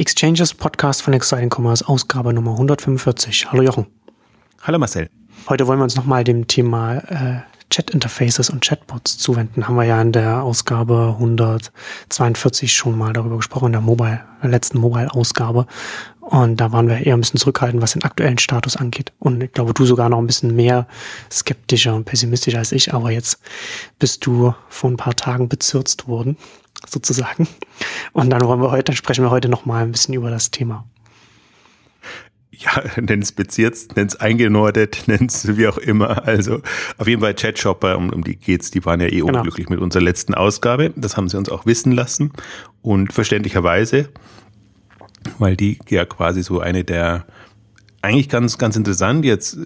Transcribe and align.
Exchanges 0.00 0.54
Podcast 0.54 1.02
von 1.02 1.12
Exciting 1.12 1.50
Commerce, 1.54 1.86
Ausgabe 1.86 2.32
Nummer 2.32 2.52
145. 2.52 3.52
Hallo 3.52 3.62
Jochen. 3.62 3.86
Hallo 4.62 4.78
Marcel. 4.78 5.10
Heute 5.46 5.66
wollen 5.66 5.78
wir 5.78 5.84
uns 5.84 5.94
nochmal 5.94 6.24
dem 6.24 6.46
Thema 6.46 6.96
äh, 6.96 7.40
Chat-Interfaces 7.68 8.48
und 8.48 8.64
Chatbots 8.64 9.18
zuwenden. 9.18 9.68
Haben 9.68 9.76
wir 9.76 9.84
ja 9.84 10.00
in 10.00 10.12
der 10.12 10.42
Ausgabe 10.42 11.16
142 11.18 12.72
schon 12.72 12.96
mal 12.96 13.12
darüber 13.12 13.36
gesprochen, 13.36 13.66
in 13.66 13.72
der 13.72 13.82
Mobile, 13.82 14.22
der 14.42 14.48
letzten 14.48 14.78
Mobile-Ausgabe. 14.78 15.66
Und 16.20 16.56
da 16.62 16.72
waren 16.72 16.88
wir 16.88 17.04
eher 17.04 17.12
ein 17.12 17.20
bisschen 17.20 17.38
zurückhaltend, 17.38 17.82
was 17.82 17.92
den 17.92 18.02
aktuellen 18.02 18.38
Status 18.38 18.76
angeht. 18.76 19.12
Und 19.18 19.42
ich 19.42 19.52
glaube, 19.52 19.74
du 19.74 19.84
sogar 19.84 20.08
noch 20.08 20.18
ein 20.18 20.26
bisschen 20.26 20.56
mehr 20.56 20.86
skeptischer 21.30 21.94
und 21.94 22.06
pessimistischer 22.06 22.58
als 22.58 22.72
ich. 22.72 22.94
Aber 22.94 23.10
jetzt 23.10 23.38
bist 23.98 24.24
du 24.24 24.54
vor 24.70 24.90
ein 24.90 24.96
paar 24.96 25.14
Tagen 25.14 25.50
bezirzt 25.50 26.08
worden, 26.08 26.38
sozusagen. 26.88 27.48
Und 28.12 28.30
dann 28.30 28.42
wollen 28.42 28.60
wir 28.60 28.70
heute, 28.70 28.84
dann 28.84 28.96
sprechen 28.96 29.24
wir 29.24 29.30
heute 29.30 29.48
noch 29.48 29.66
mal 29.66 29.82
ein 29.82 29.92
bisschen 29.92 30.14
über 30.14 30.30
das 30.30 30.50
Thema 30.50 30.84
ja, 32.60 32.82
nenn 33.00 33.22
es 33.22 33.32
bezirzt, 33.32 33.96
nenn 33.96 34.06
es 34.06 34.16
eingenordet, 34.16 35.04
nenn 35.06 35.26
es 35.26 35.56
wie 35.56 35.66
auch 35.66 35.78
immer. 35.78 36.26
Also 36.26 36.60
auf 36.98 37.08
jeden 37.08 37.20
Fall 37.20 37.34
Chatshopper, 37.34 37.96
um, 37.96 38.10
um 38.10 38.22
die 38.22 38.36
geht's, 38.36 38.70
die 38.70 38.84
waren 38.84 39.00
ja 39.00 39.06
eh 39.06 39.20
genau. 39.20 39.38
unglücklich 39.38 39.68
mit 39.68 39.80
unserer 39.80 40.02
letzten 40.02 40.34
Ausgabe. 40.34 40.92
Das 40.96 41.16
haben 41.16 41.28
sie 41.28 41.36
uns 41.36 41.48
auch 41.48 41.66
wissen 41.66 41.92
lassen. 41.92 42.32
Und 42.82 43.12
verständlicherweise, 43.12 44.10
weil 45.38 45.56
die 45.56 45.78
ja 45.88 46.04
quasi 46.04 46.42
so 46.42 46.60
eine 46.60 46.84
der 46.84 47.26
eigentlich 48.02 48.28
ganz, 48.28 48.56
ganz 48.56 48.76
interessant 48.76 49.24
jetzt 49.24 49.58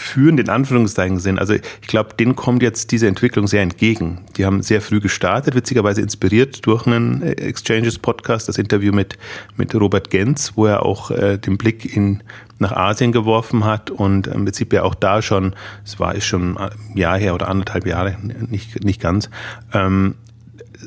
führend 0.00 0.40
in 0.40 0.48
Anführungszeichen 0.48 1.18
sind. 1.18 1.38
Also 1.38 1.54
ich 1.54 1.86
glaube, 1.86 2.14
denen 2.18 2.36
kommt 2.36 2.62
jetzt 2.62 2.90
diese 2.92 3.06
Entwicklung 3.06 3.46
sehr 3.46 3.62
entgegen. 3.62 4.20
Die 4.36 4.44
haben 4.44 4.62
sehr 4.62 4.80
früh 4.80 5.00
gestartet, 5.00 5.54
witzigerweise 5.54 6.00
inspiriert 6.00 6.66
durch 6.66 6.86
einen 6.86 7.22
äh, 7.22 7.32
Exchanges 7.32 7.98
Podcast, 7.98 8.48
das 8.48 8.58
Interview 8.58 8.92
mit, 8.92 9.18
mit 9.56 9.74
Robert 9.74 10.10
Genz, 10.10 10.52
wo 10.56 10.66
er 10.66 10.84
auch 10.84 11.10
äh, 11.10 11.38
den 11.38 11.58
Blick 11.58 11.96
in, 11.96 12.22
nach 12.58 12.72
Asien 12.72 13.12
geworfen 13.12 13.64
hat 13.64 13.90
und 13.90 14.26
im 14.26 14.44
Prinzip 14.44 14.72
ja 14.72 14.82
auch 14.82 14.94
da 14.94 15.22
schon, 15.22 15.54
es 15.84 16.00
war 16.00 16.18
schon 16.20 16.56
ein 16.56 16.70
Jahr 16.94 17.18
her 17.18 17.34
oder 17.34 17.48
anderthalb 17.48 17.86
Jahre, 17.86 18.16
nicht, 18.48 18.84
nicht 18.84 19.00
ganz, 19.00 19.30
ähm, 19.72 20.14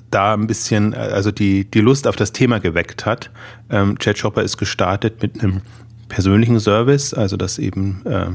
da 0.09 0.33
ein 0.33 0.47
bisschen, 0.47 0.93
also 0.93 1.31
die, 1.31 1.65
die 1.65 1.81
Lust 1.81 2.07
auf 2.07 2.15
das 2.15 2.31
Thema 2.31 2.59
geweckt 2.59 3.05
hat. 3.05 3.29
Ähm, 3.69 3.97
Chat 3.99 4.23
ist 4.37 4.57
gestartet 4.57 5.21
mit 5.21 5.43
einem 5.43 5.61
persönlichen 6.09 6.59
Service, 6.59 7.13
also 7.13 7.37
dass 7.37 7.59
eben 7.59 8.01
äh, 8.05 8.27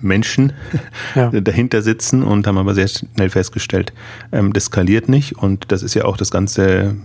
Menschen 0.00 0.52
ja. 1.14 1.30
dahinter 1.40 1.82
sitzen 1.82 2.22
und 2.22 2.46
haben 2.46 2.58
aber 2.58 2.74
sehr 2.74 2.88
schnell 2.88 3.30
festgestellt, 3.30 3.92
ähm, 4.32 4.52
das 4.52 4.66
skaliert 4.66 5.08
nicht. 5.08 5.38
Und 5.38 5.70
das 5.72 5.82
ist 5.82 5.94
ja 5.94 6.04
auch 6.04 6.16
das 6.16 6.30
ganze 6.30 6.96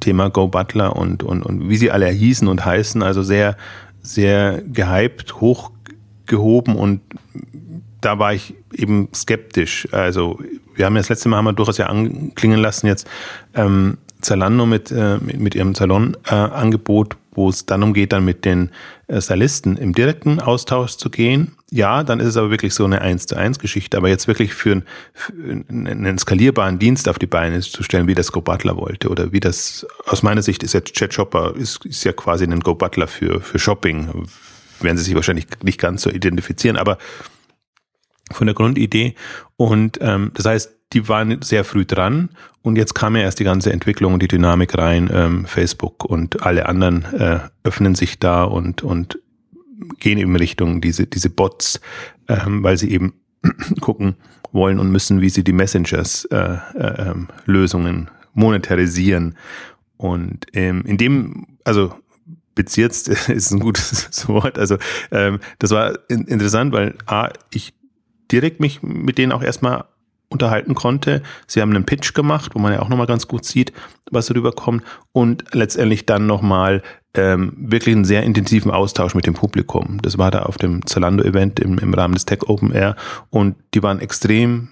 Thema 0.00 0.30
Go 0.30 0.48
Butler 0.48 0.96
und, 0.96 1.22
und, 1.22 1.42
und 1.42 1.68
wie 1.68 1.76
sie 1.76 1.90
alle 1.90 2.08
hießen 2.08 2.48
und 2.48 2.64
heißen, 2.64 3.02
also 3.02 3.22
sehr, 3.22 3.56
sehr 4.02 4.62
gehypt, 4.62 5.40
hochgehoben 5.40 6.74
und 6.76 7.00
da 8.00 8.18
war 8.18 8.34
ich 8.34 8.54
eben 8.74 9.08
skeptisch. 9.14 9.88
Also 9.92 10.40
wir 10.74 10.86
haben 10.86 10.94
ja 10.96 11.00
das 11.00 11.08
letzte 11.08 11.28
Mal 11.28 11.36
haben 11.36 11.44
wir 11.44 11.52
durchaus 11.52 11.78
ja 11.78 11.86
anklingen 11.86 12.58
lassen 12.58 12.88
jetzt 12.88 13.08
ähm, 13.54 13.98
Zalando 14.20 14.66
mit, 14.66 14.90
äh, 14.90 15.18
mit, 15.18 15.54
ihrem 15.54 15.74
Salonangebot, 15.74 17.14
äh, 17.14 17.16
wo 17.34 17.48
es 17.48 17.66
dann 17.66 17.82
umgeht, 17.82 18.12
dann 18.12 18.24
mit 18.24 18.44
den 18.44 18.70
äh, 19.08 19.20
Stylisten 19.20 19.76
im 19.76 19.94
direkten 19.94 20.40
Austausch 20.40 20.96
zu 20.96 21.10
gehen. 21.10 21.56
Ja, 21.70 22.04
dann 22.04 22.20
ist 22.20 22.28
es 22.28 22.36
aber 22.36 22.50
wirklich 22.50 22.74
so 22.74 22.84
eine 22.84 23.00
1 23.00 23.26
zu 23.26 23.36
1 23.36 23.58
Geschichte. 23.58 23.96
Aber 23.96 24.08
jetzt 24.08 24.28
wirklich 24.28 24.52
für, 24.52 24.72
ein, 24.72 24.82
für 25.14 25.32
einen 25.68 26.18
skalierbaren 26.18 26.78
Dienst 26.78 27.08
auf 27.08 27.18
die 27.18 27.26
Beine 27.26 27.60
zu 27.60 27.82
stellen, 27.82 28.06
wie 28.06 28.14
das 28.14 28.32
Go 28.32 28.42
Butler 28.42 28.76
wollte 28.76 29.08
oder 29.08 29.32
wie 29.32 29.40
das, 29.40 29.86
aus 30.06 30.22
meiner 30.22 30.42
Sicht 30.42 30.62
ist 30.62 30.74
jetzt 30.74 30.92
Chat 30.92 31.14
Shopper, 31.14 31.54
ist, 31.56 31.84
ist 31.86 32.04
ja 32.04 32.12
quasi 32.12 32.44
ein 32.44 32.60
Go 32.60 32.74
Butler 32.74 33.08
für, 33.08 33.40
für 33.40 33.58
Shopping. 33.58 34.26
Werden 34.80 34.98
sie 34.98 35.04
sich 35.04 35.14
wahrscheinlich 35.14 35.46
nicht 35.62 35.80
ganz 35.80 36.02
so 36.02 36.10
identifizieren, 36.10 36.76
aber 36.76 36.98
von 38.30 38.46
der 38.46 38.54
Grundidee. 38.54 39.14
Und 39.56 39.98
ähm, 40.00 40.32
das 40.34 40.46
heißt, 40.46 40.81
die 40.92 41.08
waren 41.08 41.40
sehr 41.42 41.64
früh 41.64 41.84
dran 41.84 42.30
und 42.62 42.76
jetzt 42.76 42.94
kam 42.94 43.16
ja 43.16 43.22
erst 43.22 43.40
die 43.40 43.44
ganze 43.44 43.72
Entwicklung 43.72 44.14
und 44.14 44.22
die 44.22 44.28
Dynamik 44.28 44.76
rein. 44.76 45.10
Ähm, 45.12 45.46
Facebook 45.46 46.04
und 46.04 46.42
alle 46.42 46.66
anderen 46.66 47.04
äh, 47.14 47.40
öffnen 47.64 47.94
sich 47.94 48.18
da 48.18 48.44
und, 48.44 48.82
und 48.82 49.18
gehen 49.98 50.18
eben 50.18 50.36
Richtung 50.36 50.80
diese, 50.80 51.06
diese 51.06 51.30
Bots, 51.30 51.80
ähm, 52.28 52.62
weil 52.62 52.76
sie 52.76 52.90
eben 52.90 53.14
gucken 53.80 54.16
wollen 54.52 54.78
und 54.78 54.90
müssen, 54.90 55.20
wie 55.20 55.30
sie 55.30 55.44
die 55.44 55.52
Messengers 55.52 56.24
äh, 56.26 56.58
äh, 56.74 57.10
ähm, 57.10 58.08
monetarisieren. 58.34 59.36
Und 59.96 60.46
ähm, 60.52 60.84
in 60.86 60.98
dem, 60.98 61.46
also 61.64 61.94
bezirzt 62.54 63.08
ist 63.28 63.50
ein 63.50 63.60
gutes 63.60 64.28
Wort. 64.28 64.58
Also 64.58 64.76
ähm, 65.10 65.40
das 65.58 65.70
war 65.70 65.98
in, 66.08 66.26
interessant, 66.26 66.72
weil 66.72 66.94
A, 67.06 67.30
ich 67.50 67.74
direkt 68.30 68.60
mich 68.60 68.82
mit 68.82 69.18
denen 69.18 69.32
auch 69.32 69.42
erstmal 69.42 69.84
unterhalten 70.32 70.74
konnte. 70.74 71.22
Sie 71.46 71.60
haben 71.60 71.70
einen 71.70 71.84
Pitch 71.84 72.14
gemacht, 72.14 72.52
wo 72.54 72.58
man 72.58 72.72
ja 72.72 72.80
auch 72.80 72.88
nochmal 72.88 73.06
ganz 73.06 73.28
gut 73.28 73.44
sieht, 73.44 73.72
was 74.10 74.26
darüber 74.26 74.52
kommt 74.52 74.82
und 75.12 75.44
letztendlich 75.52 76.06
dann 76.06 76.26
nochmal 76.26 76.82
ähm, 77.14 77.52
wirklich 77.56 77.94
einen 77.94 78.04
sehr 78.04 78.22
intensiven 78.22 78.70
Austausch 78.70 79.14
mit 79.14 79.26
dem 79.26 79.34
Publikum. 79.34 80.00
Das 80.02 80.18
war 80.18 80.30
da 80.30 80.42
auf 80.42 80.56
dem 80.56 80.86
Zalando-Event 80.86 81.60
im, 81.60 81.78
im 81.78 81.94
Rahmen 81.94 82.14
des 82.14 82.24
Tech 82.24 82.48
Open 82.48 82.72
Air 82.72 82.96
und 83.30 83.56
die 83.74 83.82
waren 83.82 84.00
extrem 84.00 84.68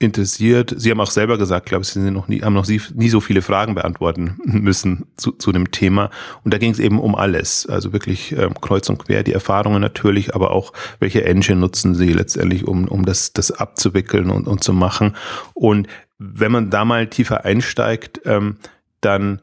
interessiert. 0.00 0.72
Sie 0.76 0.90
haben 0.90 1.00
auch 1.00 1.10
selber 1.10 1.38
gesagt, 1.38 1.66
glaube 1.66 1.82
ich, 1.82 1.88
Sie 1.88 2.00
sind 2.00 2.14
noch 2.14 2.28
nie, 2.28 2.42
haben 2.42 2.54
noch 2.54 2.68
nie, 2.68 3.08
so 3.08 3.20
viele 3.20 3.42
Fragen 3.42 3.74
beantworten 3.74 4.38
müssen 4.44 5.06
zu, 5.16 5.32
zu 5.32 5.50
dem 5.50 5.70
Thema. 5.72 6.10
Und 6.44 6.54
da 6.54 6.58
ging 6.58 6.70
es 6.70 6.78
eben 6.78 7.00
um 7.00 7.14
alles. 7.16 7.66
Also 7.66 7.92
wirklich 7.92 8.32
ähm, 8.32 8.54
kreuz 8.60 8.88
und 8.88 8.98
quer, 8.98 9.24
die 9.24 9.32
Erfahrungen 9.32 9.80
natürlich, 9.80 10.34
aber 10.34 10.52
auch, 10.52 10.72
welche 11.00 11.24
Engine 11.24 11.58
nutzen 11.58 11.94
Sie 11.94 12.12
letztendlich, 12.12 12.66
um, 12.66 12.86
um 12.86 13.04
das, 13.04 13.32
das 13.32 13.50
abzuwickeln 13.50 14.30
und, 14.30 14.46
und 14.46 14.62
zu 14.62 14.72
machen. 14.72 15.16
Und 15.54 15.88
wenn 16.18 16.52
man 16.52 16.70
da 16.70 16.84
mal 16.84 17.08
tiefer 17.08 17.44
einsteigt, 17.44 18.20
ähm, 18.24 18.56
dann, 19.00 19.40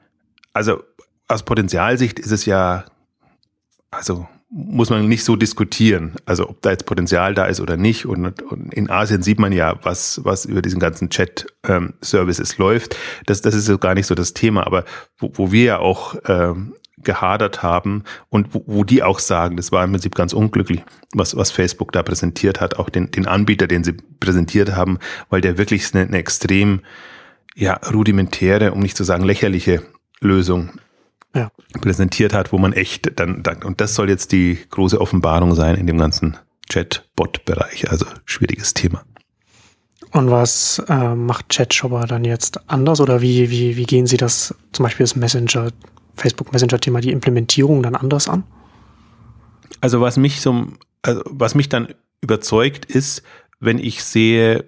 also 0.54 0.84
aus 1.28 1.44
Potenzialsicht 1.44 2.20
ist 2.20 2.32
es 2.32 2.46
ja, 2.46 2.86
also 3.92 4.28
muss 4.50 4.90
man 4.90 5.08
nicht 5.08 5.24
so 5.24 5.36
diskutieren, 5.36 6.14
also 6.26 6.50
ob 6.50 6.62
da 6.62 6.72
jetzt 6.72 6.86
Potenzial 6.86 7.34
da 7.34 7.46
ist 7.46 7.60
oder 7.60 7.78
nicht. 7.78 8.06
Und, 8.06 8.42
und 8.44 8.74
in 8.74 8.90
Asien 8.90 9.24
sieht 9.24 9.40
man 9.40 9.52
ja, 9.52 9.80
was, 9.84 10.22
was 10.24 10.46
über 10.46 10.62
diesen 10.62 10.80
ganzen 10.80 11.10
Chat-Services 11.10 12.52
ähm, 12.52 12.56
läuft. 12.58 12.96
Das, 13.26 13.42
das 13.42 13.56
ist 13.56 13.66
so 13.66 13.78
gar 13.78 13.96
nicht 13.96 14.06
so 14.06 14.16
das 14.16 14.34
Thema. 14.34 14.66
Aber 14.66 14.86
wo, 15.18 15.32
wo 15.34 15.52
wir 15.52 15.64
ja 15.64 15.80
auch 15.80 16.16
ähm, 16.28 16.74
gehadert 16.98 17.64
haben 17.64 18.04
und 18.30 18.54
wo, 18.54 18.64
wo 18.68 18.84
die 18.84 19.04
auch 19.04 19.20
sagen, 19.20 19.58
das 19.58 19.72
war 19.72 19.84
im 19.84 19.92
Prinzip 19.92 20.16
ganz 20.16 20.34
unglücklich, 20.34 20.84
was, 21.14 21.36
was 21.36 21.52
Facebook 21.52 21.92
da 21.92 22.04
präsentiert 22.04 22.62
hat, 22.62 22.78
auch 22.78 22.90
den, 22.90 23.12
den 23.12 23.28
Anbieter, 23.28 23.68
den 23.68 23.84
sie 23.84 23.94
präsentiert 24.20 24.76
haben, 24.76 25.00
weil 25.30 25.42
der 25.42 25.58
wirklich 25.58 25.94
eine, 25.94 26.04
eine 26.04 26.18
extrem 26.18 26.82
ja, 27.56 27.80
rudimentäre, 27.94 28.72
um 28.74 28.80
nicht 28.80 28.98
zu 28.98 29.04
sagen 29.04 29.24
lächerliche 29.24 29.82
Lösung 30.20 30.72
ja. 31.36 31.52
präsentiert 31.82 32.34
hat, 32.34 32.52
wo 32.52 32.58
man 32.58 32.74
echt 32.74 33.20
dann, 33.20 33.44
dann, 33.44 33.64
und 33.64 33.82
das 33.82 33.94
soll 33.94 34.10
jetzt 34.10 34.32
die 34.32 34.58
große 34.70 35.00
Offenbarung 35.00 35.54
sein 35.54 35.76
in 35.76 35.86
dem 35.86 35.98
ganzen 35.98 36.38
Chatbot-Bereich, 36.70 37.92
also 37.92 38.06
schwieriges 38.26 38.74
Thema. 38.74 39.04
Und 40.12 40.32
was 40.32 40.82
äh, 40.88 41.14
macht 41.14 41.50
ChatShopper 41.50 42.08
dann 42.08 42.24
jetzt 42.24 42.70
anders 42.70 43.02
oder 43.02 43.22
wie, 43.22 43.50
wie, 43.52 43.76
wie 43.76 43.84
gehen 43.84 44.08
Sie 44.08 44.18
das, 44.18 44.56
zum 44.72 44.84
Beispiel 44.84 45.04
das 45.04 45.16
Messenger, 45.16 45.72
Facebook 46.16 46.54
Messenger-Thema, 46.54 47.02
die 47.02 47.12
Implementierung 47.12 47.84
dann 47.84 47.96
anders 47.96 48.30
an? 48.30 48.44
Also 49.82 50.00
was 50.02 50.16
mich 50.18 50.42
so, 50.42 50.68
also 51.02 51.22
was 51.26 51.54
mich 51.54 51.70
dann 51.70 51.90
überzeugt 52.22 52.86
ist, 52.86 53.24
wenn 53.60 53.78
ich 53.78 54.04
sehe, 54.04 54.66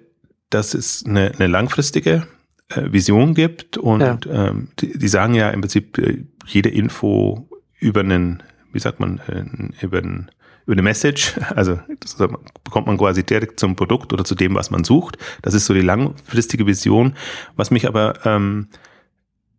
dass 0.50 0.74
es 0.74 1.04
eine, 1.06 1.32
eine 1.32 1.46
langfristige 1.46 2.26
Vision 2.74 3.34
gibt 3.34 3.78
und 3.78 4.00
ja. 4.00 4.48
ähm, 4.48 4.68
die, 4.78 4.98
die, 4.98 5.08
sagen 5.08 5.34
ja 5.34 5.50
im 5.50 5.60
Prinzip 5.60 5.98
äh, 5.98 6.24
jede 6.46 6.68
Info 6.68 7.48
über 7.78 8.00
einen, 8.00 8.42
wie 8.72 8.78
sagt 8.78 9.00
man, 9.00 9.20
äh, 9.26 9.84
über 9.84 9.98
einen 9.98 10.30
über 10.66 10.74
eine 10.74 10.82
Message, 10.82 11.32
also 11.56 11.80
das 12.00 12.18
bekommt 12.62 12.86
man 12.86 12.98
quasi 12.98 13.24
direkt 13.24 13.58
zum 13.58 13.74
Produkt 13.74 14.12
oder 14.12 14.24
zu 14.24 14.34
dem, 14.34 14.54
was 14.54 14.70
man 14.70 14.84
sucht. 14.84 15.16
Das 15.40 15.54
ist 15.54 15.64
so 15.64 15.72
die 15.72 15.80
langfristige 15.80 16.66
Vision. 16.66 17.14
Was 17.56 17.70
mich 17.70 17.88
aber 17.88 18.26
ähm, 18.26 18.68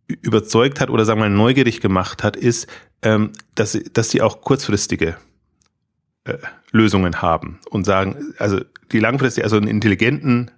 überzeugt 0.06 0.80
hat 0.80 0.88
oder 0.88 1.04
sagen 1.04 1.18
wir 1.20 1.28
mal 1.28 1.34
neugierig 1.34 1.80
gemacht 1.80 2.22
hat, 2.22 2.36
ist, 2.36 2.68
ähm, 3.02 3.32
dass, 3.56 3.72
sie, 3.72 3.82
dass 3.92 4.10
sie 4.10 4.22
auch 4.22 4.40
kurzfristige 4.40 5.16
äh, 6.24 6.34
Lösungen 6.70 7.22
haben 7.22 7.58
und 7.70 7.84
sagen, 7.84 8.34
also 8.38 8.60
die 8.92 9.00
langfristige, 9.00 9.44
also 9.44 9.56
einen 9.56 9.66
intelligenten 9.66 10.52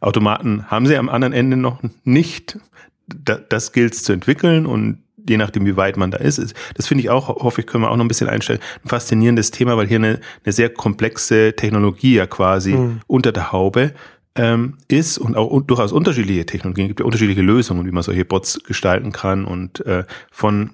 Automaten 0.00 0.70
haben 0.70 0.86
sie 0.86 0.96
am 0.96 1.08
anderen 1.08 1.32
Ende 1.32 1.56
noch 1.56 1.80
nicht. 2.04 2.58
das 3.06 3.72
gilt 3.72 3.94
es 3.94 4.02
zu 4.02 4.12
entwickeln 4.12 4.66
und 4.66 4.98
je 5.28 5.36
nachdem, 5.36 5.66
wie 5.66 5.76
weit 5.76 5.96
man 5.96 6.10
da 6.10 6.18
ist. 6.18 6.54
Das 6.74 6.86
finde 6.86 7.02
ich 7.02 7.10
auch, 7.10 7.28
hoffe 7.28 7.60
ich, 7.60 7.66
können 7.66 7.84
wir 7.84 7.90
auch 7.90 7.96
noch 7.96 8.04
ein 8.04 8.08
bisschen 8.08 8.28
einstellen. 8.28 8.60
Ein 8.84 8.88
faszinierendes 8.88 9.50
Thema, 9.50 9.76
weil 9.76 9.86
hier 9.86 9.98
eine, 9.98 10.20
eine 10.44 10.52
sehr 10.52 10.70
komplexe 10.70 11.54
Technologie 11.54 12.14
ja 12.14 12.26
quasi 12.26 12.74
mhm. 12.74 13.00
unter 13.06 13.32
der 13.32 13.52
Haube 13.52 13.92
ähm, 14.36 14.78
ist 14.88 15.18
und 15.18 15.36
auch 15.36 15.60
durchaus 15.62 15.92
unterschiedliche 15.92 16.46
Technologien, 16.46 16.88
gibt 16.88 17.00
ja 17.00 17.06
unterschiedliche 17.06 17.42
Lösungen, 17.42 17.86
wie 17.86 17.92
man 17.92 18.02
solche 18.02 18.24
Bots 18.24 18.60
gestalten 18.64 19.12
kann 19.12 19.44
und 19.44 19.84
äh, 19.86 20.04
von 20.30 20.70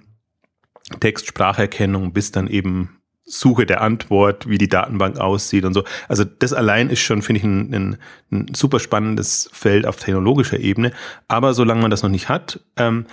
Text-Spracherkennung 1.00 2.12
bis 2.12 2.32
dann 2.32 2.48
eben 2.48 3.01
Suche 3.24 3.66
der 3.66 3.80
Antwort, 3.80 4.48
wie 4.48 4.58
die 4.58 4.68
Datenbank 4.68 5.18
aussieht 5.18 5.64
und 5.64 5.74
so. 5.74 5.84
Also 6.08 6.24
das 6.24 6.52
allein 6.52 6.90
ist 6.90 7.00
schon, 7.00 7.22
finde 7.22 7.38
ich, 7.38 7.44
ein, 7.44 7.74
ein, 7.74 7.98
ein, 8.30 8.54
super 8.54 8.80
spannendes 8.80 9.48
Feld 9.52 9.86
auf 9.86 9.96
technologischer 9.96 10.58
Ebene. 10.58 10.92
Aber 11.28 11.54
solange 11.54 11.82
man 11.82 11.90
das 11.90 12.02
noch 12.02 12.10
nicht 12.10 12.28
hat, 12.28 12.60
ähm, 12.76 13.06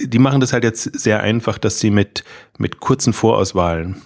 die 0.00 0.20
machen 0.20 0.40
das 0.40 0.52
halt 0.52 0.64
jetzt 0.64 0.84
sehr 0.98 1.20
einfach, 1.20 1.58
dass 1.58 1.80
sie 1.80 1.90
mit, 1.90 2.24
mit 2.56 2.78
kurzen 2.78 3.12
Vorauswahlen 3.12 3.96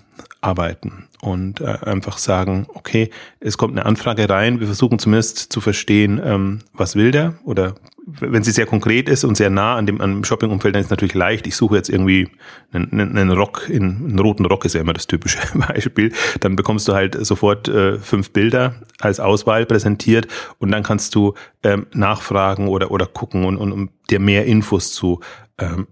arbeiten 0.40 1.08
und 1.22 1.60
äh, 1.60 1.78
einfach 1.82 2.18
sagen, 2.18 2.66
okay, 2.74 3.08
es 3.38 3.56
kommt 3.56 3.78
eine 3.78 3.86
Anfrage 3.86 4.28
rein, 4.28 4.58
wir 4.58 4.66
versuchen 4.66 4.98
zumindest 4.98 5.52
zu 5.52 5.60
verstehen, 5.60 6.20
ähm, 6.22 6.58
was 6.74 6.96
will 6.96 7.12
der 7.12 7.34
oder 7.44 7.76
wenn 8.04 8.42
sie 8.42 8.50
sehr 8.50 8.66
konkret 8.66 9.08
ist 9.08 9.22
und 9.22 9.36
sehr 9.36 9.48
nah 9.48 9.76
an 9.76 9.86
dem, 9.86 10.00
an 10.00 10.10
dem 10.10 10.24
Shopping-Umfeld, 10.24 10.74
dann 10.74 10.80
ist 10.80 10.86
es 10.86 10.90
natürlich 10.90 11.14
leicht. 11.14 11.46
Ich 11.46 11.54
suche 11.54 11.76
jetzt 11.76 11.88
irgendwie 11.88 12.28
einen, 12.72 13.16
einen 13.16 13.30
Rock, 13.30 13.68
in, 13.68 14.04
einen 14.08 14.18
roten 14.18 14.44
Rock 14.44 14.64
ist 14.64 14.74
ja 14.74 14.80
immer 14.80 14.92
das 14.92 15.06
typische 15.06 15.38
Beispiel. 15.54 16.12
Dann 16.40 16.56
bekommst 16.56 16.88
du 16.88 16.94
halt 16.94 17.24
sofort 17.24 17.68
äh, 17.68 18.00
fünf 18.00 18.32
Bilder 18.32 18.74
als 18.98 19.20
Auswahl 19.20 19.66
präsentiert 19.66 20.26
und 20.58 20.72
dann 20.72 20.82
kannst 20.82 21.14
du 21.14 21.34
ähm, 21.62 21.86
nachfragen 21.94 22.66
oder, 22.66 22.90
oder 22.90 23.06
gucken 23.06 23.44
und, 23.44 23.56
und 23.56 23.70
um 23.70 23.90
dir 24.10 24.18
mehr 24.18 24.46
Infos 24.46 24.92
zu, 24.92 25.20
ähm, 25.58 25.86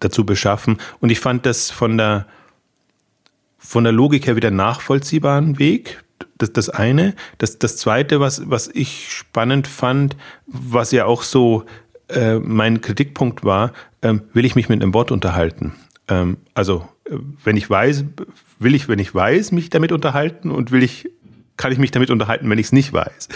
dazu 0.00 0.26
beschaffen. 0.26 0.76
Und 1.00 1.08
ich 1.10 1.20
fand 1.20 1.46
das 1.46 1.70
von 1.70 1.96
der, 1.96 2.26
von 3.64 3.84
der 3.84 3.92
Logik 3.92 4.26
her 4.26 4.36
wieder 4.36 4.50
nachvollziehbaren 4.50 5.58
Weg. 5.58 6.02
Das, 6.38 6.52
das 6.52 6.68
eine. 6.68 7.14
Das, 7.38 7.58
das 7.58 7.76
zweite, 7.76 8.20
was, 8.20 8.48
was 8.48 8.68
ich 8.68 9.10
spannend 9.10 9.66
fand, 9.66 10.16
was 10.46 10.92
ja 10.92 11.06
auch 11.06 11.22
so 11.22 11.64
äh, 12.08 12.38
mein 12.38 12.80
Kritikpunkt 12.80 13.44
war, 13.44 13.72
ähm, 14.02 14.22
will 14.32 14.44
ich 14.44 14.54
mich 14.54 14.68
mit 14.68 14.82
einem 14.82 14.92
Bot 14.92 15.10
unterhalten? 15.10 15.74
Ähm, 16.08 16.36
also, 16.52 16.86
äh, 17.04 17.16
wenn 17.42 17.56
ich 17.56 17.68
weiß, 17.68 18.04
will 18.58 18.74
ich, 18.74 18.88
wenn 18.88 18.98
ich 18.98 19.14
weiß, 19.14 19.52
mich 19.52 19.70
damit 19.70 19.92
unterhalten 19.92 20.50
und 20.50 20.70
will 20.70 20.82
ich 20.82 21.08
kann 21.56 21.72
ich 21.72 21.78
mich 21.78 21.90
damit 21.90 22.10
unterhalten, 22.10 22.48
wenn 22.50 22.58
ich 22.58 22.66
es 22.66 22.72
nicht 22.72 22.92
weiß. 22.92 23.28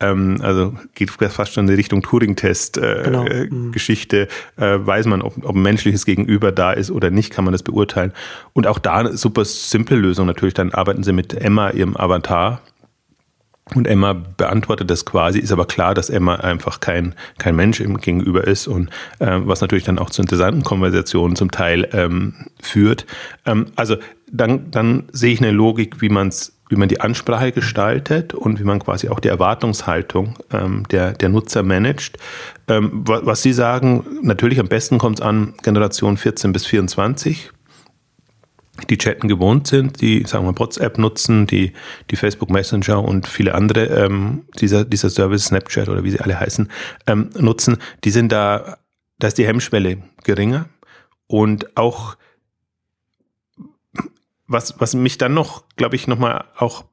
Ähm, 0.00 0.38
also 0.42 0.74
geht 0.94 1.10
fast 1.10 1.52
schon 1.52 1.64
in 1.64 1.68
die 1.68 1.74
Richtung 1.74 2.02
Turing-Test-Geschichte. 2.02 4.20
Äh, 4.20 4.26
genau. 4.26 4.58
mhm. 4.58 4.82
äh, 4.82 4.86
weiß 4.86 5.06
man, 5.06 5.22
ob, 5.22 5.44
ob 5.44 5.54
ein 5.54 5.62
menschliches 5.62 6.06
Gegenüber 6.06 6.52
da 6.52 6.72
ist 6.72 6.90
oder 6.90 7.10
nicht, 7.10 7.32
kann 7.32 7.44
man 7.44 7.52
das 7.52 7.62
beurteilen. 7.62 8.12
Und 8.52 8.66
auch 8.66 8.78
da 8.78 8.96
eine 8.96 9.16
super 9.16 9.44
simple 9.44 9.96
Lösung 9.96 10.26
natürlich. 10.26 10.54
Dann 10.54 10.72
arbeiten 10.72 11.02
sie 11.02 11.12
mit 11.12 11.34
Emma, 11.34 11.70
ihrem 11.70 11.96
Avatar. 11.96 12.62
Und 13.74 13.88
Emma 13.88 14.12
beantwortet 14.12 14.90
das 14.90 15.04
quasi, 15.04 15.40
ist 15.40 15.50
aber 15.50 15.66
klar, 15.66 15.92
dass 15.92 16.08
Emma 16.08 16.36
einfach 16.36 16.78
kein, 16.78 17.16
kein 17.38 17.56
Mensch 17.56 17.80
im 17.80 17.98
Gegenüber 17.98 18.46
ist 18.46 18.68
und 18.68 18.90
äh, 19.18 19.40
was 19.40 19.60
natürlich 19.60 19.82
dann 19.82 19.98
auch 19.98 20.08
zu 20.08 20.22
interessanten 20.22 20.62
Konversationen 20.62 21.34
zum 21.34 21.50
Teil 21.50 21.88
ähm, 21.92 22.46
führt. 22.60 23.06
Ähm, 23.44 23.66
also 23.74 23.96
dann, 24.30 24.70
dann 24.70 25.08
sehe 25.10 25.32
ich 25.32 25.42
eine 25.42 25.50
Logik, 25.50 26.00
wie 26.00 26.10
man 26.10 26.28
es 26.28 26.55
wie 26.68 26.76
man 26.76 26.88
die 26.88 27.00
Ansprache 27.00 27.52
gestaltet 27.52 28.34
und 28.34 28.58
wie 28.58 28.64
man 28.64 28.80
quasi 28.80 29.08
auch 29.08 29.20
die 29.20 29.28
Erwartungshaltung 29.28 30.34
ähm, 30.52 30.82
der, 30.90 31.12
der 31.12 31.28
Nutzer 31.28 31.62
managt. 31.62 32.18
Ähm, 32.68 33.02
was 33.04 33.42
Sie 33.42 33.52
sagen, 33.52 34.04
natürlich 34.22 34.58
am 34.58 34.68
besten 34.68 34.98
kommt 34.98 35.20
es 35.20 35.24
an 35.24 35.54
Generation 35.62 36.16
14 36.16 36.52
bis 36.52 36.66
24, 36.66 37.52
die 38.90 38.98
chatten 38.98 39.28
gewohnt 39.28 39.66
sind, 39.66 40.00
die, 40.00 40.24
sagen 40.26 40.44
wir, 40.44 40.58
WhatsApp 40.58 40.98
nutzen, 40.98 41.46
die, 41.46 41.72
die 42.10 42.16
Facebook 42.16 42.50
Messenger 42.50 43.02
und 43.02 43.26
viele 43.26 43.54
andere 43.54 43.86
ähm, 43.86 44.42
dieser, 44.60 44.84
dieser 44.84 45.08
Service, 45.08 45.46
Snapchat 45.46 45.88
oder 45.88 46.04
wie 46.04 46.10
sie 46.10 46.20
alle 46.20 46.38
heißen, 46.38 46.68
ähm, 47.06 47.30
nutzen, 47.38 47.78
die 48.04 48.10
sind 48.10 48.32
da, 48.32 48.78
da 49.18 49.28
ist 49.28 49.38
die 49.38 49.46
Hemmschwelle 49.46 49.98
geringer 50.24 50.68
und 51.26 51.76
auch 51.76 52.16
was, 54.48 54.74
was 54.78 54.94
mich 54.94 55.18
dann 55.18 55.34
noch, 55.34 55.64
glaube 55.76 55.96
ich, 55.96 56.06
nochmal 56.06 56.44
auch 56.56 56.84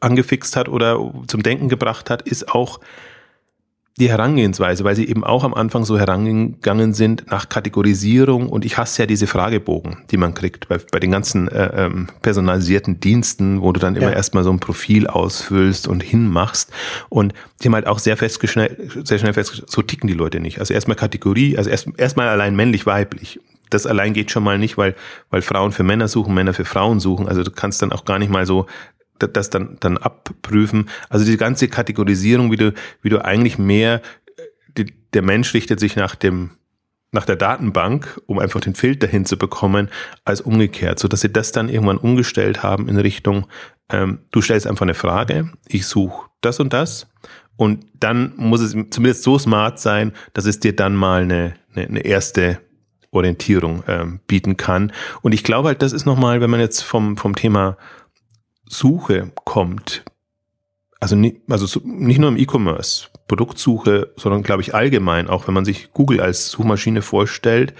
angefixt 0.00 0.56
hat 0.56 0.68
oder 0.68 0.98
zum 1.26 1.42
Denken 1.42 1.68
gebracht 1.68 2.10
hat, 2.10 2.22
ist 2.22 2.48
auch 2.48 2.80
die 3.98 4.08
Herangehensweise, 4.08 4.84
weil 4.84 4.96
sie 4.96 5.06
eben 5.06 5.22
auch 5.22 5.44
am 5.44 5.52
Anfang 5.52 5.84
so 5.84 5.98
herangegangen 5.98 6.94
sind 6.94 7.30
nach 7.30 7.50
Kategorisierung 7.50 8.48
und 8.48 8.64
ich 8.64 8.78
hasse 8.78 9.02
ja 9.02 9.06
diese 9.06 9.26
Fragebogen, 9.26 9.98
die 10.10 10.16
man 10.16 10.32
kriegt 10.32 10.66
bei, 10.68 10.78
bei 10.90 10.98
den 10.98 11.10
ganzen 11.10 11.48
äh, 11.48 11.84
ähm, 11.84 12.08
personalisierten 12.22 13.00
Diensten, 13.00 13.60
wo 13.60 13.70
du 13.70 13.80
dann 13.80 13.94
immer 13.94 14.10
ja. 14.10 14.16
erstmal 14.16 14.44
so 14.44 14.50
ein 14.50 14.60
Profil 14.60 15.08
ausfüllst 15.08 15.88
und 15.88 16.02
hinmachst 16.02 16.70
und 17.10 17.34
die 17.60 17.68
haben 17.68 17.74
halt 17.74 17.86
auch 17.86 17.98
sehr 17.98 18.16
festgestellt, 18.16 19.06
sehr 19.06 19.18
schnell 19.18 19.34
festgestellt, 19.34 19.70
so 19.70 19.82
ticken 19.82 20.08
die 20.08 20.14
Leute 20.14 20.40
nicht. 20.40 20.58
Also 20.58 20.72
erstmal 20.72 20.96
Kategorie, 20.96 21.58
also 21.58 21.68
erst 21.68 21.88
erstmal 21.98 22.28
allein 22.28 22.56
männlich-weiblich 22.56 23.40
das 23.74 23.86
allein 23.86 24.12
geht 24.12 24.30
schon 24.30 24.44
mal 24.44 24.58
nicht, 24.58 24.76
weil, 24.78 24.94
weil 25.30 25.42
Frauen 25.42 25.72
für 25.72 25.82
Männer 25.82 26.08
suchen, 26.08 26.34
Männer 26.34 26.54
für 26.54 26.64
Frauen 26.64 27.00
suchen. 27.00 27.28
Also 27.28 27.42
du 27.42 27.50
kannst 27.50 27.82
dann 27.82 27.92
auch 27.92 28.04
gar 28.04 28.18
nicht 28.18 28.30
mal 28.30 28.46
so 28.46 28.66
das 29.18 29.50
dann, 29.50 29.76
dann 29.80 29.98
abprüfen. 29.98 30.88
Also 31.08 31.24
die 31.24 31.36
ganze 31.36 31.68
Kategorisierung, 31.68 32.50
wie 32.50 32.56
du, 32.56 32.74
wie 33.02 33.08
du 33.08 33.24
eigentlich 33.24 33.58
mehr, 33.58 34.02
die, 34.76 34.92
der 35.12 35.22
Mensch 35.22 35.54
richtet 35.54 35.80
sich 35.80 35.96
nach 35.96 36.14
dem, 36.14 36.50
nach 37.12 37.24
der 37.24 37.36
Datenbank, 37.36 38.20
um 38.26 38.38
einfach 38.38 38.60
den 38.60 38.74
Filter 38.74 39.06
hinzubekommen, 39.06 39.90
als 40.24 40.40
umgekehrt, 40.40 40.98
so 40.98 41.08
dass 41.08 41.20
sie 41.20 41.32
das 41.32 41.52
dann 41.52 41.68
irgendwann 41.68 41.98
umgestellt 41.98 42.62
haben 42.62 42.88
in 42.88 42.98
Richtung, 42.98 43.46
ähm, 43.90 44.20
du 44.30 44.40
stellst 44.40 44.66
einfach 44.66 44.82
eine 44.82 44.94
Frage, 44.94 45.52
ich 45.68 45.86
suche 45.86 46.28
das 46.40 46.58
und 46.58 46.72
das 46.72 47.06
und 47.56 47.84
dann 48.00 48.32
muss 48.36 48.62
es 48.62 48.74
zumindest 48.90 49.22
so 49.22 49.38
smart 49.38 49.78
sein, 49.78 50.12
dass 50.32 50.46
es 50.46 50.58
dir 50.58 50.74
dann 50.74 50.94
mal 50.94 51.22
eine, 51.22 51.54
eine, 51.74 51.86
eine 51.86 52.00
erste 52.00 52.60
Orientierung 53.12 53.84
ähm, 53.86 54.20
bieten 54.26 54.56
kann. 54.56 54.92
Und 55.20 55.32
ich 55.32 55.44
glaube 55.44 55.68
halt, 55.68 55.82
das 55.82 55.92
ist 55.92 56.06
nochmal, 56.06 56.40
wenn 56.40 56.50
man 56.50 56.60
jetzt 56.60 56.80
vom, 56.82 57.16
vom 57.16 57.36
Thema 57.36 57.76
Suche 58.66 59.30
kommt, 59.44 60.02
also 60.98 61.14
nicht, 61.14 61.40
also 61.48 61.80
nicht 61.84 62.18
nur 62.18 62.30
im 62.30 62.36
E-Commerce, 62.36 63.08
Produktsuche, 63.28 64.12
sondern 64.16 64.42
glaube 64.42 64.62
ich 64.62 64.74
allgemein, 64.74 65.28
auch 65.28 65.46
wenn 65.46 65.54
man 65.54 65.64
sich 65.64 65.92
Google 65.92 66.20
als 66.20 66.50
Suchmaschine 66.50 67.02
vorstellt 67.02 67.74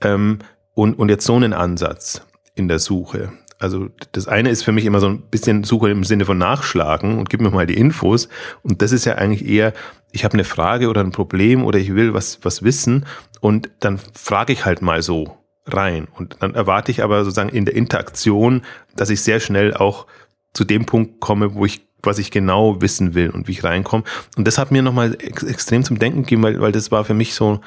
ähm, 0.00 0.38
und, 0.74 0.98
und 0.98 1.08
jetzt 1.08 1.24
so 1.24 1.34
einen 1.34 1.52
Ansatz 1.52 2.26
in 2.54 2.68
der 2.68 2.78
Suche. 2.78 3.32
Also 3.58 3.88
das 4.12 4.28
eine 4.28 4.50
ist 4.50 4.62
für 4.62 4.72
mich 4.72 4.84
immer 4.84 5.00
so 5.00 5.08
ein 5.08 5.20
bisschen 5.20 5.64
Suche 5.64 5.90
im 5.90 6.04
Sinne 6.04 6.24
von 6.24 6.38
Nachschlagen 6.38 7.18
und 7.18 7.28
gib 7.28 7.40
mir 7.40 7.50
mal 7.50 7.66
die 7.66 7.76
Infos. 7.76 8.28
Und 8.62 8.82
das 8.82 8.92
ist 8.92 9.04
ja 9.04 9.16
eigentlich 9.16 9.48
eher, 9.48 9.72
ich 10.12 10.24
habe 10.24 10.34
eine 10.34 10.44
Frage 10.44 10.88
oder 10.88 11.00
ein 11.02 11.10
Problem 11.10 11.64
oder 11.64 11.78
ich 11.78 11.94
will 11.94 12.14
was, 12.14 12.38
was 12.42 12.62
wissen 12.62 13.04
und 13.40 13.70
dann 13.80 13.98
frage 13.98 14.52
ich 14.52 14.64
halt 14.64 14.80
mal 14.80 15.02
so 15.02 15.36
rein. 15.66 16.06
Und 16.14 16.36
dann 16.40 16.54
erwarte 16.54 16.92
ich 16.92 17.02
aber 17.02 17.24
sozusagen 17.24 17.50
in 17.50 17.64
der 17.64 17.74
Interaktion, 17.74 18.62
dass 18.96 19.10
ich 19.10 19.22
sehr 19.22 19.40
schnell 19.40 19.74
auch 19.74 20.06
zu 20.54 20.64
dem 20.64 20.86
Punkt 20.86 21.20
komme, 21.20 21.54
wo 21.54 21.64
ich 21.64 21.86
was 22.02 22.18
ich 22.18 22.30
genau 22.30 22.80
wissen 22.80 23.14
will 23.14 23.30
und 23.30 23.48
wie 23.48 23.52
ich 23.52 23.64
reinkomme. 23.64 24.04
Und 24.36 24.46
das 24.46 24.56
hat 24.56 24.70
mir 24.70 24.82
nochmal 24.82 25.16
ex 25.18 25.42
extrem 25.42 25.82
zum 25.82 25.98
Denken 25.98 26.22
gegeben, 26.22 26.42
weil, 26.44 26.60
weil 26.60 26.72
das 26.72 26.92
war 26.92 27.04
für 27.04 27.14
mich 27.14 27.34
so, 27.34 27.60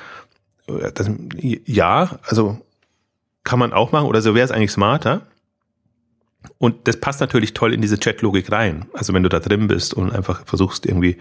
äh, 0.67 0.91
das, 0.93 1.11
ja, 1.35 2.17
also 2.23 2.57
kann 3.43 3.59
man 3.59 3.73
auch 3.73 3.91
machen 3.91 4.07
oder 4.07 4.21
so 4.21 4.35
wäre 4.35 4.45
es 4.45 4.51
eigentlich 4.51 4.71
smarter. 4.71 5.21
Und 6.57 6.87
das 6.87 6.97
passt 6.97 7.21
natürlich 7.21 7.53
toll 7.53 7.73
in 7.73 7.81
diese 7.81 7.99
Chat-Logik 7.99 8.51
rein. 8.51 8.85
Also 8.93 9.13
wenn 9.13 9.23
du 9.23 9.29
da 9.29 9.39
drin 9.39 9.67
bist 9.67 9.93
und 9.93 10.11
einfach 10.11 10.45
versuchst 10.45 10.85
irgendwie, 10.85 11.17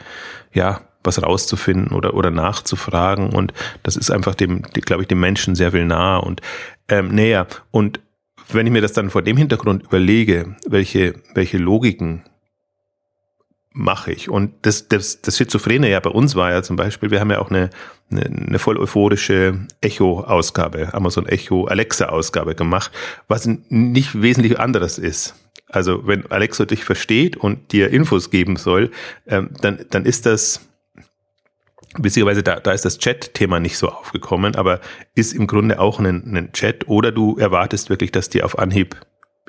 ja, 0.53 0.81
was 1.03 1.23
rauszufinden 1.23 1.93
oder, 1.93 2.15
oder 2.15 2.31
nachzufragen. 2.31 3.31
Und 3.31 3.53
das 3.83 3.97
ist 3.97 4.11
einfach 4.11 4.35
dem, 4.35 4.63
glaube 4.63 5.03
ich, 5.03 5.09
dem 5.09 5.21
Menschen 5.21 5.55
sehr 5.55 5.73
viel 5.73 5.87
nahe 5.87 6.21
und 6.21 6.43
ähm, 6.89 7.09
näher. 7.09 7.47
Und 7.71 8.01
wenn 8.53 8.67
ich 8.67 8.73
mir 8.73 8.83
das 8.83 8.93
dann 8.93 9.11
vor 9.11 9.23
dem 9.23 9.37
Hintergrund 9.37 9.85
überlege, 9.85 10.57
welche, 10.67 11.15
welche 11.35 11.59
Logiken 11.59 12.25
mache 13.73 14.13
ich. 14.13 14.29
Und 14.29 14.53
das, 14.63 14.89
das, 14.89 15.21
das 15.23 15.37
Schizophrene 15.37 15.89
ja 15.89 16.01
bei 16.01 16.11
uns 16.11 16.35
war 16.35 16.51
ja 16.51 16.63
zum 16.63 16.77
Beispiel, 16.77 17.11
wir 17.11 17.21
haben 17.21 17.31
ja 17.31 17.39
auch 17.39 17.51
eine, 17.51 17.71
eine, 18.11 18.25
eine 18.25 18.59
voll 18.59 18.79
euphorische 18.79 19.67
Echo-Ausgabe, 19.81 20.93
Amazon 20.93 21.27
Echo 21.27 21.67
Alexa-Ausgabe 21.67 22.55
gemacht, 22.55 22.91
was 23.29 23.49
nicht 23.69 24.21
wesentlich 24.21 24.59
anderes 24.59 24.99
ist. 24.99 25.35
Also 25.69 26.07
wenn 26.07 26.31
Alexa 26.31 26.65
dich 26.65 26.85
versteht 26.85 27.37
und 27.37 27.73
dir 27.73 27.91
Infos 27.91 28.31
geben 28.31 28.57
soll, 28.57 28.91
ähm, 29.27 29.51
dann, 29.61 29.85
dann 29.91 30.05
ist 30.05 30.27
das 30.27 30.61
Witzigerweise, 31.99 32.45
da, 32.45 32.61
da 32.61 32.71
ist 32.71 32.85
das 32.85 32.99
Chat-Thema 32.99 33.59
nicht 33.59 33.77
so 33.77 33.89
aufgekommen, 33.89 34.55
aber 34.55 34.81
ist 35.17 35.33
im 35.33 35.49
Grunde 35.49 35.81
auch 35.81 35.99
ein, 35.99 36.37
ein 36.37 36.53
Chat 36.53 36.87
oder 36.87 37.11
du 37.11 37.37
erwartest 37.37 37.91
wirklich, 37.91 38.13
dass 38.13 38.29
dir 38.29 38.45
auf 38.45 38.61
Anhieb 38.61 38.95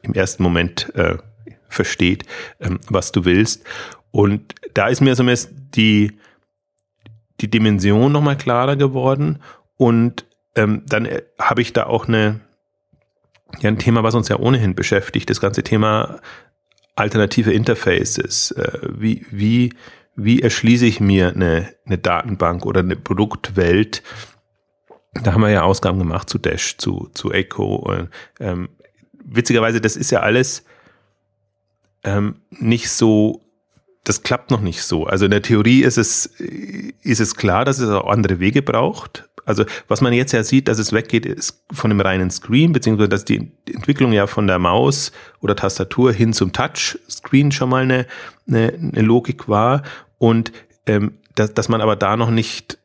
im 0.01 0.13
ersten 0.13 0.42
Moment 0.42 0.92
äh, 0.96 1.18
versteht, 1.70 2.25
ähm, 2.60 2.80
was 2.90 3.12
du 3.12 3.25
willst. 3.25 3.63
Und 4.12 4.56
da 4.74 4.88
ist 4.88 5.01
mir 5.01 5.15
zumindest 5.15 5.51
die, 5.75 6.18
die 7.39 7.50
Dimension 7.50 8.12
nochmal 8.12 8.38
klarer 8.38 8.75
geworden. 8.75 9.41
Und 9.77 10.25
ähm, 10.56 10.84
dann 10.86 11.06
äh, 11.06 11.24
habe 11.39 11.62
ich 11.62 11.74
da 11.74 11.86
auch 11.86 12.08
eine, 12.08 12.41
ja, 13.60 13.70
ein 13.70 13.80
Thema, 13.80 14.03
was 14.03 14.15
uns 14.15 14.27
ja 14.27 14.38
ohnehin 14.38 14.75
beschäftigt, 14.75 15.30
das 15.30 15.41
ganze 15.41 15.63
Thema 15.63 16.20
alternative 16.96 17.53
Interfaces. 17.53 18.51
Äh, 18.51 18.80
wie, 18.89 19.25
wie, 19.32 19.74
wie 20.15 20.41
erschließe 20.41 20.86
ich 20.86 21.00
mir 21.00 21.30
eine, 21.30 21.74
eine 21.86 21.98
Datenbank 21.98 22.65
oder 22.65 22.82
eine 22.82 22.98
Produktwelt? 22.98 24.03
Da 25.13 25.34
haben 25.34 25.41
wir 25.41 25.50
ja 25.50 25.63
Ausgaben 25.63 26.00
gemacht 26.00 26.30
zu 26.30 26.38
Dash, 26.38 26.77
zu, 26.77 27.10
zu 27.13 27.32
Echo. 27.32 28.08
Ähm, 28.39 28.70
witzigerweise, 29.24 29.82
das 29.82 29.96
ist 29.96 30.12
ja 30.12 30.22
alles 30.22 30.65
ähm, 32.03 32.41
nicht 32.50 32.89
so, 32.89 33.41
das 34.03 34.24
klappt 34.24 34.51
noch 34.51 34.62
nicht 34.62 34.84
so. 34.84 35.05
Also 35.05 35.25
in 35.25 35.31
der 35.31 35.41
Theorie 35.41 35.84
ist 35.84 35.98
es, 35.98 36.25
ist 36.25 37.20
es 37.20 37.36
klar, 37.36 37.65
dass 37.65 37.79
es 37.79 37.89
auch 37.89 38.08
andere 38.08 38.39
Wege 38.39 38.62
braucht. 38.62 39.29
Also 39.46 39.65
was 39.88 40.01
man 40.01 40.13
jetzt 40.13 40.31
ja 40.31 40.43
sieht, 40.43 40.67
dass 40.67 40.79
es 40.79 40.93
weggeht, 40.93 41.25
ist 41.25 41.63
von 41.72 41.89
dem 41.89 42.00
reinen 42.00 42.31
Screen, 42.31 42.74
beziehungsweise 42.74 43.10
dass 43.10 43.25
die 43.25 43.51
Entwicklung 43.67 44.12
ja 44.12 44.27
von 44.27 44.48
der 44.48 44.60
Maus 44.60 45.12
oder 45.39 45.55
Tastatur 45.55 46.13
hin 46.13 46.34
zum 46.34 46.51
Touchscreen 46.53 47.51
schon 47.51 47.70
mal 47.70 47.84
eine, 47.84 48.05
eine, 48.48 48.74
eine 48.74 49.01
Logik 49.01 49.48
war 49.48 49.84
und 50.17 50.51
ähm, 50.86 51.17
dass, 51.36 51.53
dass 51.53 51.70
man 51.70 51.81
aber 51.81 51.96
da 51.96 52.17
noch 52.17 52.31
nicht 52.31 52.77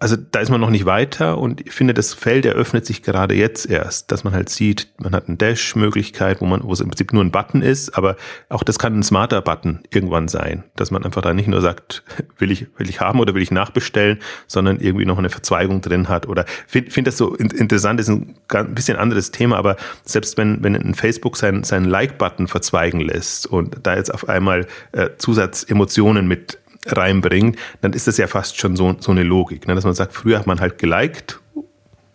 also 0.00 0.16
da 0.16 0.40
ist 0.40 0.48
man 0.48 0.62
noch 0.62 0.70
nicht 0.70 0.86
weiter 0.86 1.36
und 1.36 1.60
ich 1.60 1.72
finde, 1.72 1.92
das 1.92 2.14
Feld 2.14 2.46
eröffnet 2.46 2.86
sich 2.86 3.02
gerade 3.02 3.34
jetzt 3.34 3.68
erst, 3.68 4.10
dass 4.10 4.24
man 4.24 4.32
halt 4.32 4.48
sieht, 4.48 4.88
man 4.98 5.14
hat 5.14 5.28
eine 5.28 5.36
Dash-Möglichkeit, 5.36 6.40
wo 6.40 6.46
man, 6.46 6.64
wo 6.64 6.72
es 6.72 6.80
im 6.80 6.88
Prinzip 6.88 7.12
nur 7.12 7.22
ein 7.22 7.30
Button 7.30 7.60
ist, 7.60 7.90
aber 7.90 8.16
auch 8.48 8.62
das 8.62 8.78
kann 8.78 8.98
ein 8.98 9.02
smarter 9.02 9.42
Button 9.42 9.80
irgendwann 9.90 10.26
sein, 10.28 10.64
dass 10.74 10.90
man 10.90 11.04
einfach 11.04 11.20
da 11.20 11.34
nicht 11.34 11.48
nur 11.48 11.60
sagt, 11.60 12.02
will 12.38 12.50
ich, 12.50 12.66
will 12.78 12.88
ich 12.88 13.00
haben 13.00 13.20
oder 13.20 13.34
will 13.34 13.42
ich 13.42 13.50
nachbestellen, 13.50 14.20
sondern 14.46 14.80
irgendwie 14.80 15.04
noch 15.04 15.18
eine 15.18 15.28
Verzweigung 15.28 15.82
drin 15.82 16.08
hat 16.08 16.26
oder 16.26 16.46
finde 16.66 16.90
find 16.90 17.06
das 17.06 17.18
so 17.18 17.34
interessant, 17.34 18.00
ist 18.00 18.08
ein, 18.08 18.36
ein 18.48 18.74
bisschen 18.74 18.96
anderes 18.96 19.32
Thema, 19.32 19.58
aber 19.58 19.76
selbst 20.02 20.38
wenn, 20.38 20.64
wenn 20.64 20.74
ein 20.76 20.94
Facebook 20.94 21.36
seinen, 21.36 21.62
seinen 21.62 21.84
Like-Button 21.84 22.48
verzweigen 22.48 23.00
lässt 23.00 23.46
und 23.46 23.76
da 23.82 23.96
jetzt 23.96 24.14
auf 24.14 24.30
einmal 24.30 24.66
äh, 24.92 25.10
Zusatzemotionen 25.18 26.26
mit 26.26 26.59
reinbringt, 26.86 27.58
dann 27.80 27.92
ist 27.92 28.06
das 28.06 28.16
ja 28.16 28.26
fast 28.26 28.58
schon 28.58 28.76
so, 28.76 28.96
so 28.98 29.10
eine 29.10 29.22
Logik, 29.22 29.66
ne? 29.66 29.74
dass 29.74 29.84
man 29.84 29.94
sagt, 29.94 30.14
früher 30.14 30.38
hat 30.38 30.46
man 30.46 30.60
halt 30.60 30.78
geliked 30.78 31.40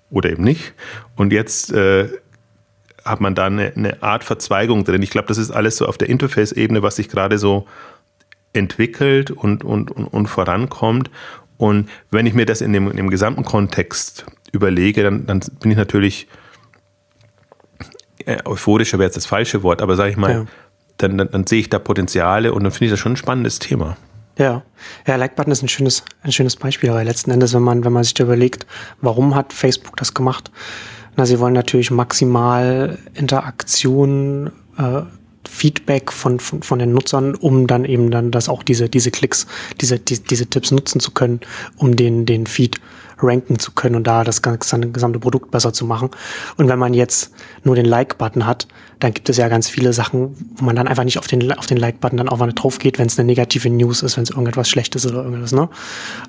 oder 0.10 0.32
eben 0.32 0.44
nicht 0.44 0.74
und 1.16 1.32
jetzt 1.32 1.72
äh, 1.72 2.10
hat 3.04 3.22
man 3.22 3.36
da 3.36 3.46
eine, 3.46 3.74
eine 3.76 4.02
Art 4.02 4.24
Verzweigung 4.24 4.84
drin. 4.84 5.04
Ich 5.04 5.12
glaube, 5.12 5.28
das 5.28 5.38
ist 5.38 5.52
alles 5.52 5.78
so 5.78 5.86
auf 5.86 5.98
der 5.98 6.10
Interface-Ebene, 6.10 6.82
was 6.82 6.96
sich 6.96 7.08
gerade 7.08 7.38
so 7.38 7.68
entwickelt 8.52 9.30
und, 9.30 9.64
und, 9.64 9.92
und, 9.92 10.06
und 10.08 10.28
vorankommt. 10.28 11.12
Und 11.58 11.90
wenn 12.10 12.26
ich 12.26 12.34
mir 12.34 12.48
das 12.48 12.62
in 12.62 12.74
dem, 12.74 12.90
in 12.90 12.98
dem 12.98 13.12
gesamten 13.12 13.44
Kontext 13.46 14.26
überlege, 14.52 15.04
dann, 15.04 15.28
dann 15.28 15.42
bin 15.60 15.70
ich 15.70 15.78
natürlich 15.78 16.28
äh, 18.26 18.38
euphorischer 18.46 18.98
wäre 18.98 19.08
jetzt 19.08 19.18
das 19.18 19.26
falsche 19.26 19.62
Wort, 19.64 19.82
aber 19.82 19.96
sage 19.96 20.10
ich 20.10 20.18
mal, 20.18 20.32
ja. 20.32 20.46
dann, 20.98 21.18
dann, 21.18 21.30
dann 21.30 21.48
sehe 21.48 21.60
ich 21.60 21.70
da 21.70 21.80
Potenziale 21.80 22.54
und 22.54 22.64
dann 22.64 22.72
finde 22.72 22.86
ich 22.86 22.92
das 22.92 23.00
schon 23.00 23.14
ein 23.14 23.18
spannendes 23.18 23.60
Thema. 23.60 23.98
Ja, 24.38 24.64
ja, 25.08 25.16
Like-Button 25.16 25.52
ist 25.52 25.64
ein 25.64 25.70
schönes, 25.70 26.04
ein 26.22 26.32
schönes 26.32 26.58
Beispiel, 26.58 26.92
weil 26.92 27.06
letzten 27.06 27.32
Endes, 27.32 27.54
wenn 27.54 27.62
man, 27.62 27.86
wenn 27.86 27.94
man 27.94 28.04
sich 28.04 28.14
da 28.14 28.26
überlegt, 28.26 28.66
warum 29.02 29.34
hat 29.34 29.54
Facebook 29.54 29.96
das 29.96 30.14
gemacht? 30.14 30.52
Na, 31.16 31.26
sie 31.26 31.40
wollen 31.40 31.54
natürlich 31.54 31.92
maximal 31.92 32.98
Interaktion, 33.14 34.52
äh, 34.78 35.04
Feedback 35.48 36.12
von, 36.12 36.40
von, 36.40 36.64
von 36.64 36.80
den 36.80 36.94
Nutzern, 36.94 37.36
um 37.36 37.68
dann 37.68 37.86
eben 37.86 38.12
dann 38.12 38.32
das 38.32 38.50
auch 38.50 38.64
diese, 38.64 38.90
diese 38.90 39.12
Klicks, 39.12 39.48
diese, 39.80 40.00
die, 40.00 40.20
diese 40.20 40.48
Tipps 40.48 40.72
nutzen 40.72 41.00
zu 41.00 41.12
können, 41.12 41.40
um 41.78 41.96
den, 41.96 42.26
den 42.26 42.48
Feed 42.48 42.82
ranken 43.18 43.60
zu 43.60 43.72
können 43.72 43.96
und 43.96 44.06
da 44.06 44.24
das 44.24 44.42
ganze 44.42 44.80
gesamte 44.80 45.20
Produkt 45.20 45.52
besser 45.52 45.74
zu 45.74 45.86
machen. 45.86 46.10
Und 46.58 46.68
wenn 46.68 46.80
man 46.80 46.94
jetzt 46.94 47.32
nur 47.64 47.76
den 47.76 47.86
Like-Button 47.86 48.46
hat, 48.46 48.68
dann 49.00 49.14
gibt 49.14 49.30
es 49.30 49.38
ja 49.38 49.48
ganz 49.48 49.70
viele 49.70 49.94
Sachen, 49.94 50.36
wo 50.56 50.66
man 50.66 50.76
dann 50.76 50.88
einfach 50.88 51.04
nicht 51.04 51.20
auf 51.20 51.28
den, 51.28 51.52
auf 51.54 51.66
den 51.66 51.78
Like-Button 51.78 52.18
dann 52.18 52.30
auch 52.30 52.38
mal 52.38 52.52
drauf 52.54 52.80
geht, 52.80 53.00
wenn 53.00 53.08
es 53.08 53.20
eine 53.20 53.26
negative 53.26 53.70
News 53.70 54.04
ist, 54.04 54.18
wenn 54.18 54.24
es 54.24 54.30
irgendetwas 54.30 54.70
Schlechtes 54.70 55.06
oder 55.06 55.24
irgendwas, 55.24 55.52
ne? 55.52 55.70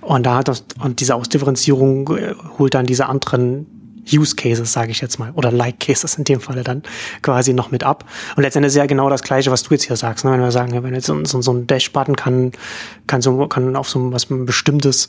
Und 0.01 0.25
da 0.25 0.37
hat 0.37 0.49
das, 0.49 0.65
und 0.83 1.01
diese 1.01 1.15
Ausdifferenzierung 1.15 2.17
äh, 2.17 2.35
holt 2.59 2.75
dann 2.75 2.87
diese 2.87 3.07
anderen 3.07 3.67
Use 4.13 4.37
Cases, 4.37 4.73
sage 4.73 4.93
ich 4.93 5.01
jetzt 5.01 5.19
mal, 5.19 5.33
oder 5.33 5.51
Like 5.51 5.81
Cases 5.81 6.17
in 6.17 6.25
dem 6.25 6.41
Falle 6.41 6.63
dann 6.63 6.83
quasi 7.23 7.53
noch 7.53 7.71
mit 7.71 7.83
ab. 7.85 8.05
Und 8.37 8.43
letztendlich 8.43 8.71
ist 8.71 8.77
ja 8.77 8.87
genau 8.87 9.11
das 9.11 9.23
Gleiche, 9.23 9.51
was 9.51 9.63
du 9.65 9.75
jetzt 9.75 9.85
hier 9.85 9.97
sagst. 9.97 10.25
Ne? 10.25 10.33
Wenn 10.33 10.41
wir 10.41 10.53
sagen, 10.53 10.83
wenn 10.83 10.95
jetzt 10.95 11.07
so, 11.07 11.25
so, 11.25 11.53
ein 11.53 11.67
Dash-Button 11.67 12.17
kann, 12.17 12.53
kann 13.07 13.21
so, 13.21 13.47
kann 13.49 13.75
auf 13.75 13.89
so 13.89 14.13
was 14.13 14.27
bestimmtes 14.29 15.09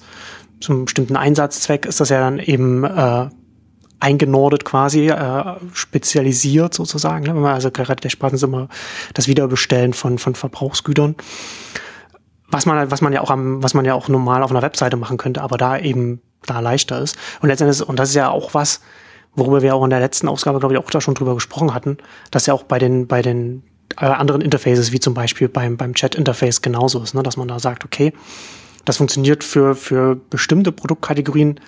zum 0.59 0.85
bestimmten 0.85 1.15
Einsatzzweck 1.15 1.85
ist 1.85 1.99
das 1.99 2.09
ja 2.09 2.19
dann 2.19 2.39
eben 2.39 2.83
äh, 2.83 3.29
eingenordet 3.99 4.65
quasi, 4.65 5.09
äh, 5.09 5.43
spezialisiert 5.73 6.73
sozusagen. 6.73 7.25
Ne? 7.25 7.35
Wenn 7.35 7.41
man 7.41 7.53
also 7.53 7.71
gerade 7.71 8.01
der 8.01 8.09
Spaß 8.09 8.33
ist 8.33 8.43
immer 8.43 8.67
das 9.13 9.27
Wiederbestellen 9.27 9.93
von, 9.93 10.17
von 10.17 10.35
Verbrauchsgütern. 10.35 11.15
Was 12.49 12.65
man, 12.65 12.89
was 12.91 13.01
man 13.01 13.11
ja 13.11 13.21
auch 13.21 13.31
am, 13.31 13.61
was 13.61 13.73
man 13.73 13.85
ja 13.85 13.93
auch 13.93 14.07
normal 14.07 14.41
auf 14.43 14.51
einer 14.51 14.61
Webseite 14.61 14.95
machen 14.95 15.17
könnte, 15.17 15.41
aber 15.41 15.57
da 15.57 15.77
eben 15.77 16.21
da 16.45 16.59
leichter 16.59 17.01
ist. 17.01 17.17
Und 17.41 17.49
letztendlich, 17.49 17.87
und 17.87 17.97
das 17.99 18.09
ist 18.09 18.15
ja 18.15 18.29
auch 18.29 18.53
was, 18.53 18.81
worüber 19.35 19.61
wir 19.61 19.75
auch 19.75 19.83
in 19.83 19.89
der 19.89 19.99
letzten 19.99 20.27
Ausgabe, 20.27 20.59
glaube 20.59 20.73
ich, 20.75 20.79
auch 20.79 20.89
da 20.89 21.01
schon 21.01 21.13
drüber 21.13 21.35
gesprochen 21.35 21.73
hatten, 21.73 21.97
dass 22.31 22.45
ja 22.45 22.53
auch 22.53 22.63
bei 22.63 22.79
den, 22.79 23.07
bei 23.07 23.21
den 23.21 23.63
äh, 23.99 24.05
anderen 24.05 24.41
Interfaces, 24.41 24.91
wie 24.91 24.99
zum 24.99 25.13
Beispiel 25.13 25.49
beim, 25.49 25.75
beim 25.77 25.93
Chat-Interface 25.93 26.61
genauso 26.61 27.01
ist, 27.01 27.15
ne? 27.15 27.23
dass 27.23 27.37
man 27.37 27.47
da 27.47 27.59
sagt, 27.59 27.83
okay, 27.83 28.13
das 28.87 28.97
funktioniert 28.97 29.43
für, 29.43 29.75
für 29.75 30.15
bestimmte 30.15 30.71
Produktkategorien, 30.71 31.59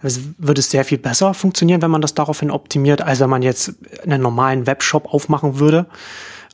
es 0.00 0.20
würde 0.38 0.60
es 0.60 0.70
sehr 0.70 0.84
viel 0.84 0.98
besser 0.98 1.34
funktionieren, 1.34 1.82
wenn 1.82 1.90
man 1.90 2.00
das 2.00 2.14
daraufhin 2.14 2.50
optimiert, 2.50 3.02
als 3.02 3.20
wenn 3.20 3.28
man 3.28 3.42
jetzt 3.42 3.74
einen 4.04 4.22
normalen 4.22 4.66
Webshop 4.66 5.12
aufmachen 5.12 5.58
würde. 5.58 5.86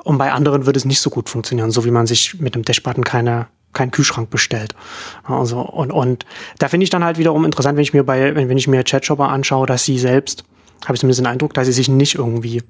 Und 0.02 0.18
bei 0.18 0.32
anderen 0.32 0.66
würde 0.66 0.78
es 0.78 0.84
nicht 0.84 1.00
so 1.00 1.10
gut 1.10 1.28
funktionieren, 1.28 1.70
so 1.70 1.84
wie 1.84 1.90
man 1.90 2.06
sich 2.06 2.40
mit 2.40 2.54
dem 2.54 2.62
Dashbutton 2.62 3.04
keine 3.04 3.46
keinen 3.72 3.90
Kühlschrank 3.90 4.30
bestellt. 4.30 4.76
Also, 5.24 5.60
und, 5.60 5.90
und 5.90 6.24
da 6.60 6.68
finde 6.68 6.84
ich 6.84 6.90
dann 6.90 7.02
halt 7.02 7.18
wiederum 7.18 7.44
interessant, 7.44 7.76
wenn 7.76 7.82
ich 7.82 7.92
mir 7.92 8.04
bei, 8.04 8.34
wenn, 8.36 8.48
wenn 8.48 8.56
ich 8.56 8.68
mir 8.68 8.84
Chatshopper 8.84 9.28
anschaue, 9.28 9.66
dass 9.66 9.84
sie 9.84 9.98
selbst, 9.98 10.44
habe 10.84 10.94
ich 10.94 11.00
zumindest 11.00 11.18
den 11.18 11.26
Eindruck, 11.26 11.54
dass 11.54 11.66
sie 11.66 11.72
sich 11.72 11.88
nicht 11.88 12.14
irgendwie 12.14 12.62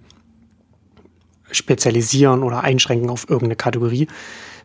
spezialisieren 1.50 2.42
oder 2.42 2.64
einschränken 2.64 3.10
auf 3.10 3.28
irgendeine 3.28 3.56
Kategorie, 3.56 4.08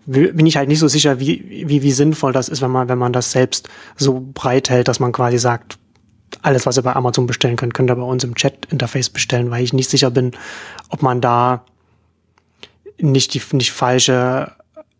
bin 0.06 0.46
ich 0.46 0.58
halt 0.58 0.70
nicht 0.70 0.80
so 0.80 0.88
sicher, 0.88 1.20
wie, 1.20 1.66
wie, 1.68 1.84
wie 1.84 1.92
sinnvoll 1.92 2.34
das 2.34 2.50
ist, 2.50 2.62
wenn 2.62 2.72
man, 2.72 2.90
wenn 2.90 2.98
man 2.98 3.14
das 3.14 3.32
selbst 3.32 3.70
so 3.96 4.26
breit 4.34 4.70
hält, 4.70 4.88
dass 4.88 5.00
man 5.00 5.12
quasi 5.12 5.38
sagt, 5.38 5.78
alles, 6.42 6.66
was 6.66 6.78
ihr 6.78 6.84
bei 6.84 6.96
Amazon 6.96 7.28
bestellen 7.28 7.56
könnt, 7.56 7.74
könnt 7.74 7.90
ihr 7.90 7.96
bei 7.96 8.04
uns 8.04 8.24
im 8.24 8.36
Chat-Interface 8.36 9.10
bestellen, 9.10 9.52
weil 9.52 9.64
ich 9.64 9.74
nicht 9.74 9.90
sicher 9.90 10.12
bin, 10.12 10.32
ob 10.90 11.02
man 11.02 11.22
da 11.22 11.66
nicht 13.00 13.34
die 13.34 13.42
nicht 13.56 13.72
falsche 13.72 14.52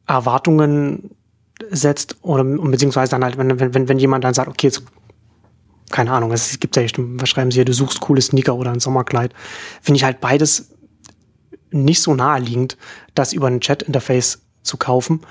Erwartungen 0.08 1.12
setzt 1.70 2.18
oder 2.22 2.44
beziehungsweise 2.44 3.12
dann 3.12 3.24
halt, 3.24 3.38
wenn, 3.38 3.60
wenn, 3.60 3.88
wenn 3.88 4.00
jemand 4.00 4.24
dann 4.24 4.34
sagt, 4.34 4.50
okay, 4.50 4.68
jetzt, 4.68 4.84
keine 5.92 6.12
Ahnung, 6.12 6.32
es 6.32 6.60
gibt 6.60 6.76
ja, 6.76 6.84
was 6.98 7.30
schreiben 7.30 7.52
sie 7.52 7.56
hier, 7.56 7.66
du 7.66 7.74
suchst 7.74 8.00
coole 8.00 8.22
Sneaker 8.22 8.56
oder 8.56 8.72
ein 8.72 8.80
Sommerkleid, 8.80 9.34
finde 9.82 9.98
ich 9.98 10.04
halt 10.04 10.22
beides 10.22 10.72
nicht 11.72 12.02
so 12.02 12.16
naheliegend, 12.16 12.78
das 13.14 13.34
über 13.34 13.48
ein 13.48 13.60
Chat-Interface 13.60 14.42
zu 14.64 14.78
kaufen, 14.78 15.22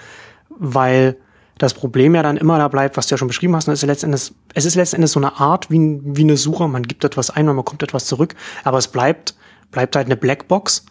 weil 0.48 1.16
das 1.58 1.74
Problem 1.74 2.14
ja 2.14 2.22
dann 2.22 2.36
immer 2.36 2.56
da 2.58 2.68
bleibt, 2.68 2.96
was 2.96 3.08
du 3.08 3.14
ja 3.14 3.18
schon 3.18 3.28
beschrieben 3.28 3.54
hast, 3.56 3.68
ist 3.68 3.82
letztendlich, 3.82 4.32
es 4.54 4.64
ist 4.64 4.76
letztendlich 4.76 5.10
so 5.10 5.20
eine 5.20 5.38
Art 5.40 5.70
wie, 5.70 6.00
wie 6.02 6.22
eine 6.22 6.36
Suche, 6.36 6.68
man 6.68 6.84
gibt 6.84 7.04
etwas 7.04 7.30
ein 7.30 7.48
und 7.48 7.56
man 7.56 7.64
kommt 7.64 7.82
etwas 7.82 8.06
zurück, 8.06 8.34
aber 8.64 8.78
es 8.78 8.88
bleibt, 8.88 9.34
bleibt 9.70 9.96
halt 9.96 10.06
eine 10.06 10.16
Blackbox, 10.16 10.84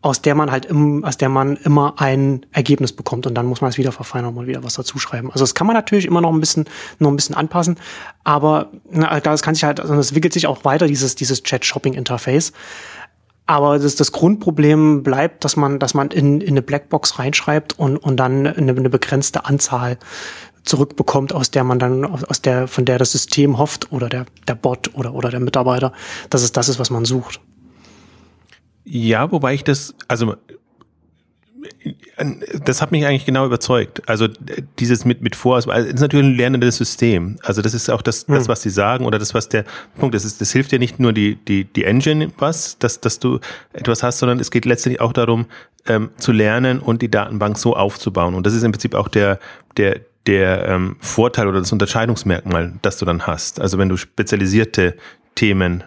aus 0.00 0.20
der 0.20 0.34
man 0.34 0.50
halt 0.50 0.64
im, 0.66 1.04
aus 1.04 1.16
der 1.16 1.28
man 1.28 1.56
immer 1.56 1.94
ein 1.98 2.44
Ergebnis 2.50 2.92
bekommt 2.92 3.26
und 3.26 3.34
dann 3.34 3.46
muss 3.46 3.60
man 3.60 3.70
es 3.70 3.78
wieder 3.78 3.92
verfeinern 3.92 4.36
und 4.36 4.48
wieder 4.48 4.64
was 4.64 4.74
dazu 4.74 4.98
schreiben. 4.98 5.30
Also 5.30 5.44
das 5.44 5.54
kann 5.54 5.66
man 5.66 5.74
natürlich 5.74 6.06
immer 6.06 6.20
noch 6.20 6.32
ein 6.32 6.40
bisschen, 6.40 6.64
noch 6.98 7.10
ein 7.10 7.16
bisschen 7.16 7.36
anpassen, 7.36 7.76
aber 8.24 8.72
na, 8.90 9.20
das 9.20 9.42
kann 9.42 9.54
sich 9.54 9.62
halt, 9.62 9.78
also 9.78 9.94
es 9.94 10.08
entwickelt 10.08 10.32
sich 10.32 10.48
auch 10.48 10.64
weiter, 10.64 10.88
dieses, 10.88 11.14
dieses 11.14 11.42
Chat-Shopping-Interface. 11.42 12.52
Aber 13.52 13.78
das, 13.78 13.96
das 13.96 14.12
Grundproblem 14.12 15.02
bleibt, 15.02 15.44
dass 15.44 15.56
man, 15.56 15.78
dass 15.78 15.92
man 15.92 16.10
in, 16.10 16.40
in 16.40 16.52
eine 16.52 16.62
Blackbox 16.62 17.18
reinschreibt 17.18 17.78
und, 17.78 17.98
und 17.98 18.16
dann 18.16 18.46
eine, 18.46 18.72
eine 18.72 18.88
begrenzte 18.88 19.44
Anzahl 19.44 19.98
zurückbekommt, 20.62 21.34
aus 21.34 21.50
der 21.50 21.62
man 21.62 21.78
dann, 21.78 22.06
aus 22.06 22.40
der, 22.40 22.66
von 22.66 22.86
der 22.86 22.96
das 22.96 23.12
System 23.12 23.58
hofft 23.58 23.92
oder 23.92 24.08
der, 24.08 24.24
der 24.48 24.54
Bot 24.54 24.94
oder, 24.94 25.12
oder 25.12 25.28
der 25.28 25.40
Mitarbeiter, 25.40 25.92
dass 26.30 26.42
es 26.42 26.52
das 26.52 26.70
ist, 26.70 26.78
was 26.78 26.88
man 26.88 27.04
sucht. 27.04 27.40
Ja, 28.84 29.30
wobei 29.30 29.52
ich 29.52 29.64
das, 29.64 29.94
also 30.08 30.34
das 32.64 32.82
hat 32.82 32.92
mich 32.92 33.06
eigentlich 33.06 33.24
genau 33.24 33.46
überzeugt. 33.46 34.08
Also 34.08 34.28
dieses 34.78 35.04
mit 35.04 35.22
mit 35.22 35.36
Vorauswahl 35.36 35.76
also, 35.76 35.88
ist 35.88 36.00
natürlich 36.00 36.26
ein 36.26 36.36
lernendes 36.36 36.76
System. 36.76 37.38
Also 37.42 37.62
das 37.62 37.74
ist 37.74 37.90
auch 37.90 38.02
das, 38.02 38.26
das 38.26 38.44
hm. 38.44 38.48
was 38.48 38.62
sie 38.62 38.70
sagen 38.70 39.04
oder 39.04 39.18
das 39.18 39.34
was 39.34 39.48
der 39.48 39.64
Punkt 39.98 40.14
ist. 40.14 40.40
Das 40.40 40.52
hilft 40.52 40.72
dir 40.72 40.78
nicht 40.78 41.00
nur 41.00 41.12
die 41.12 41.36
die 41.36 41.64
die 41.64 41.84
Engine 41.84 42.32
was, 42.38 42.78
dass 42.78 43.00
dass 43.00 43.18
du 43.18 43.40
etwas 43.72 44.02
hast, 44.02 44.18
sondern 44.18 44.40
es 44.40 44.50
geht 44.50 44.64
letztendlich 44.64 45.00
auch 45.00 45.12
darum 45.12 45.46
ähm, 45.86 46.10
zu 46.16 46.32
lernen 46.32 46.80
und 46.80 47.02
die 47.02 47.10
Datenbank 47.10 47.58
so 47.58 47.74
aufzubauen. 47.76 48.34
Und 48.34 48.46
das 48.46 48.54
ist 48.54 48.62
im 48.62 48.72
Prinzip 48.72 48.94
auch 48.94 49.08
der 49.08 49.38
der 49.76 50.00
der 50.26 50.68
ähm, 50.68 50.96
Vorteil 51.00 51.48
oder 51.48 51.58
das 51.58 51.72
Unterscheidungsmerkmal, 51.72 52.74
das 52.82 52.98
du 52.98 53.04
dann 53.04 53.26
hast. 53.26 53.60
Also 53.60 53.78
wenn 53.78 53.88
du 53.88 53.96
spezialisierte 53.96 54.96
Themen 55.34 55.84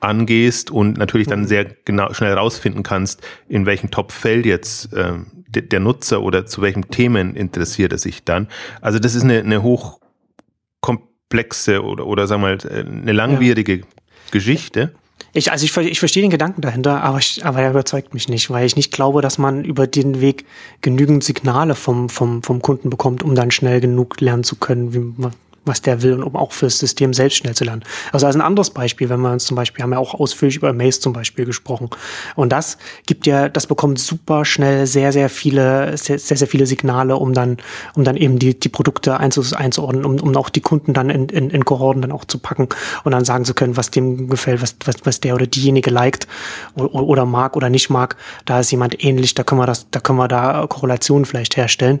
angehst 0.00 0.70
und 0.70 0.98
natürlich 0.98 1.28
dann 1.28 1.40
mhm. 1.40 1.46
sehr 1.46 1.66
genau 1.84 2.12
schnell 2.12 2.32
rausfinden 2.32 2.82
kannst, 2.82 3.22
in 3.48 3.66
welchem 3.66 3.90
Top-Feld 3.90 4.46
jetzt 4.46 4.90
ähm, 4.96 5.26
de, 5.48 5.62
der 5.62 5.80
Nutzer 5.80 6.22
oder 6.22 6.46
zu 6.46 6.62
welchem 6.62 6.88
Themen 6.88 7.36
interessiert 7.36 7.92
er 7.92 7.98
sich 7.98 8.24
dann. 8.24 8.48
Also 8.80 8.98
das 8.98 9.14
ist 9.14 9.24
eine, 9.24 9.40
eine 9.40 9.62
hochkomplexe 9.62 11.82
oder, 11.82 12.06
oder 12.06 12.26
sagen 12.26 12.42
wir 12.42 12.48
mal 12.48 12.58
eine 12.70 13.12
langwierige 13.12 13.76
ja. 13.76 13.84
Geschichte. 14.30 14.94
Ich, 15.32 15.52
also 15.52 15.64
ich, 15.64 15.76
ich 15.76 16.00
verstehe 16.00 16.22
den 16.22 16.30
Gedanken 16.30 16.60
dahinter, 16.60 17.02
aber, 17.02 17.18
ich, 17.18 17.44
aber 17.44 17.60
er 17.60 17.70
überzeugt 17.70 18.14
mich 18.14 18.28
nicht, 18.28 18.50
weil 18.50 18.66
ich 18.66 18.74
nicht 18.74 18.92
glaube, 18.92 19.22
dass 19.22 19.38
man 19.38 19.64
über 19.64 19.86
den 19.86 20.20
Weg 20.20 20.44
genügend 20.80 21.22
Signale 21.22 21.76
vom, 21.76 22.08
vom, 22.08 22.42
vom 22.42 22.60
Kunden 22.62 22.90
bekommt, 22.90 23.22
um 23.22 23.34
dann 23.34 23.50
schnell 23.50 23.80
genug 23.80 24.20
lernen 24.20 24.44
zu 24.44 24.56
können, 24.56 24.92
wie 24.92 24.98
man, 24.98 25.32
was 25.64 25.82
der 25.82 26.02
will 26.02 26.14
und 26.14 26.22
um 26.22 26.36
auch 26.36 26.52
fürs 26.52 26.78
System 26.78 27.12
selbst 27.12 27.36
schnell 27.36 27.54
zu 27.54 27.64
lernen. 27.64 27.84
Also 28.12 28.26
als 28.26 28.34
ein 28.34 28.40
anderes 28.40 28.70
Beispiel, 28.70 29.08
wenn 29.10 29.20
wir 29.20 29.30
uns 29.30 29.44
zum 29.44 29.56
Beispiel, 29.56 29.82
haben 29.82 29.90
wir 29.90 29.98
auch 29.98 30.14
ausführlich 30.14 30.56
über 30.56 30.72
Maze 30.72 31.00
zum 31.00 31.12
Beispiel 31.12 31.44
gesprochen. 31.44 31.90
Und 32.34 32.50
das 32.50 32.78
gibt 33.06 33.26
ja, 33.26 33.48
das 33.48 33.66
bekommt 33.66 33.98
super 33.98 34.44
schnell 34.44 34.86
sehr, 34.86 35.12
sehr 35.12 35.28
viele, 35.28 35.96
sehr, 35.98 36.18
sehr, 36.18 36.36
sehr 36.38 36.48
viele 36.48 36.66
Signale, 36.66 37.16
um 37.16 37.34
dann, 37.34 37.58
um 37.94 38.04
dann 38.04 38.16
eben 38.16 38.38
die, 38.38 38.58
die 38.58 38.68
Produkte 38.70 39.18
einzuordnen, 39.18 40.04
um, 40.04 40.18
um 40.18 40.36
auch 40.36 40.48
die 40.48 40.62
Kunden 40.62 40.94
dann 40.94 41.10
in, 41.10 41.28
in, 41.28 41.50
in 41.50 41.64
Kohorten 41.64 42.00
dann 42.00 42.12
auch 42.12 42.24
zu 42.24 42.38
packen 42.38 42.68
und 43.04 43.12
dann 43.12 43.24
sagen 43.24 43.44
zu 43.44 43.52
können, 43.52 43.76
was 43.76 43.90
dem 43.90 44.28
gefällt, 44.28 44.62
was, 44.62 44.76
was, 44.84 44.96
was 45.04 45.20
der 45.20 45.34
oder 45.34 45.46
diejenige 45.46 45.90
liked 45.90 46.26
oder, 46.74 46.94
oder 46.94 47.26
mag 47.26 47.56
oder 47.56 47.68
nicht 47.68 47.90
mag. 47.90 48.16
Da 48.46 48.60
ist 48.60 48.70
jemand 48.70 49.04
ähnlich, 49.04 49.34
da 49.34 49.44
können 49.44 49.60
wir 49.60 49.66
das, 49.66 49.90
da 49.90 50.00
können 50.00 50.18
wir 50.18 50.28
da 50.28 50.66
Korrelationen 50.68 51.26
vielleicht 51.26 51.56
herstellen. 51.56 52.00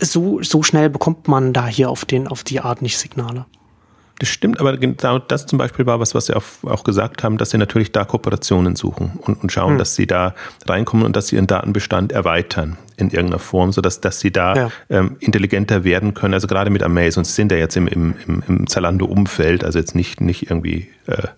So, 0.00 0.42
so 0.42 0.62
schnell 0.62 0.88
bekommt 0.88 1.28
man 1.28 1.52
da 1.52 1.66
hier 1.66 1.90
auf 1.90 2.04
den, 2.04 2.28
auf 2.28 2.44
die 2.44 2.60
Art 2.60 2.77
gerade 2.78 2.84
nicht 2.84 2.98
Signale. 2.98 3.46
Das 4.20 4.28
stimmt, 4.28 4.58
aber 4.58 4.76
genau 4.76 5.20
das 5.20 5.46
zum 5.46 5.58
Beispiel 5.58 5.86
war 5.86 6.00
was, 6.00 6.12
was 6.12 6.26
Sie 6.26 6.34
auch 6.34 6.82
gesagt 6.82 7.22
haben, 7.22 7.38
dass 7.38 7.50
Sie 7.50 7.58
natürlich 7.58 7.92
da 7.92 8.04
Kooperationen 8.04 8.74
suchen 8.74 9.12
und, 9.20 9.40
und 9.40 9.52
schauen, 9.52 9.72
hm. 9.72 9.78
dass 9.78 9.94
Sie 9.94 10.08
da 10.08 10.34
reinkommen 10.66 11.06
und 11.06 11.14
dass 11.14 11.28
Sie 11.28 11.36
Ihren 11.36 11.46
Datenbestand 11.46 12.10
erweitern 12.10 12.78
in 12.96 13.10
irgendeiner 13.10 13.38
Form, 13.38 13.70
sodass 13.70 14.00
dass 14.00 14.18
Sie 14.18 14.32
da 14.32 14.56
ja. 14.56 14.70
ähm, 14.90 15.18
intelligenter 15.20 15.84
werden 15.84 16.14
können. 16.14 16.34
Also 16.34 16.48
gerade 16.48 16.70
mit 16.70 16.82
Amaze 16.82 17.20
und 17.20 17.26
Sie 17.26 17.32
sind 17.32 17.52
ja 17.52 17.58
jetzt 17.58 17.76
im, 17.76 17.86
im, 17.86 18.14
im 18.48 18.66
Zalando-Umfeld, 18.66 19.62
also 19.62 19.78
jetzt 19.78 19.94
nicht, 19.94 20.20
nicht 20.20 20.50
irgendwie 20.50 20.88
äh, 21.06 21.28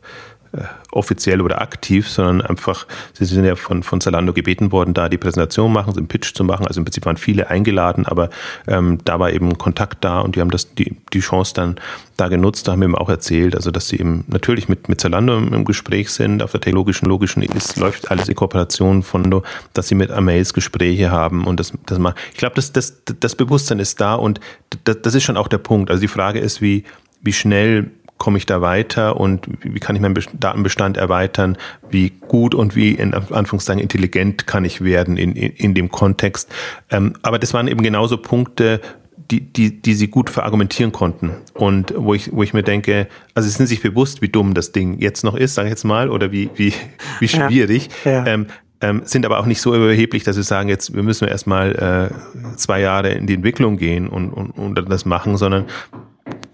offiziell 0.90 1.40
oder 1.40 1.60
aktiv, 1.60 2.08
sondern 2.08 2.40
einfach, 2.40 2.86
sie 3.12 3.24
sind 3.24 3.44
ja 3.44 3.54
von, 3.54 3.82
von 3.82 4.00
Zalando 4.00 4.32
gebeten 4.32 4.72
worden, 4.72 4.94
da 4.94 5.08
die 5.08 5.18
Präsentation 5.18 5.72
machen, 5.72 5.94
den 5.94 6.08
Pitch 6.08 6.34
zu 6.34 6.42
machen. 6.42 6.66
Also 6.66 6.80
im 6.80 6.84
Prinzip 6.84 7.06
waren 7.06 7.16
viele 7.16 7.48
eingeladen, 7.48 8.06
aber 8.06 8.30
ähm, 8.66 8.98
da 9.04 9.20
war 9.20 9.32
eben 9.32 9.56
Kontakt 9.58 10.04
da 10.04 10.20
und 10.20 10.34
die 10.34 10.40
haben 10.40 10.50
das, 10.50 10.74
die, 10.74 10.96
die 11.12 11.20
Chance 11.20 11.54
dann 11.54 11.76
da 12.16 12.28
genutzt, 12.28 12.66
da 12.66 12.72
haben 12.72 12.80
wir 12.80 12.86
eben 12.86 12.96
auch 12.96 13.08
erzählt, 13.08 13.54
also 13.54 13.70
dass 13.70 13.88
sie 13.88 13.98
eben 13.98 14.24
natürlich 14.26 14.68
mit, 14.68 14.88
mit 14.88 15.00
Zalando 15.00 15.36
im, 15.36 15.54
im 15.54 15.64
Gespräch 15.64 16.10
sind, 16.10 16.42
auf 16.42 16.50
der 16.50 16.60
technologischen, 16.60 17.06
logischen, 17.06 17.42
es 17.42 17.76
läuft 17.76 18.10
alles 18.10 18.28
in 18.28 18.34
Kooperation 18.34 19.02
von, 19.02 19.42
dass 19.72 19.88
sie 19.88 19.94
mit 19.94 20.10
Amaze 20.10 20.52
Gespräche 20.52 21.10
haben 21.10 21.46
und 21.46 21.60
das, 21.60 21.72
das 21.86 21.98
mal, 21.98 22.14
ich 22.32 22.38
glaube, 22.38 22.56
das, 22.56 22.72
das, 22.72 23.02
das 23.04 23.36
Bewusstsein 23.36 23.78
ist 23.78 24.00
da 24.00 24.16
und 24.16 24.40
das, 24.84 25.00
das 25.00 25.14
ist 25.14 25.22
schon 25.22 25.36
auch 25.36 25.48
der 25.48 25.58
Punkt. 25.58 25.90
Also 25.90 26.00
die 26.00 26.08
Frage 26.08 26.40
ist, 26.40 26.60
wie, 26.60 26.84
wie 27.22 27.32
schnell 27.32 27.90
komme 28.20 28.36
ich 28.36 28.44
da 28.44 28.60
weiter 28.60 29.18
und 29.18 29.48
wie 29.62 29.80
kann 29.80 29.96
ich 29.96 30.02
meinen 30.02 30.16
Datenbestand 30.38 30.98
erweitern, 30.98 31.56
wie 31.88 32.10
gut 32.28 32.54
und 32.54 32.76
wie 32.76 32.92
in 32.92 33.14
Anführungszeichen 33.14 33.80
intelligent 33.80 34.46
kann 34.46 34.66
ich 34.66 34.82
werden 34.82 35.16
in, 35.16 35.34
in, 35.34 35.52
in 35.52 35.74
dem 35.74 35.90
Kontext. 35.90 36.52
Ähm, 36.90 37.14
aber 37.22 37.38
das 37.38 37.54
waren 37.54 37.66
eben 37.66 37.82
genauso 37.82 38.18
Punkte, 38.18 38.82
die, 39.30 39.40
die, 39.40 39.80
die 39.80 39.94
sie 39.94 40.08
gut 40.08 40.28
verargumentieren 40.28 40.92
konnten. 40.92 41.30
Und 41.54 41.94
wo 41.96 42.12
ich, 42.12 42.30
wo 42.30 42.42
ich 42.42 42.52
mir 42.52 42.62
denke, 42.62 43.08
also 43.34 43.48
sie 43.48 43.56
sind 43.56 43.66
sich 43.66 43.80
bewusst, 43.80 44.20
wie 44.20 44.28
dumm 44.28 44.52
das 44.52 44.72
Ding 44.72 44.98
jetzt 44.98 45.24
noch 45.24 45.34
ist, 45.34 45.54
sage 45.54 45.68
ich 45.68 45.72
jetzt 45.72 45.84
mal, 45.84 46.10
oder 46.10 46.30
wie, 46.30 46.50
wie, 46.56 46.74
wie 47.20 47.28
schwierig. 47.28 47.88
Ja, 48.04 48.10
ja. 48.10 48.26
Ähm, 48.26 48.46
ähm, 48.82 49.02
sind 49.04 49.24
aber 49.24 49.38
auch 49.40 49.46
nicht 49.46 49.62
so 49.62 49.74
überheblich, 49.74 50.24
dass 50.24 50.36
sie 50.36 50.42
sagen, 50.42 50.68
jetzt 50.68 50.94
wir 50.94 51.02
müssen 51.02 51.26
erstmal 51.26 52.10
äh, 52.12 52.56
zwei 52.56 52.80
Jahre 52.80 53.12
in 53.12 53.26
die 53.26 53.34
Entwicklung 53.34 53.78
gehen 53.78 54.08
und, 54.08 54.30
und, 54.30 54.50
und 54.50 54.74
das 54.90 55.04
machen, 55.04 55.36
sondern 55.36 55.64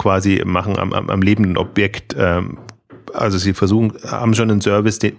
quasi 0.07 0.41
machen 0.47 0.79
am, 0.79 0.93
am, 0.93 1.11
am 1.11 1.21
lebenden 1.21 1.57
Objekt. 1.57 2.15
Ähm, 2.17 2.59
also 3.13 3.39
sie 3.39 3.55
versuchen, 3.55 3.93
haben 4.05 4.35
schon 4.35 4.51
einen 4.53 4.61
Service, 4.61 5.01
den, 5.01 5.17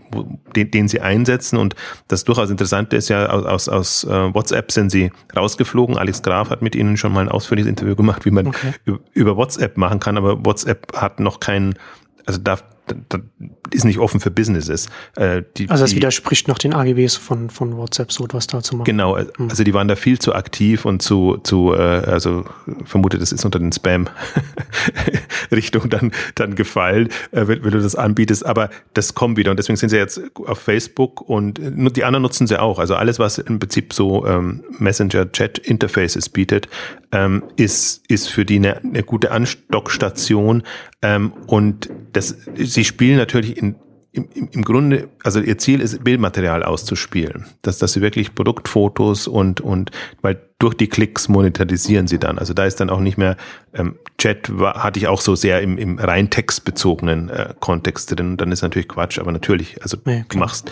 den, 0.56 0.72
den 0.72 0.88
sie 0.88 1.01
einsetzen 1.01 1.58
und 1.58 1.75
das 2.08 2.24
durchaus 2.24 2.50
Interessante 2.50 2.96
ist 2.96 3.10
ja, 3.10 3.27
aus, 3.27 3.68
aus 3.68 4.05
äh, 4.05 4.33
WhatsApp 4.33 4.72
sind 4.72 4.90
sie 4.90 5.12
rausgeflogen. 5.35 5.98
Alex 5.98 6.22
Graf 6.22 6.51
hat 6.51 6.62
mit 6.62 6.74
ihnen 6.74 6.96
schon 6.96 7.12
mal 7.12 7.20
ein 7.20 7.29
ausführliches 7.29 7.68
Interview 7.68 7.96
gemacht, 7.96 8.24
wie 8.24 8.31
man 8.31 8.48
okay. 8.48 8.74
über 9.14 9.35
WhatsApp 9.35 9.75
machen 9.75 10.00
kann, 10.00 10.16
aber 10.16 10.46
WhatsApp 10.46 10.96
hat 10.96 11.20
noch 11.20 11.42
keinen, 11.42 11.75
also 12.25 12.40
darf 12.40 12.64
ist 13.72 13.86
nicht 13.86 14.00
offen 14.00 14.20
für 14.20 14.32
Businesses. 14.32 14.88
Äh, 15.16 15.44
die, 15.58 15.70
also 15.70 15.84
das 15.84 15.92
die, 15.92 15.98
widerspricht 15.98 16.48
noch 16.48 16.58
den 16.58 16.74
AGBs 16.74 17.16
von, 17.16 17.50
von 17.50 17.78
WhatsApp, 17.78 18.12
so 18.12 18.26
etwas 18.26 18.48
da 18.48 18.62
zu 18.62 18.76
machen. 18.76 18.86
Genau, 18.86 19.16
äh, 19.18 19.28
hm. 19.38 19.50
also 19.50 19.64
die 19.64 19.74
waren 19.74 19.88
da 19.88 19.96
viel 19.96 20.20
zu 20.20 20.36
aktiv 20.36 20.86
und 20.86 21.02
zu, 21.02 21.38
zu 21.44 21.74
äh, 21.74 21.78
also 21.78 22.46
vermute, 22.86 23.18
das 23.18 23.32
ist 23.32 23.46
unter 23.46 23.60
den 23.60 23.72
Spam-Richtung 23.72 25.90
dann, 25.90 26.12
dann 26.36 26.56
gefallen, 26.56 27.08
äh, 27.32 27.48
wenn, 27.48 27.64
wenn, 27.64 27.72
du 27.72 27.82
das 27.82 27.96
anbietest. 27.96 28.46
Aber 28.46 28.70
das 28.94 29.14
kommt 29.14 29.38
wieder 29.38 29.52
und 29.52 29.58
deswegen 29.58 29.78
sind 29.78 29.88
sie 29.90 29.98
jetzt 29.98 30.20
auf 30.36 30.60
Facebook 30.60 31.22
und 31.22 31.62
die 31.62 32.04
anderen 32.04 32.24
nutzen 32.24 32.48
sie 32.48 32.60
auch. 32.60 32.80
Also 32.80 32.96
alles, 32.96 33.20
was 33.20 33.38
im 33.38 33.60
Prinzip 33.60 33.94
so 33.94 34.26
ähm, 34.26 34.64
Messenger-Chat-Interfaces 34.80 36.30
bietet, 36.30 36.68
ähm, 37.12 37.44
ist, 37.56 38.04
ist 38.10 38.30
für 38.30 38.46
die 38.46 38.58
eine, 38.58 38.78
eine 38.78 39.04
gute 39.04 39.32
Anstockstation. 39.32 40.64
Ähm, 41.02 41.34
und 41.48 41.90
das 42.14 42.38
sie 42.77 42.85
spielen 42.85 43.18
natürlich 43.18 43.57
in, 43.57 43.75
im, 44.11 44.29
im 44.51 44.61
Grunde, 44.61 45.09
also 45.24 45.40
ihr 45.40 45.57
Ziel 45.57 45.81
ist, 45.81 46.03
Bildmaterial 46.03 46.61
auszuspielen. 46.61 47.48
Dass, 47.63 47.79
dass 47.79 47.94
sie 47.94 48.01
wirklich 48.01 48.35
Produktfotos 48.35 49.25
und, 49.27 49.61
und, 49.61 49.90
weil 50.22 50.40
durch 50.59 50.75
die 50.75 50.85
Klicks 50.85 51.27
monetarisieren 51.27 52.05
sie 52.05 52.20
dann. 52.20 52.37
Also 52.37 52.53
da 52.53 52.66
ist 52.66 52.79
dann 52.79 52.92
auch 52.92 53.00
nicht 53.00 53.18
mehr, 53.18 53.35
ähm, 53.74 53.96
Chat 54.20 54.59
war, 54.59 54.83
hatte 54.83 55.00
ich 55.00 55.07
auch 55.07 55.22
so 55.22 55.33
sehr 55.33 55.61
im, 55.61 55.79
im 55.79 55.98
rein 55.98 56.29
textbezogenen 56.29 57.29
äh, 57.29 57.55
Kontext 57.59 58.11
drin. 58.11 58.31
Und 58.33 58.42
dann 58.42 58.51
ist 58.51 58.61
natürlich 58.61 58.87
Quatsch, 58.87 59.18
aber 59.18 59.31
natürlich, 59.31 59.81
also 59.81 59.98
ja, 60.05 60.22
du 60.29 60.37
machst, 60.37 60.72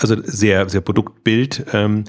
also 0.00 0.16
sehr, 0.20 0.68
sehr 0.68 0.80
Produktbild 0.80 1.64
ähm, 1.72 2.06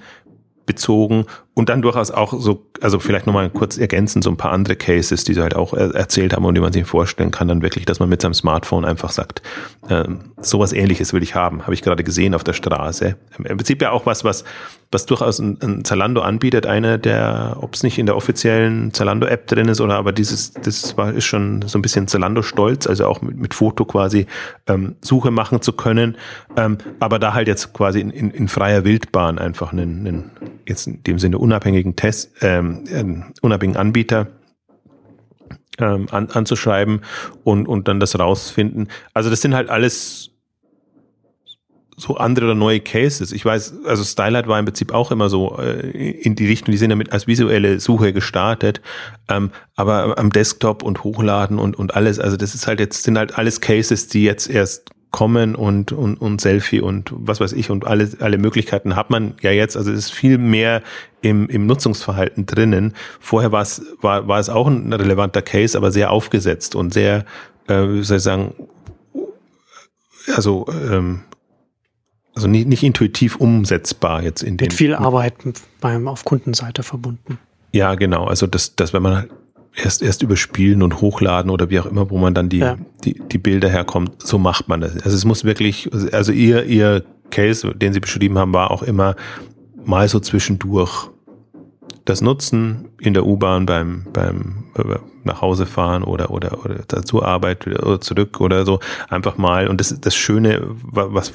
bezogen 0.65 1.26
und 1.58 1.70
dann 1.70 1.82
durchaus 1.82 2.12
auch 2.12 2.39
so, 2.39 2.67
also 2.82 3.00
vielleicht 3.00 3.26
nochmal 3.26 3.50
kurz 3.50 3.80
ergänzen, 3.80 4.22
so 4.22 4.30
ein 4.30 4.38
paar 4.38 4.52
andere 4.52 4.76
Cases, 4.76 5.24
die 5.24 5.34
sie 5.34 5.41
halt 5.41 5.56
auch 5.56 5.74
erzählt 5.74 6.34
haben 6.36 6.46
und 6.46 6.54
die 6.54 6.62
man 6.62 6.72
sich 6.72 6.86
vorstellen 6.86 7.32
kann, 7.32 7.48
dann 7.48 7.63
wirklich, 7.63 7.84
dass 7.84 8.00
man 8.00 8.10
mit 8.10 8.22
seinem 8.22 8.36
Smartphone 8.36 8.86
einfach 8.86 9.10
sagt, 9.10 9.41
äh, 9.89 10.04
sowas 10.39 10.72
ähnliches 10.72 11.13
will 11.13 11.24
ich 11.24 11.34
haben, 11.34 11.63
habe 11.63 11.74
ich 11.74 11.82
gerade 11.82 12.04
gesehen 12.04 12.36
auf 12.36 12.43
der 12.43 12.54
Straße. 12.54 13.15
Im 13.39 13.58
Prinzip 13.58 13.82
ja 13.82 13.89
auch 13.89 14.06
was, 14.06 14.24
was, 14.24 14.43
was 14.91 15.08
durchaus 15.08 15.39
ein, 15.39 15.58
ein 15.63 15.84
Zalando 15.84 16.22
anbietet, 16.22 16.67
eine 16.67 17.00
der, 17.00 17.58
ob 17.60 17.74
es 17.74 17.82
nicht 17.82 17.98
in 17.98 18.06
der 18.06 18.15
offiziellen 18.15 18.93
Zalando-App 18.93 19.48
drin 19.48 19.67
ist 19.67 19.82
oder 19.82 19.96
aber 19.96 20.12
dieses, 20.12 20.54
das 20.54 20.96
war, 20.96 21.12
ist 21.12 21.26
schon 21.26 21.63
so 21.63 21.80
ein 21.80 21.82
bisschen 21.82 22.08
Zalando-Stolz, 22.08 22.86
also 22.86 23.08
auch 23.08 23.24
mit, 23.24 23.36
mit 23.36 23.56
Foto 23.56 23.84
quasi 23.84 24.28
ähm, 24.67 24.96
Suche 25.02 25.32
machen 25.32 25.63
zu 25.63 25.74
können, 25.74 26.17
ähm, 26.56 26.78
aber 27.00 27.17
da 27.17 27.34
halt 27.34 27.48
jetzt 27.48 27.74
quasi 27.74 28.00
in, 28.00 28.12
in, 28.12 28.30
in 28.30 28.48
freier 28.48 28.86
Wildbahn 28.86 29.39
einfach 29.39 29.72
einen, 29.74 30.08
einen 30.08 30.32
jetzt 30.67 30.88
in 30.88 31.02
dem 31.04 31.20
Sinne 31.20 31.39
unabhängigen 31.48 31.96
Test, 31.96 32.32
ähm, 32.42 32.84
äh, 32.92 33.42
unabhängigen 33.42 33.80
Anbieter 33.80 34.28
ähm, 35.80 36.08
an, 36.12 36.30
anzuschreiben 36.30 37.02
und, 37.44 37.68
und 37.68 37.88
dann 37.88 38.00
das 38.00 38.20
rausfinden. 38.20 38.90
Also 39.14 39.30
das 39.30 39.42
sind 39.42 39.56
halt 39.56 39.70
alles 39.70 40.32
so 42.00 42.18
andere 42.18 42.46
oder 42.46 42.56
neue 42.56 42.80
Cases. 42.80 43.32
Ich 43.32 43.44
weiß, 43.44 43.86
also 43.86 44.04
Stylight 44.04 44.48
war 44.48 44.60
im 44.60 44.66
Prinzip 44.66 44.94
auch 44.94 45.10
immer 45.10 45.30
so 45.30 45.58
äh, 45.58 46.12
in 46.22 46.36
die 46.36 46.46
Richtung, 46.46 46.72
die 46.72 46.78
sind 46.78 46.92
damit 46.92 47.12
als 47.12 47.26
visuelle 47.26 47.80
Suche 47.80 48.14
gestartet, 48.14 48.82
ähm, 49.30 49.50
aber 49.76 50.20
am 50.20 50.32
Desktop 50.32 50.84
und 50.84 51.04
Hochladen 51.04 51.58
und, 51.58 51.76
und 51.76 51.96
alles, 51.96 52.20
also 52.20 52.38
das 52.38 52.54
ist 52.54 52.68
halt 52.68 52.80
jetzt, 52.80 53.04
sind 53.04 53.18
halt 53.18 53.38
alles 53.38 53.62
Cases, 53.62 54.08
die 54.10 54.24
jetzt 54.24 54.48
erst 54.48 54.92
kommen 55.12 55.56
und, 55.56 55.91
und, 55.91 56.20
und 56.22 56.41
Selfie 56.41 56.82
und 56.82 57.12
was 57.15 57.39
weiß 57.39 57.54
ich 57.54 57.70
und 57.70 57.88
alle, 57.88 58.10
alle 58.20 58.38
Möglichkeiten 58.38 58.96
hat 58.96 59.10
man 59.10 59.36
ja 59.41 59.52
jetzt. 59.52 59.78
Also 59.78 59.91
es 59.91 59.98
ist 60.00 60.13
viel 60.13 60.38
mehr 60.38 60.82
im, 61.22 61.48
im 61.50 61.65
Nutzungsverhalten 61.65 62.46
drinnen. 62.46 62.93
Vorher 63.20 63.52
war 63.52 63.62
es, 63.62 63.82
war, 64.02 64.28
war 64.28 64.39
es 64.39 64.50
auch 64.50 64.67
ein 64.67 64.91
relevanter 64.91 65.41
Case, 65.41 65.78
aber 65.78 65.91
sehr 65.91 66.12
aufgesetzt 66.12 66.76
und 66.76 66.93
sehr, 66.93 67.26
äh, 67.67 67.84
wie 67.84 68.04
soll 68.04 68.17
ich 68.17 68.24
sagen, 68.24 68.54
also, 70.36 70.65
ähm, 70.70 71.22
also 72.36 72.48
nicht, 72.48 72.67
nicht 72.67 72.84
intuitiv 72.84 73.38
umsetzbar 73.38 74.24
jetzt 74.24 74.43
in 74.43 74.58
den. 74.58 74.65
Mit 74.65 74.74
viel 74.74 74.93
Arbeit 74.93 75.36
beim, 75.80 76.08
auf 76.08 76.26
Kundenseite 76.26 76.84
verbunden. 76.84 77.39
Ja, 77.72 77.96
genau. 77.96 78.26
Also 78.26 78.46
das, 78.46 78.76
das, 78.76 78.93
wenn 78.93 79.02
man 79.02 79.15
halt 79.15 79.30
erst 79.78 80.02
erst 80.02 80.24
überspielen 80.24 80.82
und 80.82 81.02
hochladen 81.02 81.52
oder 81.52 81.70
wie 81.70 81.80
auch 81.80 81.86
immer, 81.86 82.10
wo 82.10 82.18
man 82.18 82.34
dann 82.34 82.50
die, 82.50 82.60
ja. 82.60 82.78
die, 83.04 83.22
die 83.32 83.38
Bilder 83.38 83.70
herkommt. 83.70 84.22
So 84.24 84.38
macht 84.38 84.68
man 84.68 84.82
das. 84.82 84.96
Also 84.96 85.16
es 85.16 85.24
muss 85.24 85.44
wirklich, 85.44 85.90
also 86.12 86.32
ihr, 86.32 86.66
ihr 86.66 87.04
Case, 87.30 87.74
den 87.76 87.94
Sie 87.94 88.00
beschrieben 88.00 88.38
haben, 88.38 88.54
war 88.54 88.72
auch 88.72 88.84
immer 88.84 89.16
mal 89.86 90.08
so 90.08 90.20
zwischendurch 90.20 91.10
das 92.06 92.22
Nutzen 92.22 92.88
in 93.00 93.13
der 93.13 93.26
U-Bahn 93.26 93.66
beim, 93.66 94.06
beim 94.13 94.66
äh, 94.76 94.96
nach 95.24 95.42
Hause 95.42 95.66
fahren 95.66 96.04
oder, 96.04 96.32
oder, 96.32 96.66
oder 96.66 96.88
zur 97.04 97.26
Arbeit 97.26 97.68
oder 97.68 98.00
zurück 98.00 98.40
oder 98.40 98.66
so. 98.66 98.80
Einfach 99.10 99.38
mal. 99.38 99.68
Und 99.68 99.80
das, 99.80 100.00
das 100.00 100.16
Schöne, 100.16 100.62
was, 100.70 101.34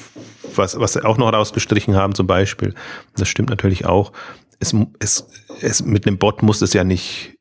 was, 0.55 0.81
was 0.81 0.94
Sie 0.94 1.05
auch 1.05 1.18
noch 1.18 1.33
rausgestrichen 1.33 1.94
haben 1.94 2.14
zum 2.14 2.26
Beispiel, 2.26 2.74
das 3.16 3.28
stimmt 3.28 3.50
natürlich 3.50 3.85
auch, 3.85 4.12
es, 4.59 4.74
es, 4.98 5.28
es, 5.61 5.85
mit 5.85 6.07
einem 6.07 6.18
Bot 6.18 6.42
muss 6.42 6.62
es 6.62 6.72
ja 6.72 6.85
nicht 6.85 7.35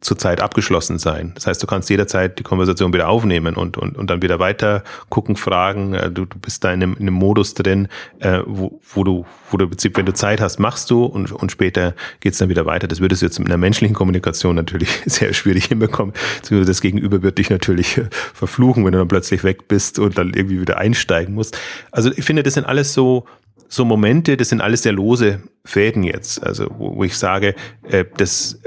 zurzeit 0.00 0.40
abgeschlossen 0.40 0.98
sein. 0.98 1.32
Das 1.34 1.48
heißt, 1.48 1.60
du 1.60 1.66
kannst 1.66 1.90
jederzeit 1.90 2.38
die 2.38 2.44
Konversation 2.44 2.92
wieder 2.92 3.08
aufnehmen 3.08 3.56
und, 3.56 3.76
und, 3.76 3.96
und 3.96 4.08
dann 4.08 4.22
wieder 4.22 4.38
weiter 4.38 4.84
gucken, 5.08 5.34
fragen. 5.34 5.94
Äh, 5.94 6.10
du, 6.10 6.24
du 6.24 6.38
bist 6.38 6.62
da 6.62 6.72
in 6.72 6.82
einem, 6.82 6.92
in 6.94 7.02
einem 7.02 7.14
Modus 7.14 7.54
drin, 7.54 7.88
äh, 8.20 8.40
wo, 8.46 8.80
wo 8.94 9.02
du, 9.02 9.26
wo 9.50 9.56
du 9.56 9.64
im 9.64 9.70
Prinzip, 9.70 9.96
wenn 9.96 10.06
du 10.06 10.14
Zeit 10.14 10.40
hast, 10.40 10.60
machst 10.60 10.90
du 10.90 11.04
und, 11.04 11.32
und 11.32 11.50
später 11.50 11.94
geht's 12.20 12.38
dann 12.38 12.48
wieder 12.48 12.64
weiter. 12.64 12.86
Das 12.86 13.00
würdest 13.00 13.22
du 13.22 13.26
jetzt 13.26 13.40
mit 13.40 13.48
einer 13.48 13.58
menschlichen 13.58 13.96
Kommunikation 13.96 14.54
natürlich 14.54 15.02
sehr 15.06 15.34
schwierig 15.34 15.66
hinbekommen. 15.66 16.14
Das 16.48 16.80
Gegenüber 16.80 17.22
wird 17.22 17.38
dich 17.38 17.50
natürlich 17.50 17.98
äh, 17.98 18.08
verfluchen, 18.34 18.84
wenn 18.84 18.92
du 18.92 18.98
dann 18.98 19.08
plötzlich 19.08 19.42
weg 19.42 19.66
bist 19.66 19.98
und 19.98 20.16
dann 20.16 20.32
irgendwie 20.32 20.60
wieder 20.60 20.78
einsteigen 20.78 21.34
musst. 21.34 21.58
Also 21.90 22.12
ich 22.16 22.24
finde, 22.24 22.44
das 22.44 22.54
sind 22.54 22.66
alles 22.66 22.94
so, 22.94 23.24
so 23.68 23.84
Momente, 23.84 24.36
das 24.36 24.48
sind 24.50 24.60
alles 24.60 24.84
sehr 24.84 24.92
lose 24.92 25.42
Fäden 25.64 26.04
jetzt. 26.04 26.40
Also 26.40 26.68
wo, 26.78 26.96
wo 26.96 27.04
ich 27.04 27.18
sage, 27.18 27.56
äh, 27.82 28.04
das 28.16 28.60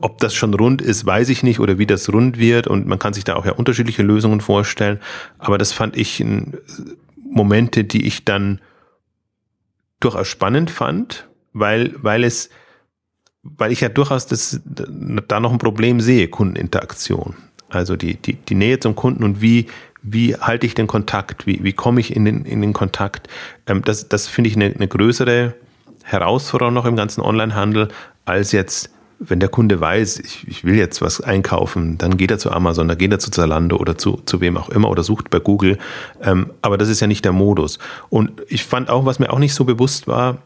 ob 0.00 0.18
das 0.18 0.34
schon 0.34 0.54
rund 0.54 0.82
ist, 0.82 1.06
weiß 1.06 1.28
ich 1.28 1.42
nicht 1.42 1.60
oder 1.60 1.78
wie 1.78 1.86
das 1.86 2.12
rund 2.12 2.38
wird 2.38 2.66
und 2.66 2.86
man 2.86 2.98
kann 2.98 3.12
sich 3.12 3.24
da 3.24 3.36
auch 3.36 3.46
ja 3.46 3.52
unterschiedliche 3.52 4.02
Lösungen 4.02 4.40
vorstellen. 4.40 5.00
Aber 5.38 5.58
das 5.58 5.72
fand 5.72 5.96
ich 5.96 6.24
Momente, 7.30 7.84
die 7.84 8.06
ich 8.06 8.24
dann 8.24 8.60
durchaus 10.00 10.28
spannend 10.28 10.70
fand, 10.70 11.28
weil, 11.52 11.94
weil 11.96 12.24
es, 12.24 12.50
weil 13.42 13.72
ich 13.72 13.80
ja 13.80 13.88
durchaus 13.88 14.26
das, 14.26 14.60
da 14.64 15.40
noch 15.40 15.52
ein 15.52 15.58
Problem 15.58 16.00
sehe, 16.00 16.28
Kundeninteraktion. 16.28 17.36
Also 17.68 17.96
die, 17.96 18.14
die, 18.14 18.34
die 18.34 18.54
Nähe 18.54 18.78
zum 18.80 18.94
Kunden 18.94 19.24
und 19.24 19.42
wie, 19.42 19.66
wie 20.02 20.36
halte 20.36 20.66
ich 20.66 20.74
den 20.74 20.86
Kontakt, 20.86 21.46
wie, 21.46 21.62
wie 21.62 21.72
komme 21.72 22.00
ich 22.00 22.14
in 22.14 22.24
den, 22.24 22.44
in 22.44 22.62
den 22.62 22.72
Kontakt. 22.72 23.28
Ähm, 23.66 23.82
das, 23.82 24.08
das 24.08 24.26
finde 24.26 24.48
ich 24.48 24.56
eine, 24.56 24.66
eine 24.66 24.88
größere 24.88 25.54
Herausforderung 26.04 26.72
noch 26.72 26.86
im 26.86 26.96
ganzen 26.96 27.20
Onlinehandel 27.20 27.88
als 28.24 28.52
jetzt 28.52 28.90
wenn 29.20 29.40
der 29.40 29.48
Kunde 29.48 29.80
weiß, 29.80 30.20
ich, 30.20 30.46
ich 30.46 30.64
will 30.64 30.76
jetzt 30.76 31.02
was 31.02 31.20
einkaufen, 31.20 31.98
dann 31.98 32.16
geht 32.16 32.30
er 32.30 32.38
zu 32.38 32.52
Amazon, 32.52 32.88
dann 32.88 32.98
geht 32.98 33.10
er 33.10 33.18
zu 33.18 33.30
Zalando 33.30 33.76
oder 33.76 33.98
zu, 33.98 34.20
zu 34.24 34.40
wem 34.40 34.56
auch 34.56 34.68
immer 34.68 34.88
oder 34.90 35.02
sucht 35.02 35.30
bei 35.30 35.40
Google. 35.40 35.78
Ähm, 36.22 36.50
aber 36.62 36.78
das 36.78 36.88
ist 36.88 37.00
ja 37.00 37.06
nicht 37.06 37.24
der 37.24 37.32
Modus. 37.32 37.78
Und 38.10 38.42
ich 38.48 38.64
fand 38.64 38.90
auch, 38.90 39.06
was 39.06 39.18
mir 39.18 39.32
auch 39.32 39.40
nicht 39.40 39.54
so 39.54 39.64
bewusst 39.64 40.06
war, 40.06 40.38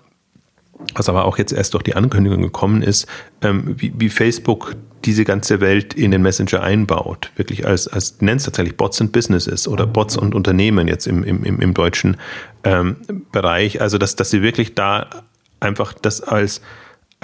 was 0.94 1.08
aber 1.08 1.26
auch 1.26 1.38
jetzt 1.38 1.52
erst 1.52 1.74
durch 1.74 1.84
die 1.84 1.94
Ankündigung 1.94 2.42
gekommen 2.42 2.82
ist, 2.82 3.06
ähm, 3.42 3.74
wie, 3.78 3.92
wie 3.96 4.08
Facebook 4.08 4.74
diese 5.04 5.24
ganze 5.24 5.60
Welt 5.60 5.94
in 5.94 6.10
den 6.10 6.22
Messenger 6.22 6.62
einbaut. 6.62 7.30
Wirklich 7.36 7.66
als, 7.66 7.88
als 7.88 8.20
nennt 8.20 8.40
es 8.40 8.44
tatsächlich 8.46 8.76
Bots 8.76 9.00
and 9.00 9.12
Businesses 9.12 9.68
oder 9.68 9.86
Bots 9.86 10.16
und 10.16 10.34
Unternehmen 10.34 10.88
jetzt 10.88 11.06
im, 11.06 11.24
im, 11.24 11.44
im, 11.44 11.60
im 11.60 11.74
deutschen 11.74 12.16
ähm, 12.64 12.96
Bereich. 13.32 13.80
Also, 13.80 13.98
dass, 13.98 14.16
dass 14.16 14.30
sie 14.30 14.42
wirklich 14.42 14.74
da 14.74 15.08
einfach 15.60 15.92
das 15.92 16.20
als 16.20 16.62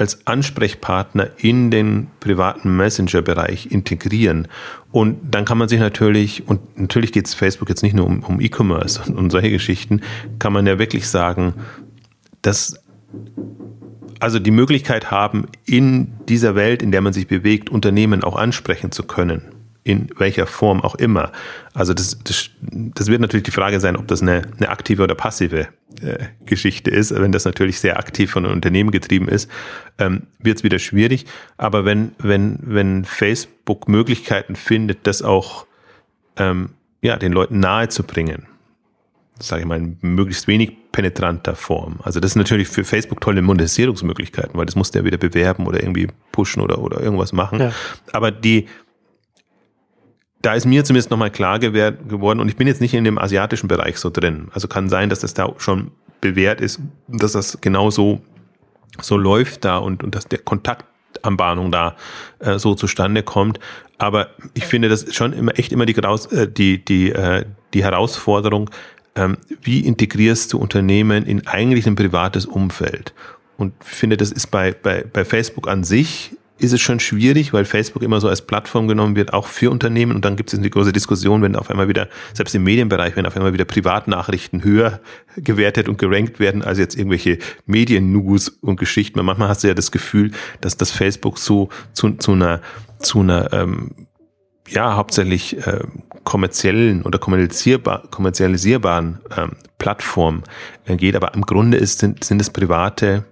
als 0.00 0.26
Ansprechpartner 0.26 1.30
in 1.38 1.70
den 1.70 2.08
privaten 2.20 2.76
Messenger-Bereich 2.76 3.70
integrieren. 3.70 4.48
Und 4.90 5.18
dann 5.34 5.44
kann 5.44 5.58
man 5.58 5.68
sich 5.68 5.80
natürlich, 5.80 6.48
und 6.48 6.78
natürlich 6.78 7.12
geht 7.12 7.26
es 7.26 7.34
Facebook 7.34 7.68
jetzt 7.68 7.82
nicht 7.82 7.94
nur 7.94 8.06
um, 8.06 8.22
um 8.22 8.40
E-Commerce 8.40 9.02
und 9.06 9.16
um 9.16 9.30
solche 9.30 9.50
Geschichten, 9.50 10.00
kann 10.38 10.52
man 10.52 10.66
ja 10.66 10.78
wirklich 10.78 11.08
sagen, 11.08 11.54
dass 12.42 12.80
also 14.20 14.38
die 14.40 14.50
Möglichkeit 14.50 15.10
haben, 15.10 15.46
in 15.64 16.12
dieser 16.28 16.54
Welt, 16.54 16.82
in 16.82 16.90
der 16.90 17.00
man 17.00 17.12
sich 17.12 17.28
bewegt, 17.28 17.70
Unternehmen 17.70 18.24
auch 18.24 18.36
ansprechen 18.36 18.90
zu 18.90 19.04
können 19.04 19.42
in 19.88 20.10
welcher 20.18 20.46
Form 20.46 20.82
auch 20.82 20.96
immer. 20.96 21.32
Also 21.72 21.94
das, 21.94 22.18
das, 22.22 22.50
das 22.60 23.06
wird 23.06 23.22
natürlich 23.22 23.44
die 23.44 23.50
Frage 23.50 23.80
sein, 23.80 23.96
ob 23.96 24.06
das 24.06 24.20
eine, 24.20 24.42
eine 24.58 24.68
aktive 24.68 25.02
oder 25.02 25.14
passive 25.14 25.68
äh, 26.02 26.26
Geschichte 26.44 26.90
ist. 26.90 27.18
Wenn 27.18 27.32
das 27.32 27.46
natürlich 27.46 27.80
sehr 27.80 27.98
aktiv 27.98 28.30
von 28.30 28.44
einem 28.44 28.54
Unternehmen 28.54 28.90
getrieben 28.90 29.28
ist, 29.28 29.50
ähm, 29.98 30.26
wird 30.40 30.58
es 30.58 30.64
wieder 30.64 30.78
schwierig. 30.78 31.24
Aber 31.56 31.86
wenn, 31.86 32.12
wenn, 32.18 32.58
wenn 32.60 33.06
Facebook 33.06 33.88
Möglichkeiten 33.88 34.56
findet, 34.56 35.06
das 35.06 35.22
auch 35.22 35.64
ähm, 36.36 36.70
ja, 37.00 37.16
den 37.16 37.32
Leuten 37.32 37.58
nahe 37.58 37.88
zu 37.88 38.02
bringen, 38.02 38.46
sage 39.38 39.62
ich 39.62 39.66
mal, 39.66 39.78
in 39.78 39.96
möglichst 40.02 40.48
wenig 40.48 40.76
penetranter 40.92 41.54
Form. 41.54 42.00
Also 42.02 42.20
das 42.20 42.32
ist 42.32 42.36
natürlich 42.36 42.68
für 42.68 42.84
Facebook 42.84 43.22
tolle 43.22 43.40
Monetisierungsmöglichkeiten, 43.40 44.52
weil 44.54 44.66
das 44.66 44.76
muss 44.76 44.90
der 44.90 45.04
wieder 45.04 45.16
bewerben 45.16 45.66
oder 45.66 45.80
irgendwie 45.80 46.08
pushen 46.32 46.60
oder, 46.60 46.78
oder 46.80 47.00
irgendwas 47.00 47.32
machen. 47.32 47.60
Ja. 47.60 47.72
Aber 48.12 48.30
die, 48.30 48.66
da 50.42 50.54
ist 50.54 50.66
mir 50.66 50.84
zumindest 50.84 51.10
nochmal 51.10 51.30
klar 51.30 51.58
geworden, 51.58 52.40
und 52.40 52.48
ich 52.48 52.56
bin 52.56 52.68
jetzt 52.68 52.80
nicht 52.80 52.94
in 52.94 53.04
dem 53.04 53.18
asiatischen 53.18 53.68
Bereich 53.68 53.98
so 53.98 54.10
drin. 54.10 54.48
Also 54.52 54.68
kann 54.68 54.88
sein, 54.88 55.08
dass 55.08 55.20
das 55.20 55.34
da 55.34 55.52
schon 55.58 55.90
bewährt 56.20 56.60
ist, 56.60 56.80
dass 57.08 57.32
das 57.32 57.60
genau 57.60 57.90
so, 57.90 58.20
so 59.00 59.16
läuft 59.16 59.64
da 59.64 59.78
und, 59.78 60.04
und 60.04 60.14
dass 60.14 60.26
der 60.28 60.38
Kontaktanbahnung 60.38 61.72
da 61.72 61.96
äh, 62.38 62.58
so 62.58 62.74
zustande 62.74 63.22
kommt. 63.22 63.58
Aber 63.98 64.28
ich 64.54 64.64
finde 64.64 64.88
das 64.88 65.12
schon 65.14 65.32
immer 65.32 65.58
echt 65.58 65.72
immer 65.72 65.86
die, 65.86 65.96
äh, 65.96 66.48
die, 66.48 66.84
die, 66.84 67.10
äh, 67.10 67.44
die 67.74 67.82
Herausforderung, 67.82 68.70
ähm, 69.16 69.38
wie 69.62 69.80
integrierst 69.80 70.52
du 70.52 70.58
Unternehmen 70.58 71.26
in 71.26 71.46
eigentlich 71.48 71.86
ein 71.86 71.96
privates 71.96 72.46
Umfeld? 72.46 73.12
Und 73.56 73.74
finde, 73.80 74.16
das 74.16 74.30
ist 74.30 74.46
bei, 74.52 74.72
bei, 74.72 75.04
bei 75.12 75.24
Facebook 75.24 75.66
an 75.66 75.82
sich 75.82 76.36
ist 76.58 76.72
es 76.72 76.80
schon 76.80 77.00
schwierig, 77.00 77.52
weil 77.52 77.64
Facebook 77.64 78.02
immer 78.02 78.20
so 78.20 78.28
als 78.28 78.42
Plattform 78.42 78.88
genommen 78.88 79.16
wird, 79.16 79.32
auch 79.32 79.46
für 79.46 79.70
Unternehmen. 79.70 80.14
Und 80.14 80.24
dann 80.24 80.36
gibt 80.36 80.52
es 80.52 80.58
eine 80.58 80.68
große 80.68 80.92
Diskussion, 80.92 81.42
wenn 81.42 81.56
auf 81.56 81.70
einmal 81.70 81.88
wieder, 81.88 82.08
selbst 82.34 82.54
im 82.54 82.64
Medienbereich, 82.64 83.16
wenn 83.16 83.26
auf 83.26 83.36
einmal 83.36 83.52
wieder 83.52 83.64
Privatnachrichten 83.64 84.64
höher 84.64 85.00
gewertet 85.36 85.88
und 85.88 85.98
gerankt 85.98 86.40
werden 86.40 86.62
als 86.62 86.78
jetzt 86.78 86.96
irgendwelche 86.96 87.38
Medien-News 87.66 88.48
und 88.48 88.78
Geschichten. 88.78 89.24
manchmal 89.24 89.48
hast 89.48 89.64
du 89.64 89.68
ja 89.68 89.74
das 89.74 89.92
Gefühl, 89.92 90.32
dass 90.60 90.76
das 90.76 90.90
Facebook 90.90 91.38
so 91.38 91.68
zu, 91.92 92.10
zu 92.16 92.32
einer, 92.32 92.60
zu 92.98 93.20
einer 93.20 93.52
ähm, 93.52 93.90
ja, 94.68 94.96
hauptsächlich 94.96 95.56
äh, 95.66 95.80
kommerziellen 96.24 97.02
oder 97.02 97.18
kommerzialisierbar, 97.18 98.02
kommerzialisierbaren 98.10 99.20
ähm, 99.36 99.52
Plattform 99.78 100.42
äh, 100.84 100.96
geht. 100.96 101.16
Aber 101.16 101.34
im 101.34 101.42
Grunde 101.42 101.78
ist, 101.78 102.00
sind, 102.00 102.24
sind 102.24 102.40
es 102.40 102.50
private, 102.50 103.24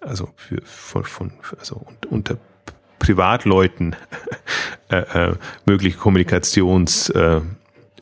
also 0.00 0.28
für, 0.36 0.60
von, 0.64 1.04
von 1.04 1.32
also 1.58 1.86
unter 2.10 2.38
Privatleuten 2.98 3.96
äh, 4.88 4.96
äh, 4.96 5.34
mögliche 5.66 5.98
Kommunikationsmittel. 5.98 7.54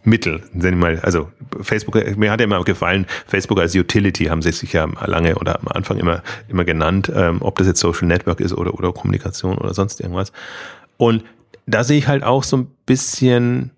Äh, 0.04 0.98
also 1.02 1.30
Facebook, 1.60 1.94
mir 2.16 2.30
hat 2.30 2.40
ja 2.40 2.44
immer 2.44 2.62
gefallen, 2.64 3.06
Facebook 3.26 3.60
als 3.60 3.74
Utility 3.74 4.26
haben 4.26 4.42
sie 4.42 4.52
sich 4.52 4.72
ja 4.72 4.86
lange 5.06 5.36
oder 5.36 5.60
am 5.60 5.68
Anfang 5.68 5.98
immer, 5.98 6.22
immer 6.48 6.64
genannt, 6.64 7.10
ähm, 7.14 7.38
ob 7.40 7.56
das 7.58 7.66
jetzt 7.66 7.80
Social 7.80 8.08
Network 8.08 8.40
ist 8.40 8.52
oder, 8.52 8.74
oder 8.74 8.92
Kommunikation 8.92 9.58
oder 9.58 9.74
sonst 9.74 10.00
irgendwas. 10.00 10.32
Und 10.96 11.24
da 11.66 11.84
sehe 11.84 11.98
ich 11.98 12.08
halt 12.08 12.22
auch 12.24 12.42
so 12.42 12.56
ein 12.56 12.66
bisschen 12.86 13.70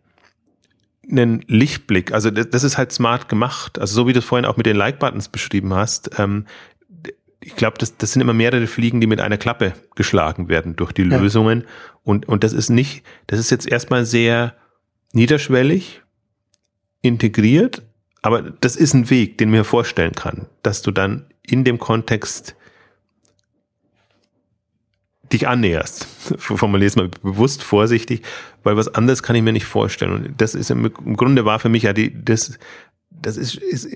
einen 1.11 1.45
Lichtblick. 1.47 2.13
Also 2.13 2.31
das, 2.31 2.51
das 2.51 2.65
ist 2.65 2.79
halt 2.79 2.93
smart 2.93 3.29
gemacht. 3.29 3.79
Also 3.79 3.95
so 3.95 4.07
wie 4.07 4.13
du 4.13 4.21
es 4.21 4.25
vorhin 4.25 4.47
auch 4.47 4.57
mit 4.57 4.67
den 4.67 4.77
Like-Buttons 4.77 5.29
beschrieben 5.29 5.75
hast, 5.75 6.19
ähm, 6.19 6.47
ich 7.45 7.57
glaube, 7.57 7.77
das, 7.79 7.97
das 7.97 8.13
sind 8.13 8.23
immer 8.23 8.33
mehrere 8.33 8.67
Fliegen, 8.67 9.01
die 9.01 9.07
mit 9.07 9.21
einer 9.21 9.37
Klappe 9.37 9.75
geschlagen 9.95 10.49
werden 10.49 10.77
durch 10.77 10.93
die 10.93 11.03
ja. 11.03 11.19
Lösungen. 11.19 11.65
Und, 12.03 12.27
und 12.27 12.45
das 12.45 12.53
ist 12.53 12.71
nicht, 12.71 13.05
das 13.27 13.39
ist 13.39 13.51
jetzt 13.51 13.67
erstmal 13.67 14.05
sehr 14.05 14.55
niederschwellig 15.13 16.03
integriert, 17.03 17.83
aber 18.23 18.43
das 18.43 18.77
ist 18.77 18.95
ein 18.95 19.11
Weg, 19.11 19.37
den 19.39 19.51
mir 19.51 19.65
vorstellen 19.65 20.13
kann, 20.13 20.47
dass 20.63 20.81
du 20.83 20.91
dann 20.91 21.27
in 21.43 21.65
dem 21.65 21.79
Kontext 21.79 22.57
dich 25.33 25.47
annäherst. 25.47 26.07
Formulier 26.39 26.87
es 26.87 26.97
mal 26.97 27.09
bewusst 27.09 27.63
vorsichtig, 27.63 28.23
weil 28.63 28.77
was 28.77 28.95
anderes 28.95 29.23
kann 29.23 29.37
ich 29.37 29.43
mir 29.43 29.53
nicht 29.53 29.67
vorstellen. 29.67 30.13
Und 30.13 30.41
das 30.41 30.55
ist 30.55 30.71
im, 30.71 30.87
im 31.05 31.17
Grunde 31.17 31.45
war 31.45 31.59
für 31.59 31.69
mich 31.69 31.83
ja 31.83 31.93
die, 31.93 32.25
das, 32.25 32.59
das 33.11 33.37
ist, 33.37 33.57
ist, 33.57 33.89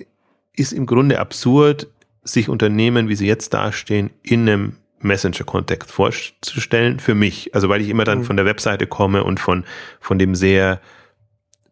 ist 0.52 0.72
im 0.72 0.84
Grunde 0.84 1.18
absurd, 1.18 1.88
sich 2.24 2.48
Unternehmen, 2.48 3.08
wie 3.08 3.16
sie 3.16 3.26
jetzt 3.26 3.54
dastehen, 3.54 4.10
in 4.22 4.48
einem 4.48 4.76
Messenger-Kontext 5.00 5.90
vorzustellen, 5.90 7.00
für 7.00 7.14
mich. 7.14 7.54
Also 7.54 7.68
weil 7.68 7.80
ich 7.80 7.88
immer 7.88 8.04
dann 8.04 8.20
mhm. 8.20 8.24
von 8.24 8.36
der 8.36 8.44
Webseite 8.46 8.86
komme 8.86 9.24
und 9.24 9.40
von, 9.40 9.64
von 10.00 10.18
dem 10.18 10.34
sehr 10.34 10.80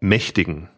mächtigen 0.00 0.68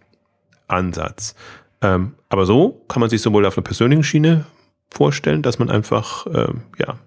Ansatz. 0.66 1.34
Ähm, 1.82 2.14
aber 2.28 2.46
so 2.46 2.84
kann 2.88 3.00
man 3.00 3.10
sich 3.10 3.22
sowohl 3.22 3.46
auf 3.46 3.56
einer 3.56 3.64
persönlichen 3.64 4.04
Schiene 4.04 4.44
vorstellen, 4.90 5.42
dass 5.42 5.58
man 5.58 5.70
einfach, 5.70 6.26
ähm, 6.26 6.62
ja, 6.78 6.98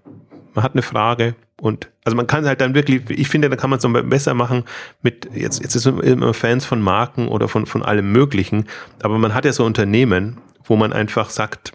man 0.54 0.64
hat 0.64 0.72
eine 0.72 0.82
Frage 0.82 1.34
und 1.60 1.90
also 2.04 2.16
man 2.16 2.26
kann 2.26 2.46
halt 2.46 2.60
dann 2.60 2.74
wirklich, 2.74 3.08
ich 3.10 3.28
finde, 3.28 3.48
da 3.48 3.56
kann 3.56 3.70
man 3.70 3.78
es 3.78 3.84
noch 3.84 4.02
besser 4.02 4.34
machen 4.34 4.64
mit, 5.02 5.28
jetzt, 5.34 5.62
jetzt 5.62 5.74
ist 5.74 5.86
man 5.86 6.00
immer 6.00 6.34
Fans 6.34 6.64
von 6.64 6.80
Marken 6.80 7.28
oder 7.28 7.48
von, 7.48 7.66
von 7.66 7.82
allem 7.82 8.12
Möglichen, 8.12 8.66
aber 9.02 9.18
man 9.18 9.34
hat 9.34 9.44
ja 9.44 9.52
so 9.52 9.64
Unternehmen, 9.64 10.38
wo 10.64 10.76
man 10.76 10.92
einfach 10.92 11.30
sagt, 11.30 11.72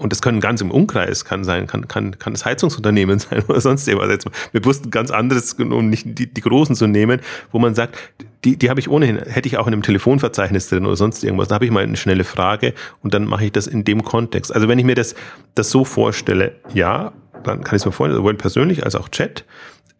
und 0.00 0.12
das 0.12 0.22
können 0.22 0.40
ganz 0.40 0.62
im 0.62 0.70
Umkreis 0.70 1.26
kann 1.26 1.44
sein, 1.44 1.66
kann, 1.66 1.86
kann, 1.86 2.18
kann 2.18 2.32
das 2.32 2.46
Heizungsunternehmen 2.46 3.18
sein 3.20 3.42
oder 3.46 3.60
sonst 3.60 3.86
irgendwas. 3.86 4.10
Jetzt 4.10 4.52
bewusst 4.52 4.86
ein 4.86 4.90
ganz 4.90 5.10
anderes, 5.10 5.52
um 5.52 5.90
nicht 5.90 6.18
die, 6.18 6.26
die 6.26 6.40
großen 6.40 6.74
zu 6.74 6.86
nehmen, 6.86 7.20
wo 7.52 7.58
man 7.58 7.74
sagt, 7.74 7.98
die, 8.44 8.56
die 8.56 8.70
habe 8.70 8.80
ich 8.80 8.88
ohnehin, 8.88 9.18
hätte 9.18 9.46
ich 9.46 9.58
auch 9.58 9.66
in 9.66 9.74
einem 9.74 9.82
Telefonverzeichnis 9.82 10.70
drin 10.70 10.86
oder 10.86 10.96
sonst 10.96 11.22
irgendwas. 11.22 11.48
Da 11.48 11.56
habe 11.56 11.66
ich 11.66 11.70
mal 11.70 11.82
eine 11.82 11.98
schnelle 11.98 12.24
Frage 12.24 12.72
und 13.02 13.12
dann 13.12 13.26
mache 13.26 13.44
ich 13.44 13.52
das 13.52 13.66
in 13.66 13.84
dem 13.84 14.02
Kontext. 14.02 14.54
Also 14.54 14.68
wenn 14.68 14.78
ich 14.78 14.86
mir 14.86 14.94
das, 14.94 15.14
das 15.54 15.70
so 15.70 15.84
vorstelle, 15.84 16.56
ja, 16.72 17.12
dann 17.44 17.62
kann 17.62 17.76
ich 17.76 17.82
es 17.82 17.86
mir 17.86 17.92
vorstellen, 17.92 18.16
sowohl 18.16 18.34
persönlich 18.34 18.84
als 18.84 18.94
auch 18.94 19.10
Chat. 19.10 19.44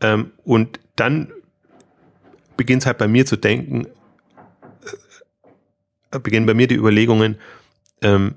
Ähm, 0.01 0.31
und 0.45 0.81
dann 0.97 1.31
beginnt 2.57 2.83
es 2.83 2.87
halt 2.87 2.97
bei 2.97 3.07
mir 3.07 3.27
zu 3.27 3.37
denken, 3.37 3.87
äh, 6.11 6.19
beginnen 6.19 6.47
bei 6.47 6.55
mir 6.55 6.69
die 6.69 6.77
Überlegungen, 6.77 7.37
ähm, 8.01 8.37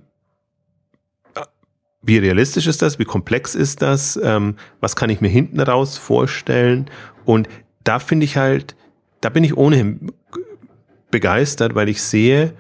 wie 2.04 2.18
realistisch 2.18 2.68
ist 2.68 2.82
das? 2.82 3.00
Wie 3.00 3.06
komplex 3.06 3.56
ist 3.56 3.82
das? 3.82 4.20
Ähm, 4.22 4.56
was 4.82 4.96
kann 4.96 5.10
ich 5.10 5.22
mir 5.22 5.30
hinten 5.30 5.60
raus 5.60 5.98
vorstellen? 5.98 6.90
Und 7.26 7.48
da 7.84 8.00
finde 8.00 8.26
ich 8.26 8.38
halt, 8.38 8.76
da 9.22 9.30
bin 9.30 9.44
ich 9.44 9.58
ohnehin 9.58 10.12
begeistert, 11.10 11.76
weil 11.76 11.90
ich 11.90 12.02
sehe, 12.02 12.54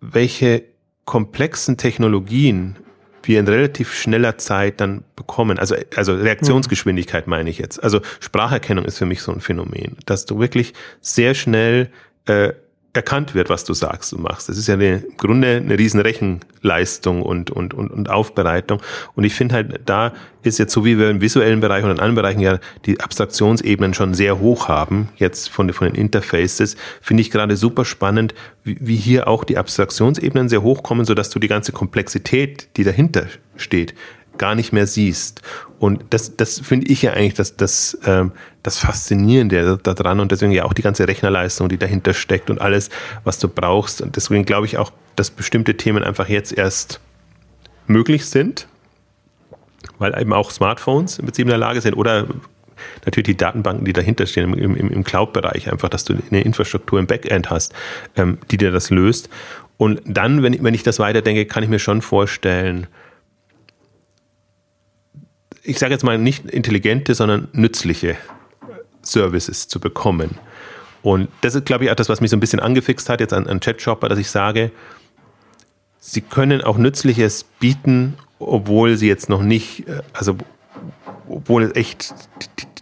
welche 0.00 0.64
komplexen 1.04 1.76
Technologien 1.76 2.76
wir 3.22 3.38
in 3.38 3.46
relativ 3.46 3.94
schneller 3.94 4.38
Zeit 4.38 4.80
dann 4.80 5.04
bekommen. 5.14 5.58
Also, 5.58 5.76
also 5.94 6.14
Reaktionsgeschwindigkeit 6.14 7.26
meine 7.26 7.50
ich 7.50 7.58
jetzt. 7.58 7.82
Also 7.82 8.00
Spracherkennung 8.18 8.84
ist 8.84 8.98
für 8.98 9.06
mich 9.06 9.22
so 9.22 9.30
ein 9.30 9.40
Phänomen, 9.40 9.96
dass 10.06 10.26
du 10.26 10.40
wirklich 10.40 10.72
sehr 11.00 11.34
schnell 11.34 11.90
äh, 12.26 12.52
erkannt 12.92 13.34
wird, 13.34 13.50
was 13.50 13.64
du 13.64 13.72
sagst 13.72 14.12
und 14.12 14.22
machst. 14.22 14.48
Das 14.48 14.58
ist 14.58 14.66
ja 14.66 14.74
eine, 14.74 14.96
im 14.96 15.16
Grunde 15.16 15.56
eine 15.56 15.78
riesen 15.78 16.00
Rechenleistung 16.00 17.22
und, 17.22 17.50
und, 17.50 17.72
und, 17.72 17.90
und 17.90 18.10
Aufbereitung. 18.10 18.82
Und 19.14 19.22
ich 19.22 19.34
finde 19.34 19.54
halt, 19.54 19.80
da 19.86 20.12
ist 20.42 20.58
jetzt 20.58 20.72
so, 20.72 20.84
wie 20.84 20.98
wir 20.98 21.08
im 21.08 21.20
visuellen 21.20 21.60
Bereich 21.60 21.84
und 21.84 21.90
in 21.90 22.00
anderen 22.00 22.16
Bereichen 22.16 22.40
ja 22.40 22.58
die 22.86 23.00
Abstraktionsebenen 23.00 23.94
schon 23.94 24.14
sehr 24.14 24.40
hoch 24.40 24.66
haben, 24.68 25.08
jetzt 25.16 25.50
von, 25.50 25.72
von 25.72 25.86
den 25.86 25.94
Interfaces, 25.94 26.76
finde 27.00 27.20
ich 27.20 27.30
gerade 27.30 27.56
super 27.56 27.84
spannend, 27.84 28.34
wie, 28.64 28.76
wie 28.80 28.96
hier 28.96 29.28
auch 29.28 29.44
die 29.44 29.56
Abstraktionsebenen 29.56 30.48
sehr 30.48 30.62
hoch 30.62 30.82
kommen, 30.82 31.04
sodass 31.04 31.30
du 31.30 31.38
die 31.38 31.48
ganze 31.48 31.70
Komplexität, 31.70 32.76
die 32.76 32.84
dahinter 32.84 33.26
steht, 33.56 33.94
gar 34.40 34.54
nicht 34.54 34.72
mehr 34.72 34.86
siehst. 34.86 35.42
Und 35.78 36.02
das, 36.10 36.34
das 36.36 36.58
finde 36.60 36.86
ich 36.86 37.02
ja 37.02 37.12
eigentlich 37.12 37.34
das, 37.34 37.56
das, 37.56 37.98
ähm, 38.06 38.32
das 38.62 38.78
Faszinierende 38.78 39.78
daran 39.82 40.18
und 40.18 40.32
deswegen 40.32 40.50
ja 40.50 40.64
auch 40.64 40.72
die 40.72 40.80
ganze 40.80 41.06
Rechnerleistung, 41.06 41.68
die 41.68 41.76
dahinter 41.76 42.14
steckt 42.14 42.48
und 42.48 42.58
alles, 42.58 42.88
was 43.22 43.38
du 43.38 43.48
brauchst. 43.48 44.00
Und 44.00 44.16
deswegen 44.16 44.46
glaube 44.46 44.64
ich 44.64 44.78
auch, 44.78 44.92
dass 45.14 45.30
bestimmte 45.30 45.76
Themen 45.76 46.02
einfach 46.02 46.28
jetzt 46.28 46.56
erst 46.56 47.00
möglich 47.86 48.24
sind, 48.24 48.66
weil 49.98 50.18
eben 50.18 50.32
auch 50.32 50.50
Smartphones 50.50 51.18
im 51.18 51.26
Prinzip 51.26 51.44
in 51.44 51.50
der 51.50 51.58
Lage 51.58 51.82
sind 51.82 51.94
oder 51.94 52.26
natürlich 53.04 53.26
die 53.26 53.36
Datenbanken, 53.36 53.84
die 53.84 53.92
dahinter 53.92 54.24
stehen 54.24 54.54
im, 54.54 54.74
im, 54.74 54.90
im 54.90 55.04
Cloud-Bereich, 55.04 55.70
einfach, 55.70 55.90
dass 55.90 56.06
du 56.06 56.14
eine 56.30 56.40
Infrastruktur 56.40 56.98
im 56.98 57.06
Backend 57.06 57.50
hast, 57.50 57.74
ähm, 58.16 58.38
die 58.50 58.56
dir 58.56 58.70
das 58.70 58.88
löst. 58.88 59.28
Und 59.76 60.00
dann, 60.06 60.42
wenn, 60.42 60.64
wenn 60.64 60.72
ich 60.72 60.82
das 60.82 60.98
weiterdenke, 60.98 61.44
kann 61.44 61.62
ich 61.62 61.68
mir 61.68 61.78
schon 61.78 62.00
vorstellen, 62.00 62.86
ich 65.62 65.78
sage 65.78 65.92
jetzt 65.92 66.04
mal 66.04 66.18
nicht 66.18 66.46
intelligente, 66.46 67.14
sondern 67.14 67.48
nützliche 67.52 68.16
Services 69.02 69.68
zu 69.68 69.80
bekommen. 69.80 70.38
Und 71.02 71.28
das 71.40 71.54
ist, 71.54 71.64
glaube 71.64 71.84
ich, 71.84 71.90
auch 71.90 71.94
das, 71.94 72.08
was 72.08 72.20
mich 72.20 72.30
so 72.30 72.36
ein 72.36 72.40
bisschen 72.40 72.60
angefixt 72.60 73.08
hat 73.08 73.20
jetzt 73.20 73.32
an, 73.32 73.46
an 73.46 73.60
Chat-Shopper, 73.60 74.08
dass 74.08 74.18
ich 74.18 74.30
sage, 74.30 74.70
sie 75.98 76.20
können 76.20 76.62
auch 76.62 76.76
Nützliches 76.76 77.44
bieten, 77.44 78.16
obwohl 78.38 78.96
sie 78.96 79.08
jetzt 79.08 79.28
noch 79.28 79.42
nicht, 79.42 79.88
äh, 79.88 80.02
also 80.12 80.36
obwohl 81.28 81.62
es 81.62 81.76
echt 81.76 82.14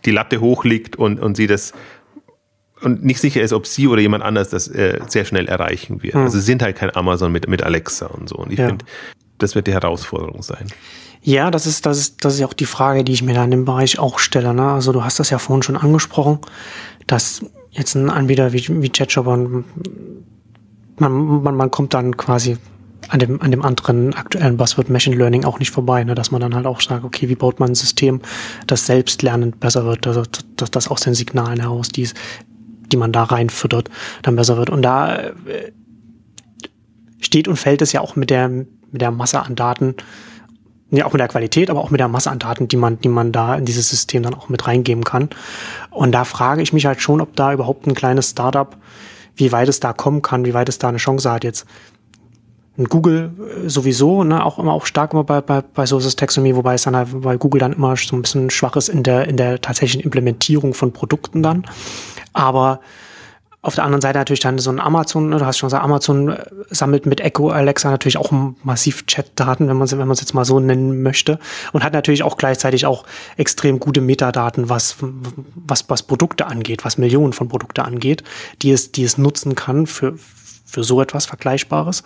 die 0.05 0.11
Latte 0.11 0.41
hochliegt 0.41 0.97
und, 0.97 1.21
und 1.21 1.37
sie 1.37 1.47
das 1.47 1.73
und 2.81 3.05
nicht 3.05 3.21
sicher 3.21 3.43
ist, 3.43 3.53
ob 3.53 3.67
sie 3.67 3.89
oder 3.89 4.01
jemand 4.01 4.23
anders 4.23 4.51
das 4.51 4.69
äh, 4.69 5.01
sehr 5.09 5.25
schnell 5.25 5.49
erreichen 5.49 6.03
wird. 6.03 6.15
Hm. 6.15 6.23
Also 6.23 6.39
sie 6.39 6.45
sind 6.45 6.63
halt 6.63 6.77
kein 6.77 6.95
Amazon 6.95 7.33
mit, 7.33 7.49
mit 7.49 7.63
Alexa 7.63 8.07
und 8.07 8.29
so. 8.29 8.37
Und 8.37 8.53
ich 8.53 8.59
ja. 8.61 8.69
finde, 8.69 8.85
das 9.39 9.57
wird 9.57 9.67
die 9.67 9.73
Herausforderung 9.73 10.43
sein. 10.43 10.69
Ja, 11.23 11.51
das 11.51 11.67
ist, 11.67 11.85
das 11.87 11.99
ist, 11.99 12.25
das 12.25 12.35
ist 12.35 12.45
auch 12.45 12.53
die 12.53 12.65
Frage, 12.65 13.05
die 13.05 13.13
ich 13.13 13.23
mir 13.23 13.35
da 13.35 13.45
in 13.45 13.51
dem 13.51 13.65
Bereich 13.65 13.99
auch 13.99 14.19
stelle. 14.19 14.55
Ne? 14.55 14.71
Also 14.71 14.93
du 14.93 15.05
hast 15.05 15.19
das 15.19 15.31
ja 15.31 15.39
vorhin 15.39 15.63
schon 15.63 15.77
angesprochen, 15.77 16.39
dass 17.07 17.45
jetzt 17.71 17.95
ein 17.95 18.11
Anbieter 18.11 18.53
wie, 18.53 18.65
wie 18.83 18.89
ChatShopper, 18.89 19.37
man, 19.37 19.65
man, 20.99 21.55
man 21.57 21.71
kommt 21.71 21.95
dann 21.95 22.17
quasi 22.17 22.57
an 23.09 23.21
dem, 23.21 23.41
an 23.41 23.51
dem 23.51 23.65
anderen 23.65 24.15
aktuellen 24.15 24.57
Buzzword 24.57 24.91
Machine 24.91 25.17
Learning 25.17 25.45
auch 25.45 25.59
nicht 25.59 25.71
vorbei, 25.71 26.05
ne? 26.05 26.15
dass 26.15 26.31
man 26.31 26.41
dann 26.41 26.55
halt 26.55 26.67
auch 26.67 26.81
sagt, 26.81 27.05
okay, 27.05 27.29
wie 27.29 27.35
baut 27.35 27.59
man 27.59 27.71
ein 27.71 27.75
System, 27.75 28.21
das 28.67 28.87
selbstlernend 28.87 29.61
besser 29.61 29.85
wird, 29.85 30.07
also 30.07 30.23
dass 30.57 30.71
das 30.71 30.89
aus 30.89 31.01
den 31.01 31.15
Signalen 31.15 31.61
heraus, 31.61 31.89
die, 31.89 32.09
die 32.93 32.97
man 32.97 33.13
da 33.13 33.25
reinfüttert, 33.25 33.89
dann 34.23 34.37
besser 34.37 34.57
wird. 34.57 34.71
Und 34.71 34.83
da 34.83 35.17
äh, 35.17 35.33
steht 37.21 37.49
und 37.49 37.57
fällt 37.57 37.83
es 37.83 37.93
ja 37.93 38.01
auch 38.01 38.17
mit 38.17 38.31
der, 38.31 38.49
mit 38.49 39.01
der 39.01 39.11
Masse 39.11 39.41
an 39.41 39.57
Daten, 39.57 39.95
ja, 40.91 41.05
auch 41.05 41.13
mit 41.13 41.21
der 41.21 41.29
Qualität, 41.29 41.69
aber 41.69 41.81
auch 41.81 41.91
mit 41.91 42.01
der 42.01 42.09
Masse 42.09 42.31
an 42.31 42.39
Daten, 42.39 42.69
die 42.69 42.77
man, 42.77 42.99
die 43.01 43.09
man 43.09 43.31
da 43.31 43.57
in 43.57 43.65
dieses 43.65 43.91
System 43.91 44.23
dann 44.23 44.35
auch 44.35 44.49
mit 44.49 44.67
reingeben 44.67 45.05
kann. 45.05 45.29
Und 45.91 46.13
da 46.13 46.25
frage 46.25 46.63
ich 46.63 46.73
mich 46.73 46.87
halt 46.87 47.03
schon, 47.03 47.21
ob 47.21 47.37
da 47.37 47.53
überhaupt 47.53 47.87
ein 47.87 47.95
kleines 47.95 48.31
Startup, 48.31 48.77
wie 49.37 49.53
weit 49.53 49.69
es 49.69 49.81
da 49.81 49.93
kommen 49.93 50.23
kann, 50.23 50.47
wie 50.47 50.55
weit 50.55 50.69
es 50.69 50.79
da 50.79 50.89
eine 50.89 50.99
Chance 50.99 51.31
hat 51.31 51.45
jetzt. 51.45 51.67
Ein 52.79 52.85
Google 52.85 53.33
äh, 53.65 53.69
sowieso, 53.69 54.25
ne, 54.25 54.45
auch 54.45 54.59
immer 54.59 54.73
auch 54.73 54.87
stark 54.87 55.13
immer 55.13 55.25
bei, 55.25 55.41
bei, 55.41 55.61
bei 55.61 55.85
Sources 55.85 56.17
Taxonomy, 56.17 56.57
wobei 56.57 56.75
es 56.75 56.85
dann 56.85 56.97
halt, 56.97 57.09
weil 57.13 57.37
Google 57.37 57.61
dann 57.61 57.73
immer 57.75 57.95
so 57.97 58.17
ein 58.17 58.23
bisschen 58.23 58.51
schwach 58.51 58.77
ist 58.77 58.89
in 58.89 59.03
der, 59.03 59.29
in 59.29 59.37
der 59.37 59.61
tatsächlichen 59.61 60.03
Implementierung 60.03 60.73
von 60.73 60.93
Produkten 60.93 61.43
dann. 61.43 61.65
Aber 62.33 62.81
auf 63.61 63.75
der 63.75 63.85
anderen 63.85 64.01
Seite 64.01 64.19
natürlich 64.19 64.41
dann 64.41 64.59
so 64.59 64.71
ein 64.71 64.79
Amazon, 64.79 65.31
ne, 65.31 65.39
du 65.39 65.45
hast 65.45 65.59
schon 65.59 65.67
gesagt, 65.67 65.83
Amazon 65.83 66.29
äh, 66.29 66.45
sammelt 66.71 67.07
mit 67.07 67.21
Echo 67.21 67.51
Alexa 67.51 67.91
natürlich 67.91 68.17
auch 68.17 68.31
massiv 68.63 69.07
Chat-Daten, 69.07 69.69
wenn 69.69 69.77
man 69.77 69.91
wenn 69.91 70.11
es 70.11 70.21
jetzt 70.21 70.35
mal 70.35 70.45
so 70.45 70.61
nennen 70.61 71.03
möchte, 71.03 71.39
und 71.73 71.83
hat 71.83 71.93
natürlich 71.93 72.23
auch 72.23 72.37
gleichzeitig 72.37 72.87
auch 72.87 73.05
extrem 73.37 73.81
gute 73.81 74.01
Metadaten, 74.01 74.69
was 74.69 74.97
was 75.01 75.85
was 75.89 76.05
Produkte 76.05 76.47
angeht, 76.47 76.85
was 76.85 76.99
Millionen 76.99 77.33
von 77.33 77.49
Produkte 77.49 77.85
angeht, 77.85 78.23
die 78.63 78.71
es 78.71 78.93
die 78.93 79.03
es 79.03 79.19
nutzen 79.19 79.57
kann 79.57 79.87
für 79.87 80.15
für 80.65 80.85
so 80.85 81.01
etwas 81.01 81.27
Vergleichbares. 81.27 82.05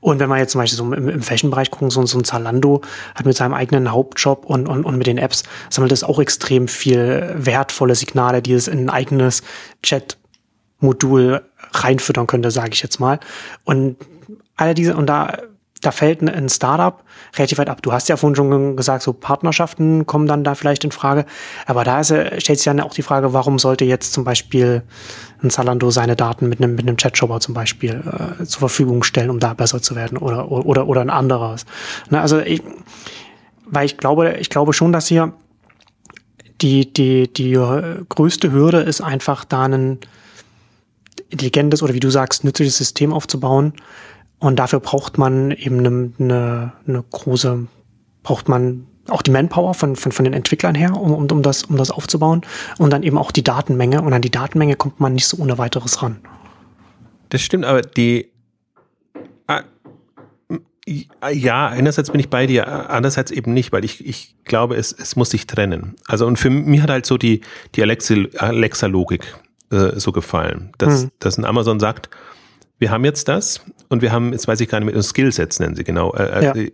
Und 0.00 0.18
wenn 0.18 0.28
wir 0.28 0.38
jetzt 0.38 0.52
zum 0.52 0.60
Beispiel 0.60 0.76
so 0.76 0.92
im, 0.92 1.08
im 1.08 1.22
Fashion-Bereich 1.22 1.70
gucken, 1.70 1.90
so, 1.90 2.04
so 2.04 2.18
ein 2.18 2.24
Zalando 2.24 2.82
hat 3.14 3.24
mit 3.24 3.36
seinem 3.36 3.54
eigenen 3.54 3.90
Hauptjob 3.90 4.44
und, 4.44 4.66
und, 4.68 4.84
und 4.84 4.98
mit 4.98 5.06
den 5.06 5.18
Apps 5.18 5.44
sammelt 5.70 5.92
es 5.92 6.04
auch 6.04 6.18
extrem 6.18 6.68
viel 6.68 7.32
wertvolle 7.36 7.94
Signale, 7.94 8.42
die 8.42 8.52
es 8.52 8.68
in 8.68 8.80
ein 8.80 8.90
eigenes 8.90 9.42
Chat 9.82 10.18
Modul 10.80 11.42
reinfüttern 11.72 12.26
könnte, 12.26 12.50
sage 12.50 12.70
ich 12.72 12.82
jetzt 12.82 13.00
mal. 13.00 13.20
Und 13.64 13.96
alle 14.56 14.74
diese, 14.74 14.96
und 14.96 15.06
da, 15.06 15.38
da 15.80 15.90
fällt 15.90 16.22
ein 16.22 16.48
Startup 16.48 17.02
relativ 17.36 17.58
weit 17.58 17.68
ab. 17.68 17.82
Du 17.82 17.92
hast 17.92 18.08
ja 18.08 18.16
vorhin 18.16 18.36
schon 18.36 18.76
gesagt, 18.76 19.02
so 19.02 19.12
Partnerschaften 19.12 20.06
kommen 20.06 20.26
dann 20.26 20.44
da 20.44 20.54
vielleicht 20.54 20.84
in 20.84 20.92
Frage. 20.92 21.26
Aber 21.66 21.84
da 21.84 22.00
ist, 22.00 22.08
stellt 22.08 22.58
sich 22.58 22.64
dann 22.64 22.80
auch 22.80 22.94
die 22.94 23.02
Frage, 23.02 23.32
warum 23.32 23.58
sollte 23.58 23.84
jetzt 23.84 24.12
zum 24.12 24.24
Beispiel 24.24 24.82
ein 25.42 25.50
Zalando 25.50 25.90
seine 25.90 26.16
Daten 26.16 26.48
mit 26.48 26.60
einem, 26.60 26.74
mit 26.74 26.86
einem 26.86 26.96
Chatshopper 26.96 27.40
zum 27.40 27.54
Beispiel 27.54 28.02
äh, 28.40 28.44
zur 28.44 28.60
Verfügung 28.60 29.02
stellen, 29.02 29.30
um 29.30 29.40
da 29.40 29.52
besser 29.52 29.82
zu 29.82 29.94
werden 29.94 30.16
oder, 30.16 30.50
oder, 30.50 30.86
oder 30.86 31.00
ein 31.02 31.10
anderes. 31.10 31.66
Na, 32.08 32.22
also 32.22 32.40
ich, 32.40 32.62
weil 33.66 33.86
ich 33.86 33.98
glaube, 33.98 34.36
ich 34.38 34.50
glaube 34.50 34.72
schon, 34.72 34.92
dass 34.92 35.08
hier 35.08 35.34
die, 36.60 36.92
die, 36.92 37.32
die 37.32 37.52
größte 38.08 38.52
Hürde 38.52 38.78
ist 38.78 39.00
einfach 39.00 39.44
da 39.44 39.64
einen, 39.64 39.98
intelligentes 41.30 41.82
oder 41.82 41.94
wie 41.94 42.00
du 42.00 42.10
sagst, 42.10 42.44
nützliches 42.44 42.76
System 42.76 43.12
aufzubauen. 43.12 43.74
Und 44.38 44.58
dafür 44.58 44.80
braucht 44.80 45.18
man 45.18 45.52
eben 45.52 45.78
eine, 45.78 46.12
eine, 46.18 46.72
eine 46.86 47.04
große, 47.10 47.66
braucht 48.22 48.48
man 48.48 48.86
auch 49.08 49.22
die 49.22 49.30
Manpower 49.30 49.74
von, 49.74 49.96
von, 49.96 50.12
von 50.12 50.24
den 50.24 50.32
Entwicklern 50.32 50.74
her, 50.74 50.96
um, 50.96 51.12
um, 51.12 51.26
um, 51.30 51.42
das, 51.42 51.64
um 51.64 51.76
das 51.76 51.90
aufzubauen. 51.90 52.42
Und 52.78 52.92
dann 52.92 53.02
eben 53.02 53.18
auch 53.18 53.30
die 53.30 53.44
Datenmenge. 53.44 54.02
Und 54.02 54.12
an 54.12 54.22
die 54.22 54.30
Datenmenge 54.30 54.76
kommt 54.76 55.00
man 55.00 55.14
nicht 55.14 55.26
so 55.26 55.38
ohne 55.38 55.58
weiteres 55.58 56.02
ran. 56.02 56.18
Das 57.28 57.42
stimmt, 57.42 57.64
aber 57.64 57.82
die. 57.82 58.30
Ah, 59.46 59.62
ja, 61.32 61.68
einerseits 61.68 62.10
bin 62.10 62.20
ich 62.20 62.28
bei 62.28 62.46
dir, 62.46 62.90
andererseits 62.90 63.30
eben 63.30 63.54
nicht, 63.54 63.72
weil 63.72 63.84
ich, 63.84 64.06
ich 64.06 64.36
glaube, 64.44 64.76
es, 64.76 64.92
es 64.92 65.16
muss 65.16 65.30
sich 65.30 65.46
trennen. 65.46 65.96
Also 66.06 66.26
und 66.26 66.38
für 66.38 66.50
mich 66.50 66.82
hat 66.82 66.90
halt 66.90 67.06
so 67.06 67.16
die, 67.16 67.40
die 67.74 67.82
Alexa-Logik 67.82 69.34
äh, 69.74 70.00
so 70.00 70.12
gefallen. 70.12 70.72
Dass, 70.78 71.02
hm. 71.02 71.10
dass 71.18 71.36
ein 71.38 71.44
Amazon 71.44 71.80
sagt, 71.80 72.08
wir 72.78 72.90
haben 72.90 73.04
jetzt 73.04 73.28
das 73.28 73.60
und 73.88 74.02
wir 74.02 74.12
haben, 74.12 74.32
jetzt 74.32 74.46
weiß 74.48 74.60
ich 74.60 74.68
gar 74.68 74.80
nicht 74.80 74.92
mehr, 74.92 75.02
Skillsets 75.02 75.60
nennen 75.60 75.76
sie 75.76 75.84
genau, 75.84 76.12
äh, 76.14 76.24
äh 76.24 76.44
ja. 76.44 76.54
äh, 76.54 76.72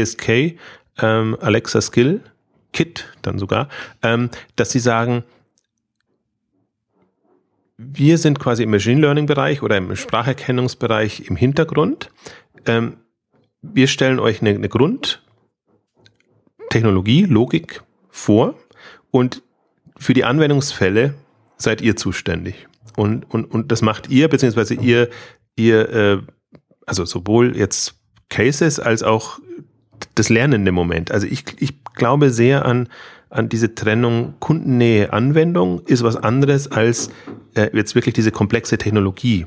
ASK, 0.00 0.56
ähm, 0.98 1.36
Alexa 1.40 1.80
Skill 1.80 2.20
Kit 2.72 3.06
dann 3.22 3.38
sogar, 3.38 3.68
ähm, 4.02 4.30
dass 4.56 4.70
sie 4.70 4.80
sagen, 4.80 5.24
wir 7.78 8.18
sind 8.18 8.38
quasi 8.38 8.62
im 8.62 8.70
Machine 8.70 9.00
Learning 9.00 9.24
Bereich 9.26 9.62
oder 9.62 9.76
im 9.76 9.96
Spracherkennungsbereich 9.96 11.28
im 11.28 11.36
Hintergrund. 11.36 12.10
Ähm, 12.64 12.98
wir 13.60 13.86
stellen 13.86 14.18
euch 14.18 14.40
eine, 14.40 14.48
eine 14.50 14.68
Grundtechnologie, 14.68 17.24
Logik 17.24 17.82
vor 18.08 18.54
und 19.10 19.42
für 19.98 20.14
die 20.14 20.24
Anwendungsfälle 20.24 21.14
seid 21.56 21.80
ihr 21.80 21.96
zuständig. 21.96 22.66
Und, 22.96 23.30
und, 23.30 23.44
und 23.44 23.72
das 23.72 23.82
macht 23.82 24.10
ihr, 24.10 24.28
beziehungsweise 24.28 24.74
ihr, 24.74 25.08
ihr, 25.56 25.88
äh, 25.90 26.18
also 26.86 27.04
sowohl 27.04 27.56
jetzt 27.56 27.94
Cases 28.28 28.80
als 28.80 29.02
auch 29.02 29.38
das 30.14 30.28
lernende 30.28 30.72
Moment. 30.72 31.10
Also 31.10 31.26
ich, 31.26 31.44
ich 31.58 31.84
glaube 31.94 32.30
sehr 32.30 32.64
an, 32.64 32.88
an 33.30 33.48
diese 33.48 33.74
Trennung 33.74 34.34
Kundennähe 34.40 35.12
Anwendung 35.12 35.80
ist 35.86 36.02
was 36.02 36.16
anderes 36.16 36.70
als 36.70 37.10
äh, 37.54 37.70
jetzt 37.74 37.94
wirklich 37.94 38.14
diese 38.14 38.30
komplexe 38.30 38.78
Technologie 38.78 39.46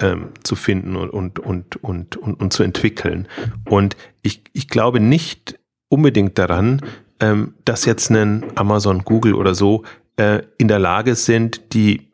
ähm, 0.00 0.28
zu 0.42 0.56
finden 0.56 0.96
und, 0.96 1.10
und, 1.10 1.38
und, 1.38 1.82
und, 1.82 2.16
und, 2.16 2.40
und 2.40 2.52
zu 2.52 2.62
entwickeln. 2.62 3.28
Und 3.68 3.96
ich, 4.22 4.42
ich 4.52 4.68
glaube 4.68 5.00
nicht 5.00 5.58
unbedingt 5.88 6.38
daran, 6.38 6.80
ähm, 7.20 7.54
dass 7.64 7.84
jetzt 7.84 8.10
ein 8.10 8.44
Amazon, 8.56 9.04
Google 9.04 9.34
oder 9.34 9.54
so 9.54 9.84
äh, 10.16 10.42
in 10.56 10.68
der 10.68 10.78
Lage 10.78 11.14
sind, 11.14 11.72
die 11.74 12.08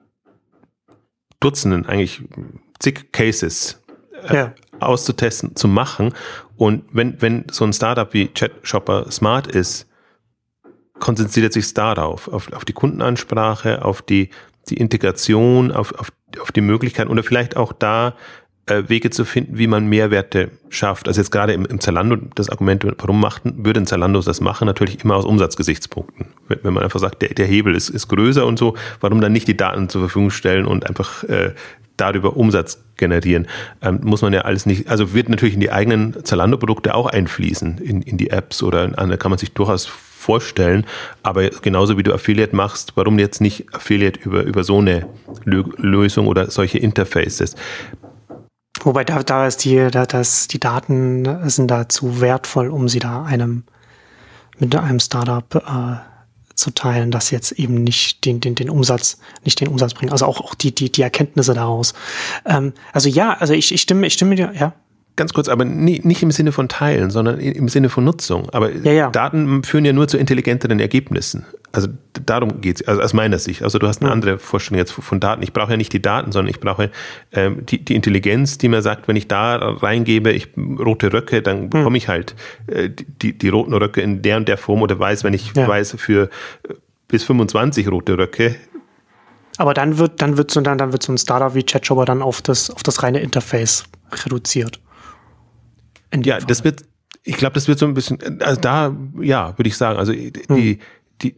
Dutzenden, 1.41 1.87
eigentlich 1.87 2.23
zig 2.79 3.13
Cases 3.13 3.83
äh, 4.29 4.35
ja. 4.35 4.55
auszutesten, 4.81 5.57
zu 5.57 5.69
machen. 5.69 6.15
Und 6.57 6.85
wenn, 6.93 7.21
wenn 7.21 7.45
so 7.51 7.65
ein 7.65 7.73
Startup 7.73 8.13
wie 8.13 8.29
ChatShopper 8.29 9.11
smart 9.11 9.47
ist, 9.47 9.87
konzentriert 11.01 11.53
sich 11.53 11.75
darauf, 11.75 12.29
auf, 12.29 12.53
auf 12.53 12.65
die 12.65 12.73
Kundenansprache, 12.73 13.85
auf 13.85 14.01
die, 14.01 14.31
die 14.69 14.77
Integration, 14.77 15.73
auf, 15.73 15.93
auf, 15.99 16.13
auf 16.41 16.53
die 16.53 16.61
Möglichkeit 16.61 17.09
oder 17.09 17.23
vielleicht 17.23 17.57
auch 17.57 17.73
da 17.73 18.15
äh, 18.67 18.85
Wege 18.89 19.11
zu 19.11 19.25
finden, 19.25 19.59
wie 19.59 19.67
man 19.67 19.87
Mehrwerte 19.87 20.51
schafft. 20.69 21.09
Also 21.09 21.21
jetzt 21.21 21.31
gerade 21.31 21.53
im, 21.53 21.67
im 21.67 21.81
Zalando 21.81 22.17
das 22.35 22.49
Argument, 22.49 22.85
warum 22.85 23.21
machten, 23.21 23.65
würde 23.65 23.81
ein 23.81 23.87
Zalando 23.87 24.21
das 24.21 24.41
machen? 24.41 24.67
Natürlich 24.67 25.05
immer 25.05 25.17
aus 25.17 25.25
Umsatzgesichtspunkten. 25.25 26.27
Wenn, 26.49 26.59
wenn 26.63 26.75
man 26.75 26.83
einfach 26.83 27.01
sagt, 27.01 27.23
der, 27.23 27.31
der 27.31 27.47
Hebel 27.47 27.75
ist, 27.75 27.91
ist 27.91 28.09
größer 28.09 28.47
und 28.47 28.59
so, 28.59 28.75
warum 29.01 29.21
dann 29.21 29.33
nicht 29.33 29.49
die 29.49 29.57
Daten 29.57 29.89
zur 29.89 30.03
Verfügung 30.03 30.31
stellen 30.31 30.67
und 30.67 30.87
einfach 30.87 31.25
äh, 31.25 31.53
darüber 31.97 32.37
Umsatz 32.37 32.83
generieren, 32.97 33.47
ähm, 33.83 34.01
muss 34.03 34.23
man 34.23 34.33
ja 34.33 34.43
alles 34.43 34.67
nicht, 34.67 34.89
also 34.89 35.15
wird 35.15 35.29
natürlich 35.29 35.55
in 35.55 35.61
die 35.61 35.71
eigenen 35.71 36.25
Zalando-Produkte 36.25 36.95
auch 36.95 37.07
einfließen, 37.07 37.79
in, 37.79 38.03
in 38.03 38.17
die 38.17 38.31
Apps 38.31 38.63
oder 38.63 38.85
in, 38.85 38.93
da 38.93 39.17
kann 39.17 39.31
man 39.31 39.39
sich 39.39 39.53
durchaus 39.53 39.87
vorstellen. 40.25 40.87
Aber 41.23 41.51
genauso 41.51 41.99
wie 41.99 42.03
du 42.03 42.15
Affiliate 42.15 42.57
machst, 42.57 42.93
warum 42.95 43.19
jetzt 43.19 43.41
nicht 43.41 43.75
Affiliate 43.75 44.19
über, 44.21 44.43
über 44.43 44.65
so 44.65 44.79
eine 44.79 45.07
Lösung 45.45 46.27
oder 46.27 46.51
solche 46.51 46.79
Interfaces? 46.79 47.57
Wobei 48.85 49.05
da, 49.05 49.23
da 49.23 49.47
ist 49.47 49.65
die, 49.65 49.89
da, 49.91 50.07
das, 50.07 50.47
die 50.47 50.61
Daten 50.61 51.49
sind 51.49 51.69
da 51.69 51.89
zu 51.89 52.21
wertvoll, 52.21 52.69
um 52.69 52.89
sie 52.89 52.99
da 52.99 53.25
einem 53.25 53.65
mit 54.59 54.77
einem 54.77 55.01
Startup 55.01 55.55
äh, 55.55 56.15
zu 56.55 56.71
teilen, 56.71 57.11
das 57.11 57.31
jetzt 57.31 57.53
eben 57.53 57.83
nicht 57.83 58.25
den, 58.25 58.41
den, 58.41 58.55
den 58.55 58.71
Umsatz, 58.71 59.19
nicht 59.45 59.61
den 59.61 59.69
Umsatz 59.69 59.95
bringt. 59.95 60.13
Also 60.13 60.27
auch, 60.27 60.41
auch 60.41 60.55
die, 60.55 60.75
die, 60.75 60.93
die 60.93 61.03
Erkenntnisse 61.03 61.55
daraus. 61.55 61.95
Ähm, 62.47 62.73
also 62.93 63.09
ja, 63.09 63.35
also 63.35 63.53
ich, 63.53 63.73
ich 63.73 63.81
stimme, 63.81 64.07
ich 64.07 64.15
stimme 64.15 64.37
dir, 64.37 64.53
ja. 64.59 64.73
Ganz 65.17 65.33
kurz, 65.33 65.49
aber 65.49 65.65
nie, 65.65 66.01
nicht 66.03 66.25
im 66.25 66.33
Sinne 66.33 66.51
von 66.51 66.69
Teilen, 66.69 67.11
sondern 67.11 67.39
im 67.39 67.69
Sinne 67.69 67.89
von 67.89 68.03
Nutzung. 68.03 68.51
Aber 68.51 68.73
ja, 68.73 68.93
ja. 68.93 69.11
Daten 69.11 69.63
führen 69.63 69.85
ja 69.85 69.93
nur 69.93 70.09
zu 70.09 70.19
intelligenteren 70.19 70.81
Ergebnissen. 70.81 71.47
Also 71.71 71.89
darum 72.27 72.61
geht's, 72.61 72.83
also 72.83 73.01
aus 73.01 73.13
meiner 73.13 73.39
Sicht. 73.39 73.63
Also 73.63 73.79
du 73.79 73.87
hast 73.87 74.01
eine 74.01 74.09
ja. 74.09 74.13
andere 74.13 74.39
Vorstellung 74.39 74.79
jetzt 74.79 74.91
von 74.91 75.21
Daten. 75.21 75.45
Ich 75.45 75.53
brauche 75.53 75.71
ja 75.71 75.77
nicht 75.77 75.93
die 75.93 76.03
Daten, 76.03 76.33
sondern 76.33 76.51
ich 76.51 76.59
brauche 76.59 76.91
ähm, 77.31 77.65
die, 77.65 77.85
die 77.85 77.95
Intelligenz, 77.95 78.59
die 78.59 78.69
mir 78.69 78.83
sagt, 78.83 79.07
wenn 79.07 79.15
ich 79.15 79.29
da 79.29 79.55
reingebe, 79.57 80.33
ich 80.33 80.49
rote 80.57 81.13
Röcke, 81.13 81.43
dann 81.43 81.63
hm. 81.63 81.71
bekomme 81.71 81.97
ich 81.97 82.09
halt 82.09 82.35
äh, 82.67 82.91
die, 82.91 83.39
die 83.39 83.49
roten 83.51 83.73
Röcke 83.73 84.01
in 84.01 84.21
der 84.21 84.37
und 84.37 84.49
der 84.49 84.59
Form 84.59 84.83
oder 84.83 84.99
weiß, 84.99 85.23
wenn 85.23 85.35
ich 85.35 85.55
weiß, 85.55 85.95
für 85.97 86.25
äh, 86.69 86.75
bis 87.07 87.23
25 87.23 87.89
rote 87.89 88.19
Röcke 88.19 88.57
aber 89.57 89.73
dann 89.73 89.99
wird, 89.99 90.21
dann 90.21 90.37
wird 90.37 90.51
so, 90.51 90.61
dann, 90.61 90.79
dann 90.79 90.91
wird 90.91 91.05
so 91.05 91.13
ein 91.13 91.19
Startup 91.19 91.55
wie 91.55 91.63
ChatJobber 91.63 92.05
dann 92.05 92.23
auf 92.23 92.43
das, 92.43 92.71
auf 92.71 92.83
das 92.83 93.05
reine 93.05 93.21
Interface 93.21 93.85
reduziert 94.25 94.81
ja, 96.23 96.37
Fall. 96.37 96.47
das 96.47 96.65
wird, 96.65 96.85
ich 97.23 97.37
glaube, 97.37 97.55
das 97.55 97.69
wird 97.69 97.79
so 97.79 97.87
ein 97.87 97.95
bisschen, 97.95 98.41
also 98.43 98.61
da, 98.61 98.95
ja, 99.21 99.57
würde 99.57 99.69
ich 99.69 99.77
sagen, 99.77 99.99
also 99.99 100.13
die, 100.13 100.33
hm. 100.49 100.79
die, 101.23 101.35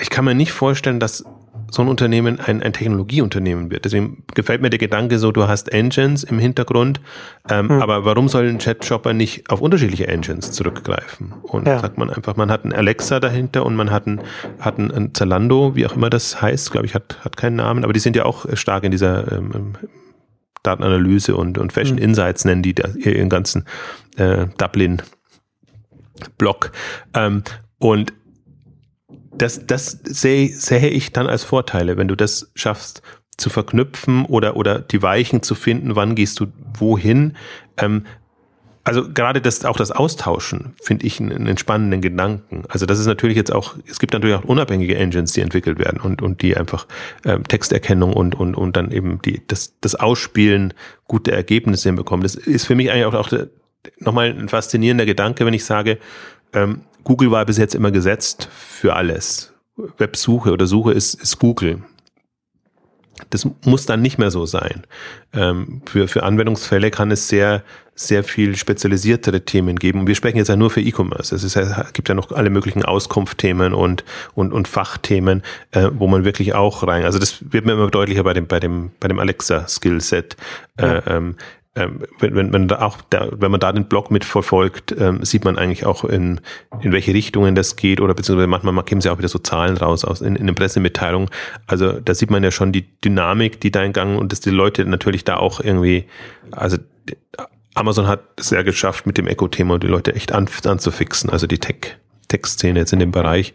ich 0.00 0.10
kann 0.10 0.24
mir 0.24 0.34
nicht 0.34 0.52
vorstellen, 0.52 1.00
dass 1.00 1.24
so 1.70 1.82
ein 1.82 1.88
Unternehmen 1.88 2.40
ein, 2.40 2.62
ein 2.62 2.72
Technologieunternehmen 2.72 3.70
wird. 3.70 3.84
Deswegen 3.84 4.24
gefällt 4.34 4.62
mir 4.62 4.70
der 4.70 4.78
Gedanke 4.78 5.18
so, 5.18 5.32
du 5.32 5.48
hast 5.48 5.70
Engines 5.70 6.24
im 6.24 6.38
Hintergrund, 6.38 7.00
ähm, 7.50 7.68
hm. 7.68 7.82
aber 7.82 8.04
warum 8.04 8.28
soll 8.28 8.48
ein 8.48 8.58
Chat-Shopper 8.58 9.12
nicht 9.12 9.50
auf 9.50 9.60
unterschiedliche 9.60 10.08
Engines 10.08 10.52
zurückgreifen? 10.52 11.34
Und 11.42 11.66
ja. 11.66 11.78
sagt 11.78 11.98
man 11.98 12.10
einfach, 12.10 12.36
man 12.36 12.50
hat 12.50 12.64
einen 12.64 12.72
Alexa 12.72 13.20
dahinter 13.20 13.66
und 13.66 13.76
man 13.76 13.90
hat 13.90 14.06
einen, 14.06 14.20
hat 14.60 14.78
einen 14.78 15.14
Zalando, 15.14 15.74
wie 15.74 15.86
auch 15.86 15.94
immer 15.94 16.10
das 16.10 16.40
heißt, 16.40 16.70
glaube 16.70 16.86
ich, 16.86 16.94
hat, 16.94 17.18
hat 17.24 17.36
keinen 17.36 17.56
Namen, 17.56 17.84
aber 17.84 17.92
die 17.92 18.00
sind 18.00 18.16
ja 18.16 18.24
auch 18.24 18.46
stark 18.54 18.84
in 18.84 18.90
dieser 18.90 19.30
ähm, 19.32 19.74
Datenanalyse 20.68 21.36
und, 21.36 21.58
und 21.58 21.72
Fashion 21.72 21.96
mhm. 21.96 22.02
Insights 22.02 22.44
nennen 22.44 22.62
die 22.62 22.74
da 22.74 22.88
ihren 22.90 23.28
ganzen 23.28 23.64
äh, 24.16 24.46
Dublin-Blog. 24.58 26.72
Ähm, 27.14 27.42
und 27.78 28.12
das, 29.32 29.66
das 29.66 29.98
sehe, 30.04 30.48
sehe 30.48 30.88
ich 30.88 31.12
dann 31.12 31.26
als 31.26 31.44
Vorteile, 31.44 31.96
wenn 31.96 32.08
du 32.08 32.16
das 32.16 32.50
schaffst 32.54 33.02
zu 33.36 33.50
verknüpfen 33.50 34.24
oder, 34.26 34.56
oder 34.56 34.80
die 34.80 35.00
Weichen 35.00 35.42
zu 35.42 35.54
finden, 35.54 35.96
wann 35.96 36.16
gehst 36.16 36.40
du 36.40 36.46
wohin. 36.76 37.36
Ähm, 37.76 38.04
also 38.88 39.06
gerade 39.06 39.42
das, 39.42 39.66
auch 39.66 39.76
das 39.76 39.90
Austauschen 39.90 40.72
finde 40.80 41.04
ich 41.04 41.20
einen, 41.20 41.32
einen 41.32 41.58
spannenden 41.58 42.00
Gedanken. 42.00 42.64
Also 42.70 42.86
das 42.86 42.98
ist 42.98 43.04
natürlich 43.04 43.36
jetzt 43.36 43.52
auch, 43.52 43.74
es 43.86 43.98
gibt 43.98 44.14
natürlich 44.14 44.34
auch 44.34 44.44
unabhängige 44.44 44.96
Engines, 44.96 45.32
die 45.34 45.42
entwickelt 45.42 45.78
werden 45.78 46.00
und, 46.00 46.22
und 46.22 46.40
die 46.40 46.56
einfach 46.56 46.86
ähm, 47.26 47.44
Texterkennung 47.46 48.14
und, 48.14 48.34
und, 48.34 48.54
und 48.54 48.78
dann 48.78 48.90
eben 48.90 49.20
die, 49.20 49.42
das, 49.46 49.74
das 49.82 49.94
Ausspielen 49.94 50.72
gute 51.06 51.32
Ergebnisse 51.32 51.90
hinbekommen. 51.90 52.22
Das 52.22 52.34
ist 52.34 52.64
für 52.64 52.74
mich 52.74 52.90
eigentlich 52.90 53.04
auch, 53.04 53.12
auch 53.12 53.30
nochmal 53.98 54.30
ein 54.30 54.48
faszinierender 54.48 55.04
Gedanke, 55.04 55.44
wenn 55.44 55.52
ich 55.52 55.66
sage, 55.66 55.98
ähm, 56.54 56.80
Google 57.04 57.30
war 57.30 57.44
bis 57.44 57.58
jetzt 57.58 57.74
immer 57.74 57.90
gesetzt 57.90 58.48
für 58.50 58.96
alles. 58.96 59.52
Websuche 59.98 60.50
oder 60.50 60.66
Suche 60.66 60.92
ist, 60.94 61.12
ist 61.12 61.38
Google. 61.38 61.82
Das 63.28 63.46
muss 63.66 63.84
dann 63.84 64.00
nicht 64.00 64.16
mehr 64.16 64.30
so 64.30 64.46
sein. 64.46 64.86
Ähm, 65.34 65.82
für, 65.84 66.08
für 66.08 66.22
Anwendungsfälle 66.22 66.90
kann 66.90 67.10
es 67.10 67.28
sehr, 67.28 67.62
sehr 67.98 68.22
viel 68.22 68.56
spezialisiertere 68.56 69.44
Themen 69.44 69.76
geben. 69.76 70.00
Und 70.00 70.06
wir 70.06 70.14
sprechen 70.14 70.36
jetzt 70.36 70.48
ja 70.48 70.56
nur 70.56 70.70
für 70.70 70.80
E-Commerce. 70.80 71.34
Es 71.34 71.92
gibt 71.92 72.08
ja 72.08 72.14
noch 72.14 72.30
alle 72.30 72.48
möglichen 72.48 72.84
Auskunftthemen 72.84 73.74
und, 73.74 74.04
und, 74.34 74.52
und 74.52 74.68
Fachthemen, 74.68 75.42
äh, 75.72 75.88
wo 75.92 76.06
man 76.06 76.24
wirklich 76.24 76.54
auch 76.54 76.86
rein, 76.86 77.04
also 77.04 77.18
das 77.18 77.52
wird 77.52 77.66
mir 77.66 77.72
immer 77.72 77.90
deutlicher 77.90 78.22
bei 78.22 78.34
dem, 78.34 78.46
bei 78.46 78.60
dem, 78.60 78.92
bei 79.00 79.08
dem 79.08 79.18
Alexa-Skillset. 79.18 80.36
Äh, 80.76 80.86
ja. 80.86 81.02
ähm, 81.08 81.34
ähm, 81.74 82.00
wenn, 82.20 82.34
wenn, 82.34 82.52
wenn, 82.52 82.68
da 82.68 82.82
auch 82.82 82.98
da, 83.10 83.28
wenn 83.32 83.50
man 83.50 83.60
da 83.60 83.72
den 83.72 83.86
Blog 83.86 84.10
mitverfolgt, 84.12 84.94
ähm, 84.98 85.24
sieht 85.24 85.44
man 85.44 85.58
eigentlich 85.58 85.84
auch 85.84 86.04
in, 86.04 86.40
in 86.80 86.92
welche 86.92 87.12
Richtungen 87.12 87.54
das 87.54 87.76
geht 87.76 88.00
oder 88.00 88.14
beziehungsweise 88.14 88.46
manchmal 88.46 88.84
geben 88.84 89.00
sie 89.00 89.10
auch 89.10 89.18
wieder 89.18 89.28
so 89.28 89.38
Zahlen 89.38 89.76
raus 89.76 90.04
aus 90.04 90.20
in, 90.20 90.36
in 90.36 90.46
den 90.46 90.54
Pressemitteilungen. 90.54 91.30
Also 91.66 91.92
da 91.92 92.14
sieht 92.14 92.30
man 92.30 92.42
ja 92.42 92.50
schon 92.50 92.72
die 92.72 92.86
Dynamik, 93.00 93.60
die 93.60 93.70
da 93.70 93.82
in 93.82 93.92
Gang 93.92 94.18
und 94.18 94.32
dass 94.32 94.40
die 94.40 94.50
Leute 94.50 94.84
natürlich 94.86 95.24
da 95.24 95.36
auch 95.36 95.60
irgendwie, 95.60 96.06
also 96.52 96.78
Amazon 97.78 98.08
hat 98.08 98.20
es 98.36 98.50
ja 98.50 98.62
geschafft 98.62 99.06
mit 99.06 99.18
dem 99.18 99.26
Eco-Thema 99.26 99.78
die 99.78 99.86
Leute 99.86 100.14
echt 100.14 100.32
an, 100.32 100.48
anzufixen, 100.64 101.30
also 101.30 101.46
die 101.46 101.58
Tech, 101.58 101.96
Tech-Szene 102.26 102.80
jetzt 102.80 102.92
in 102.92 102.98
dem 102.98 103.12
Bereich 103.12 103.54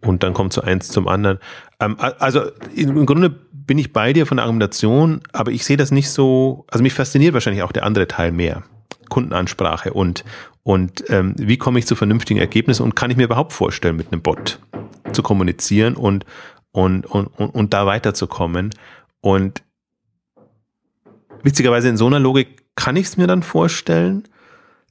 und 0.00 0.22
dann 0.22 0.32
kommt 0.32 0.52
so 0.52 0.62
eins 0.62 0.88
zum 0.88 1.06
anderen. 1.06 1.38
Ähm, 1.78 1.96
also 1.98 2.42
im 2.74 3.04
Grunde 3.04 3.28
bin 3.28 3.78
ich 3.78 3.92
bei 3.92 4.12
dir 4.14 4.26
von 4.26 4.38
der 4.38 4.44
Argumentation, 4.44 5.20
aber 5.32 5.52
ich 5.52 5.64
sehe 5.64 5.76
das 5.76 5.90
nicht 5.90 6.10
so, 6.10 6.64
also 6.70 6.82
mich 6.82 6.94
fasziniert 6.94 7.34
wahrscheinlich 7.34 7.62
auch 7.62 7.72
der 7.72 7.84
andere 7.84 8.08
Teil 8.08 8.32
mehr. 8.32 8.62
Kundenansprache 9.10 9.92
und, 9.92 10.24
und 10.62 11.04
ähm, 11.08 11.34
wie 11.38 11.56
komme 11.56 11.78
ich 11.78 11.86
zu 11.86 11.94
vernünftigen 11.94 12.40
Ergebnissen 12.40 12.82
und 12.82 12.94
kann 12.94 13.10
ich 13.10 13.16
mir 13.16 13.24
überhaupt 13.24 13.52
vorstellen, 13.52 13.96
mit 13.96 14.12
einem 14.12 14.22
Bot 14.22 14.58
zu 15.12 15.22
kommunizieren 15.22 15.94
und, 15.94 16.24
und, 16.72 17.06
und, 17.06 17.26
und, 17.26 17.50
und 17.50 17.74
da 17.74 17.86
weiterzukommen. 17.86 18.70
Und 19.20 19.62
witzigerweise 21.42 21.88
in 21.88 21.96
so 21.96 22.06
einer 22.06 22.20
Logik 22.20 22.67
kann 22.78 22.94
ich 22.94 23.06
es 23.06 23.16
mir 23.16 23.26
dann 23.26 23.42
vorstellen. 23.42 24.22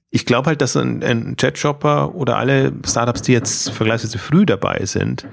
Ich 0.09 0.25
glaube 0.25 0.47
halt, 0.47 0.61
dass 0.61 0.75
ein, 0.75 1.01
ein 1.03 1.37
Chat-Shopper 1.37 2.15
oder 2.15 2.37
alle 2.37 2.73
Startups, 2.85 3.21
die 3.21 3.31
jetzt 3.31 3.69
vergleichsweise 3.69 4.17
früh 4.17 4.45
dabei 4.45 4.85
sind, 4.85 5.25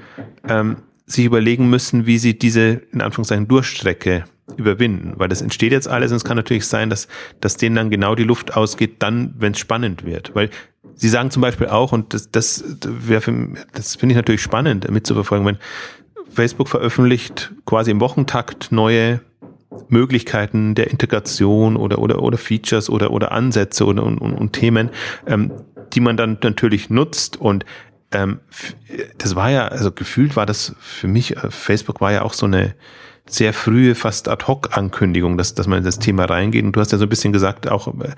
ähm, 0.49 0.77
sich 1.05 1.25
überlegen 1.25 1.69
müssen, 1.69 2.07
wie 2.07 2.17
sie 2.17 2.39
diese, 2.39 2.83
in 2.93 3.01
Anführungszeichen, 3.01 3.49
Durchstrecke 3.49 4.25
überwinden. 4.57 5.15
Weil 5.17 5.29
das 5.29 5.43
entsteht 5.43 5.73
jetzt 5.73 5.89
alles 5.89 6.13
und 6.13 6.19
es 6.19 6.25
kann 6.25 6.37
natürlich 6.37 6.67
sein, 6.67 6.91
dass, 6.91 7.09
dass 7.41 7.57
denen 7.57 7.75
dann 7.75 7.91
genau 7.91 8.15
die 8.15 8.23
Luft 8.23 8.57
ausgeht, 8.57 8.97
dann, 9.01 9.35
wenn 9.37 9.53
es 9.53 9.59
spannend 9.59 10.05
wird. 10.05 10.33
Weil 10.35 10.49
sie 10.95 11.09
sagen 11.09 11.33
zum 11.33 11.43
Beispiel 11.43 11.67
auch, 11.67 11.91
und 11.91 12.15
das, 12.15 12.31
das 12.31 12.63
das 12.79 13.97
finde 13.97 14.13
ich 14.13 14.17
natürlich 14.17 14.43
spannend 14.43 14.89
mitzuverfolgen, 14.89 15.45
wenn 15.45 15.59
Facebook 16.33 16.69
veröffentlicht 16.69 17.53
quasi 17.67 17.91
im 17.91 18.01
Wochentakt 18.01 18.71
neue 18.71 19.21
Möglichkeiten 19.89 20.75
der 20.75 20.91
Integration 20.91 21.77
oder, 21.77 21.99
oder, 21.99 22.22
oder 22.22 22.39
Features 22.39 22.91
oder, 22.91 23.11
oder 23.11 23.33
Ansätze 23.33 23.85
oder, 23.85 24.03
und, 24.03 24.18
und, 24.18 24.35
und 24.35 24.53
Themen, 24.53 24.91
ähm, 25.27 25.53
die 25.93 26.01
man 26.01 26.16
dann 26.16 26.39
natürlich 26.43 26.91
nutzt 26.91 27.37
und 27.37 27.64
ähm, 28.12 28.41
das 29.18 29.35
war 29.35 29.51
ja, 29.51 29.68
also 29.68 29.91
gefühlt 29.91 30.37
war 30.37 30.47
das 30.47 30.75
für 30.79 31.09
mich, 31.09 31.37
äh, 31.37 31.51
Facebook 31.51 32.01
war 32.01 32.12
ja 32.12 32.22
auch 32.22 32.33
so 32.33 32.47
eine 32.47 32.75
sehr 33.27 33.55
frühe, 33.55 33.95
fast 33.95 34.29
ad 34.29 34.45
hoc 34.47 34.77
Ankündigung, 34.77 35.39
dass, 35.39 35.55
dass 35.55 35.66
man 35.66 35.79
in 35.79 35.85
das 35.85 35.99
Thema 35.99 36.27
reingeht. 36.27 36.64
Und 36.64 36.77
du 36.77 36.81
hast 36.81 36.93
ja 36.93 36.99
so 36.99 37.07
ein 37.07 37.09
bisschen 37.09 37.33
gesagt, 37.33 37.68
auch 37.68 37.89
äh, 37.89 38.11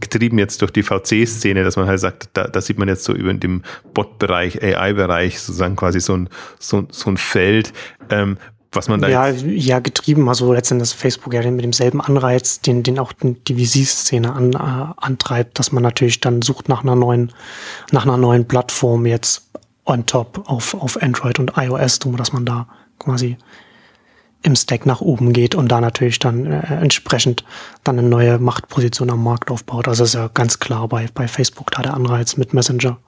getrieben 0.00 0.38
jetzt 0.38 0.62
durch 0.62 0.70
die 0.70 0.84
VC-Szene, 0.84 1.64
dass 1.64 1.76
man 1.76 1.86
halt 1.86 2.00
sagt, 2.00 2.30
da, 2.34 2.44
da 2.44 2.60
sieht 2.60 2.78
man 2.78 2.88
jetzt 2.88 3.04
so 3.04 3.12
über 3.12 3.34
dem 3.34 3.62
Bot-Bereich, 3.92 4.62
AI-Bereich 4.62 5.40
sozusagen 5.40 5.76
quasi 5.76 6.00
so 6.00 6.16
ein, 6.16 6.28
so, 6.58 6.86
so 6.90 7.10
ein 7.10 7.16
Feld, 7.16 7.72
ähm, 8.10 8.38
was 8.72 8.88
man 8.88 9.00
da 9.00 9.08
ja, 9.08 9.28
ja 9.28 9.80
getrieben, 9.80 10.28
also 10.28 10.52
letztendlich 10.52 10.94
Facebook 10.94 11.34
ja 11.34 11.48
mit 11.50 11.64
demselben 11.64 12.00
Anreiz, 12.00 12.60
den, 12.60 12.82
den 12.82 12.98
auch 12.98 13.12
die 13.22 13.54
VC-Szene 13.54 14.32
an, 14.32 14.52
äh, 14.54 14.92
antreibt, 14.96 15.58
dass 15.58 15.72
man 15.72 15.82
natürlich 15.82 16.20
dann 16.20 16.42
sucht 16.42 16.68
nach 16.68 16.82
einer 16.82 16.96
neuen, 16.96 17.32
nach 17.90 18.04
einer 18.04 18.16
neuen 18.16 18.48
Plattform 18.48 19.06
jetzt 19.06 19.50
on 19.84 20.06
top 20.06 20.48
auf, 20.48 20.74
auf 20.74 21.02
Android 21.02 21.38
und 21.38 21.52
iOS, 21.56 21.98
dass 21.98 22.32
man 22.32 22.46
da 22.46 22.66
quasi 22.98 23.36
im 24.42 24.56
Stack 24.56 24.86
nach 24.86 25.00
oben 25.00 25.32
geht 25.32 25.54
und 25.54 25.68
da 25.68 25.80
natürlich 25.80 26.18
dann 26.18 26.46
äh, 26.46 26.60
entsprechend 26.80 27.44
dann 27.84 27.98
eine 27.98 28.08
neue 28.08 28.38
Machtposition 28.38 29.10
am 29.10 29.22
Markt 29.22 29.50
aufbaut. 29.50 29.86
Also 29.86 30.04
ist 30.04 30.14
ja 30.14 30.28
ganz 30.32 30.58
klar 30.58 30.88
bei, 30.88 31.08
bei 31.14 31.28
Facebook 31.28 31.70
da 31.70 31.82
der 31.82 31.94
Anreiz 31.94 32.36
mit 32.36 32.52
Messenger. 32.52 32.98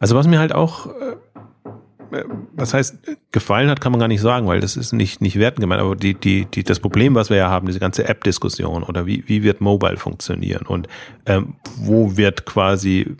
Also 0.00 0.14
was 0.14 0.26
mir 0.26 0.38
halt 0.38 0.52
auch 0.54 0.86
äh, 0.86 1.16
was 2.52 2.74
heißt, 2.74 2.98
gefallen 3.32 3.70
hat, 3.70 3.80
kann 3.80 3.92
man 3.92 4.00
gar 4.00 4.08
nicht 4.08 4.20
sagen, 4.20 4.46
weil 4.46 4.60
das 4.60 4.76
ist 4.76 4.92
nicht, 4.92 5.20
nicht 5.20 5.38
werten 5.38 5.60
gemeint, 5.60 5.80
aber 5.80 5.96
die, 5.96 6.14
die, 6.14 6.46
die, 6.46 6.64
das 6.64 6.80
Problem, 6.80 7.14
was 7.14 7.30
wir 7.30 7.36
ja 7.36 7.50
haben, 7.50 7.66
diese 7.66 7.80
ganze 7.80 8.08
App-Diskussion 8.08 8.82
oder 8.82 9.06
wie, 9.06 9.24
wie 9.26 9.42
wird 9.42 9.60
Mobile 9.60 9.96
funktionieren 9.96 10.66
und 10.66 10.88
ähm, 11.26 11.54
wo 11.76 12.16
wird 12.16 12.46
quasi, 12.46 13.16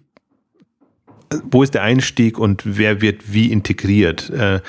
wo 1.51 1.62
ist 1.62 1.74
der 1.74 1.82
Einstieg 1.82 2.39
und 2.39 2.62
wer 2.64 3.01
wird 3.01 3.32
wie 3.32 3.51
integriert? 3.53 4.30
Äh, 4.30 4.61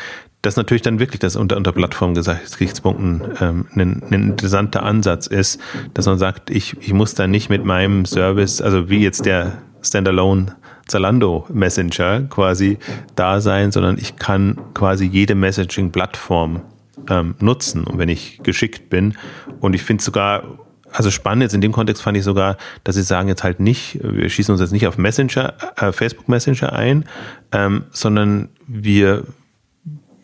das 0.42 0.56
natürlich 0.56 0.82
dann 0.82 1.00
wirklich 1.00 1.20
das 1.20 1.36
unter, 1.36 1.58
unter 1.58 1.74
Plattformgesichtspunkten 1.74 3.22
ähm, 3.42 3.66
ein, 3.76 4.04
ein 4.04 4.14
interessanter 4.14 4.84
Ansatz 4.84 5.28
ist, 5.28 5.60
dass 5.94 6.06
man 6.06 6.18
sagt, 6.18 6.50
ich, 6.50 6.78
ich 6.80 6.94
muss 6.94 7.14
da 7.14 7.28
nicht 7.28 7.50
mit 7.50 7.66
meinem 7.66 8.06
Service, 8.06 8.62
also 8.62 8.90
wie 8.90 9.00
jetzt 9.00 9.26
der 9.26 9.62
Standalone 9.82 10.56
Zalando 10.90 11.46
Messenger 11.50 12.22
quasi 12.30 12.78
da 13.16 13.42
sein, 13.42 13.72
sondern 13.72 13.98
ich 13.98 14.18
kann 14.18 14.60
quasi 14.74 15.06
jede 15.06 15.36
Messaging-Plattform 15.36 16.62
ähm, 17.10 17.36
nutzen 17.40 17.86
wenn 17.94 18.10
ich 18.10 18.40
geschickt 18.44 18.90
bin. 18.90 19.18
Und 19.60 19.74
ich 19.74 19.84
finde 19.84 20.04
sogar, 20.04 20.44
also 20.92 21.12
spannend 21.12 21.44
jetzt 21.44 21.54
in 21.54 21.62
dem 21.62 21.72
Kontext 21.72 22.04
fand 22.04 22.18
ich 22.18 22.24
sogar, 22.24 22.58
dass 22.84 22.96
sie 22.96 23.04
sagen 23.04 23.28
jetzt 23.28 23.44
halt 23.44 23.60
nicht, 23.60 24.00
wir 24.02 24.30
schießen 24.30 24.52
uns 24.52 24.62
jetzt 24.62 24.72
nicht 24.72 24.88
auf 24.88 24.98
Messenger, 24.98 25.54
äh, 25.78 25.92
Facebook 25.92 26.28
Messenger 26.28 26.74
ein, 26.74 27.06
ähm, 27.52 27.86
sondern 27.92 28.50
wir, 28.68 29.24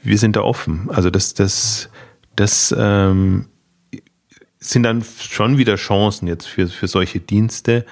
wir 0.04 0.18
sind 0.18 0.36
da 0.36 0.42
offen. 0.42 0.90
Also 0.90 1.10
das, 1.10 1.34
das, 1.34 1.90
das 2.36 2.76
ähm, 2.78 3.48
sind 4.60 4.84
dann 4.84 5.04
schon 5.20 5.58
wieder 5.58 5.76
Chancen 5.76 6.28
jetzt 6.28 6.48
für, 6.48 6.68
für 6.68 6.88
solche 6.88 7.20
Dienste, 7.20 7.86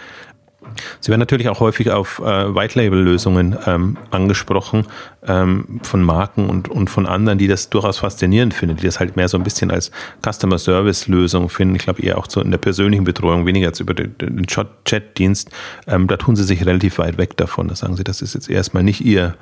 Sie 0.99 1.09
werden 1.09 1.19
natürlich 1.19 1.49
auch 1.49 1.59
häufig 1.59 1.91
auf 1.91 2.19
äh, 2.19 2.23
White-Label-Lösungen 2.23 3.57
ähm, 3.65 3.97
angesprochen 4.11 4.85
ähm, 5.25 5.79
von 5.83 6.01
Marken 6.01 6.49
und, 6.49 6.69
und 6.69 6.89
von 6.89 7.05
anderen, 7.05 7.37
die 7.37 7.47
das 7.47 7.69
durchaus 7.69 7.99
faszinierend 7.99 8.53
finden, 8.53 8.77
die 8.77 8.85
das 8.85 8.99
halt 8.99 9.15
mehr 9.15 9.27
so 9.27 9.37
ein 9.37 9.43
bisschen 9.43 9.71
als 9.71 9.91
Customer-Service-Lösung 10.23 11.49
finden. 11.49 11.75
Ich 11.75 11.83
glaube 11.83 12.01
eher 12.01 12.17
auch 12.17 12.27
so 12.29 12.41
in 12.41 12.51
der 12.51 12.57
persönlichen 12.57 13.03
Betreuung, 13.03 13.45
weniger 13.45 13.67
als 13.67 13.79
über 13.79 13.93
den, 13.93 14.15
Chat-Dienst. 14.45 15.49
Ähm, 15.87 16.07
da 16.07 16.17
tun 16.17 16.35
sie 16.35 16.43
sich 16.43 16.65
relativ 16.65 16.97
weit 16.97 17.17
weg 17.17 17.37
davon. 17.37 17.67
Da 17.67 17.75
sagen 17.75 17.95
sie, 17.95 18.03
das 18.03 18.21
ist 18.21 18.33
jetzt 18.33 18.49
erstmal 18.49 18.83
nicht 18.83 19.01
ihr, 19.01 19.35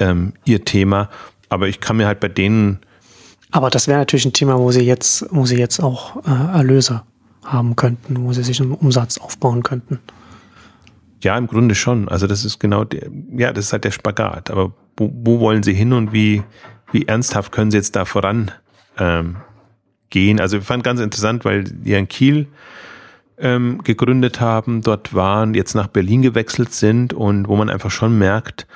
ähm, 0.00 0.32
ihr 0.44 0.64
Thema. 0.64 1.08
Aber 1.48 1.68
ich 1.68 1.80
kann 1.80 1.96
mir 1.96 2.06
halt 2.06 2.20
bei 2.20 2.28
denen 2.28 2.80
aber 3.52 3.68
das 3.68 3.86
wäre 3.86 3.98
natürlich 3.98 4.24
ein 4.24 4.32
Thema, 4.32 4.58
wo 4.58 4.72
sie 4.72 4.80
jetzt, 4.80 5.26
wo 5.30 5.44
sie 5.44 5.58
jetzt 5.58 5.78
auch 5.78 6.16
äh, 6.26 6.56
Erlöse 6.56 7.02
haben 7.44 7.76
könnten, 7.76 8.24
wo 8.24 8.32
sie 8.32 8.42
sich 8.42 8.60
einen 8.60 8.72
Umsatz 8.72 9.18
aufbauen 9.18 9.62
könnten. 9.62 10.00
Ja, 11.22 11.38
im 11.38 11.46
Grunde 11.46 11.74
schon. 11.74 12.08
Also 12.08 12.26
das 12.26 12.44
ist 12.44 12.58
genau 12.58 12.84
der, 12.84 13.08
ja, 13.36 13.52
das 13.52 13.66
ist 13.66 13.72
halt 13.72 13.84
der 13.84 13.90
Spagat. 13.90 14.50
Aber 14.50 14.72
wo, 14.96 15.10
wo 15.14 15.40
wollen 15.40 15.62
sie 15.62 15.74
hin 15.74 15.92
und 15.92 16.12
wie, 16.12 16.42
wie 16.90 17.06
ernsthaft 17.06 17.52
können 17.52 17.70
sie 17.70 17.76
jetzt 17.76 17.96
da 17.96 18.04
voran 18.04 18.50
ähm, 18.98 19.36
gehen? 20.10 20.40
Also 20.40 20.58
ich 20.58 20.64
fand 20.64 20.84
ganz 20.84 21.00
interessant, 21.00 21.44
weil 21.44 21.64
die 21.64 21.92
in 21.92 22.08
Kiel 22.08 22.48
ähm, 23.38 23.82
gegründet 23.82 24.40
haben, 24.40 24.82
dort 24.82 25.14
waren, 25.14 25.54
jetzt 25.54 25.74
nach 25.74 25.88
Berlin 25.88 26.22
gewechselt 26.22 26.72
sind 26.72 27.14
und 27.14 27.48
wo 27.48 27.56
man 27.56 27.70
einfach 27.70 27.90
schon 27.90 28.18
merkt, 28.18 28.66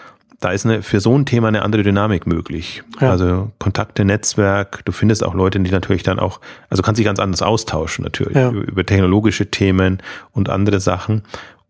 da 0.41 0.51
ist 0.51 0.67
eine, 0.67 0.83
für 0.83 1.01
so 1.01 1.17
ein 1.17 1.25
Thema 1.25 1.49
eine 1.49 1.63
andere 1.63 1.83
Dynamik 1.83 2.27
möglich. 2.27 2.83
Ja. 3.01 3.11
Also 3.11 3.53
Kontakte, 3.59 4.05
Netzwerk, 4.05 4.85
du 4.85 4.93
findest 4.93 5.25
auch 5.25 5.35
Leute, 5.35 5.59
die 5.61 5.71
natürlich 5.71 6.03
dann 6.03 6.19
auch, 6.19 6.41
also 6.69 6.83
kannst 6.83 6.99
dich 6.99 7.07
ganz 7.07 7.19
anders 7.19 7.43
austauschen 7.43 8.05
natürlich 8.05 8.37
ja. 8.37 8.51
über, 8.51 8.63
über 8.63 8.85
technologische 8.85 9.51
Themen 9.51 10.03
und 10.33 10.51
andere 10.51 10.81
Sachen. 10.81 11.23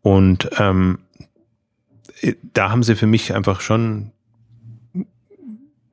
Und 0.06 0.50
ähm, 0.60 1.00
da 2.54 2.70
haben 2.70 2.84
sie 2.84 2.94
für 2.94 3.08
mich 3.08 3.34
einfach 3.34 3.60
schon, 3.60 4.12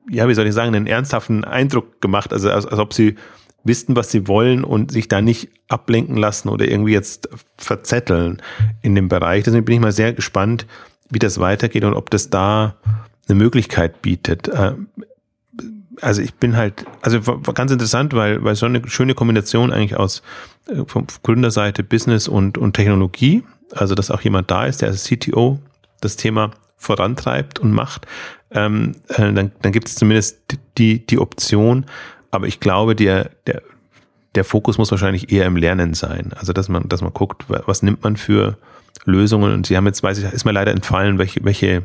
ja, 0.08 0.28
wie 0.28 0.34
soll 0.34 0.46
ich 0.46 0.54
sagen, 0.54 0.72
einen 0.72 0.86
ernsthaften 0.86 1.42
Eindruck 1.42 2.00
gemacht, 2.00 2.32
also 2.32 2.48
als, 2.48 2.64
als 2.64 2.78
ob 2.78 2.94
sie 2.94 3.16
wissen, 3.64 3.96
was 3.96 4.12
sie 4.12 4.28
wollen 4.28 4.62
und 4.62 4.92
sich 4.92 5.08
da 5.08 5.20
nicht 5.20 5.48
ablenken 5.66 6.16
lassen 6.16 6.48
oder 6.48 6.68
irgendwie 6.68 6.92
jetzt 6.92 7.28
verzetteln 7.58 8.40
in 8.82 8.94
dem 8.94 9.08
Bereich. 9.08 9.42
Deswegen 9.42 9.64
bin 9.64 9.74
ich 9.74 9.80
mal 9.80 9.90
sehr 9.90 10.12
gespannt, 10.12 10.64
wie 11.10 11.18
das 11.18 11.40
weitergeht 11.40 11.82
und 11.82 11.94
ob 11.94 12.08
das 12.10 12.30
da 12.30 12.76
eine 13.28 13.36
Möglichkeit 13.36 14.00
bietet. 14.00 14.46
Äh, 14.46 14.74
also 16.00 16.22
ich 16.22 16.34
bin 16.34 16.56
halt, 16.56 16.84
also 17.02 17.20
ganz 17.20 17.72
interessant, 17.72 18.12
weil, 18.14 18.44
weil 18.44 18.54
so 18.54 18.66
eine 18.66 18.88
schöne 18.88 19.14
Kombination 19.14 19.72
eigentlich 19.72 19.96
aus 19.96 20.22
äh, 20.68 20.84
von 20.86 21.08
Gründerseite 21.24 21.82
Business 21.82 22.28
und, 22.28 22.58
und 22.58 22.74
Technologie 22.74 23.42
also 23.72 23.94
dass 23.94 24.10
auch 24.10 24.20
jemand 24.20 24.50
da 24.50 24.66
ist, 24.66 24.82
der 24.82 24.88
als 24.88 25.04
CTO 25.04 25.58
das 26.00 26.16
Thema 26.16 26.50
vorantreibt 26.76 27.58
und 27.58 27.72
macht, 27.72 28.06
ähm, 28.50 28.92
äh, 29.08 29.32
dann, 29.32 29.52
dann 29.60 29.72
gibt 29.72 29.88
es 29.88 29.94
zumindest 29.94 30.38
die, 30.78 31.04
die 31.06 31.18
Option. 31.18 31.86
Aber 32.30 32.46
ich 32.46 32.60
glaube, 32.60 32.94
der, 32.94 33.30
der, 33.46 33.62
der 34.34 34.44
Fokus 34.44 34.78
muss 34.78 34.90
wahrscheinlich 34.90 35.32
eher 35.32 35.46
im 35.46 35.56
Lernen 35.56 35.94
sein. 35.94 36.32
Also 36.36 36.52
dass 36.52 36.68
man, 36.68 36.88
dass 36.88 37.02
man 37.02 37.12
guckt, 37.12 37.44
was 37.48 37.82
nimmt 37.82 38.02
man 38.02 38.16
für 38.16 38.58
Lösungen. 39.04 39.52
Und 39.52 39.66
sie 39.66 39.76
haben 39.76 39.86
jetzt, 39.86 40.02
weiß 40.02 40.18
ich, 40.18 40.24
ist 40.24 40.44
mir 40.44 40.52
leider 40.52 40.72
entfallen, 40.72 41.18
welche, 41.18 41.44
welche 41.44 41.82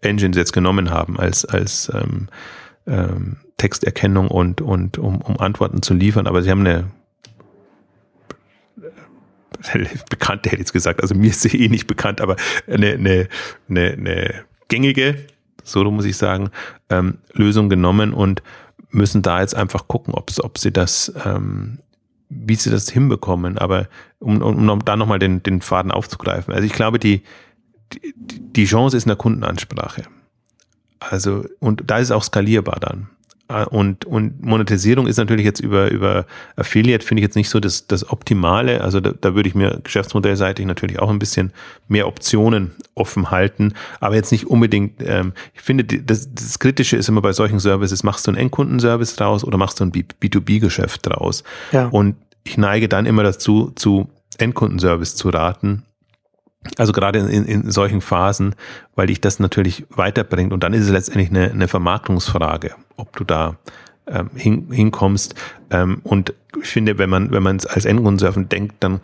Engines 0.00 0.36
jetzt 0.36 0.52
genommen 0.52 0.90
haben 0.90 1.18
als, 1.18 1.44
als 1.44 1.90
ähm, 1.94 2.28
ähm, 2.86 3.36
Texterkennung 3.56 4.28
und, 4.28 4.60
und 4.60 4.98
um, 4.98 5.20
um 5.20 5.38
Antworten 5.38 5.82
zu 5.82 5.94
liefern. 5.94 6.26
Aber 6.26 6.42
sie 6.42 6.50
haben 6.50 6.60
eine 6.60 6.84
bekannte 10.10 10.50
hätte 10.50 10.56
ich 10.56 10.66
jetzt 10.66 10.72
gesagt, 10.72 11.02
also 11.02 11.14
mir 11.14 11.30
ist 11.30 11.42
sie 11.42 11.64
eh 11.64 11.68
nicht 11.68 11.86
bekannt, 11.86 12.20
aber 12.20 12.36
eine, 12.66 12.92
eine, 12.92 13.28
eine, 13.68 13.92
eine 13.92 14.44
gängige, 14.68 15.26
so 15.64 15.84
muss 15.90 16.04
ich 16.04 16.16
sagen, 16.16 16.50
ähm, 16.90 17.18
Lösung 17.32 17.68
genommen 17.68 18.12
und 18.12 18.42
müssen 18.90 19.22
da 19.22 19.40
jetzt 19.40 19.54
einfach 19.54 19.88
gucken, 19.88 20.14
ob, 20.14 20.30
ob 20.42 20.58
sie 20.58 20.72
das, 20.72 21.12
ähm, 21.24 21.78
wie 22.28 22.54
sie 22.54 22.70
das 22.70 22.88
hinbekommen. 22.88 23.58
Aber 23.58 23.88
um, 24.18 24.40
um, 24.42 24.68
um 24.68 24.84
da 24.84 24.96
nochmal 24.96 25.18
den, 25.18 25.42
den 25.42 25.60
Faden 25.60 25.92
aufzugreifen. 25.92 26.54
Also 26.54 26.64
ich 26.64 26.72
glaube, 26.72 26.98
die, 26.98 27.22
die, 27.92 28.14
die 28.16 28.64
Chance 28.64 28.96
ist 28.96 29.04
in 29.04 29.10
der 29.10 29.16
Kundenansprache. 29.16 30.04
Also, 31.00 31.44
und 31.60 31.84
da 31.86 31.98
ist 31.98 32.08
es 32.08 32.12
auch 32.12 32.24
skalierbar 32.24 32.78
dann. 32.80 33.08
Äh, 33.48 33.64
und, 33.64 34.04
und 34.04 34.44
Monetisierung 34.44 35.06
ist 35.06 35.16
natürlich 35.16 35.44
jetzt 35.44 35.60
über, 35.60 35.90
über 35.90 36.26
Affiliate, 36.56 37.04
finde 37.04 37.20
ich 37.20 37.24
jetzt 37.24 37.36
nicht 37.36 37.48
so 37.48 37.60
das, 37.60 37.86
das 37.86 38.10
Optimale. 38.10 38.82
Also 38.82 39.00
da, 39.00 39.12
da 39.18 39.34
würde 39.34 39.48
ich 39.48 39.54
mir 39.54 39.80
geschäftsmodellseitig 39.82 40.66
natürlich 40.66 40.98
auch 40.98 41.10
ein 41.10 41.18
bisschen 41.18 41.52
mehr 41.88 42.06
Optionen 42.06 42.72
offen 42.94 43.30
halten, 43.30 43.74
aber 44.00 44.16
jetzt 44.16 44.32
nicht 44.32 44.46
unbedingt, 44.46 45.02
ähm, 45.04 45.32
ich 45.54 45.60
finde, 45.60 45.84
das, 45.84 46.32
das 46.34 46.58
Kritische 46.58 46.96
ist 46.96 47.08
immer 47.08 47.22
bei 47.22 47.32
solchen 47.32 47.60
Services, 47.60 48.02
machst 48.02 48.26
du 48.26 48.30
einen 48.30 48.38
Endkundenservice 48.38 49.16
draus 49.16 49.44
oder 49.44 49.56
machst 49.56 49.80
du 49.80 49.84
ein 49.84 49.92
B2B-Geschäft 49.92 51.06
draus? 51.06 51.44
Ja. 51.72 51.86
Und 51.86 52.16
ich 52.44 52.58
neige 52.58 52.88
dann 52.88 53.06
immer 53.06 53.22
dazu, 53.22 53.72
zu 53.74 54.08
Endkundenservice 54.38 55.16
zu 55.16 55.28
raten, 55.30 55.84
also 56.76 56.92
gerade 56.92 57.20
in, 57.20 57.44
in 57.44 57.70
solchen 57.70 58.00
Phasen, 58.00 58.54
weil 58.94 59.06
dich 59.06 59.20
das 59.20 59.38
natürlich 59.38 59.86
weiterbringt. 59.90 60.52
Und 60.52 60.62
dann 60.62 60.74
ist 60.74 60.84
es 60.84 60.90
letztendlich 60.90 61.30
eine, 61.30 61.50
eine 61.50 61.68
Vermarktungsfrage, 61.68 62.74
ob 62.96 63.16
du 63.16 63.24
da 63.24 63.56
ähm, 64.06 64.30
hin, 64.34 64.68
hinkommst. 64.70 65.34
Ähm, 65.70 66.00
und 66.02 66.34
ich 66.60 66.68
finde, 66.68 66.98
wenn 66.98 67.10
man 67.10 67.30
wenn 67.30 67.42
man 67.42 67.60
als 67.68 67.84
Endkundensurfen 67.84 68.48
denkt, 68.48 68.76
dann 68.80 69.00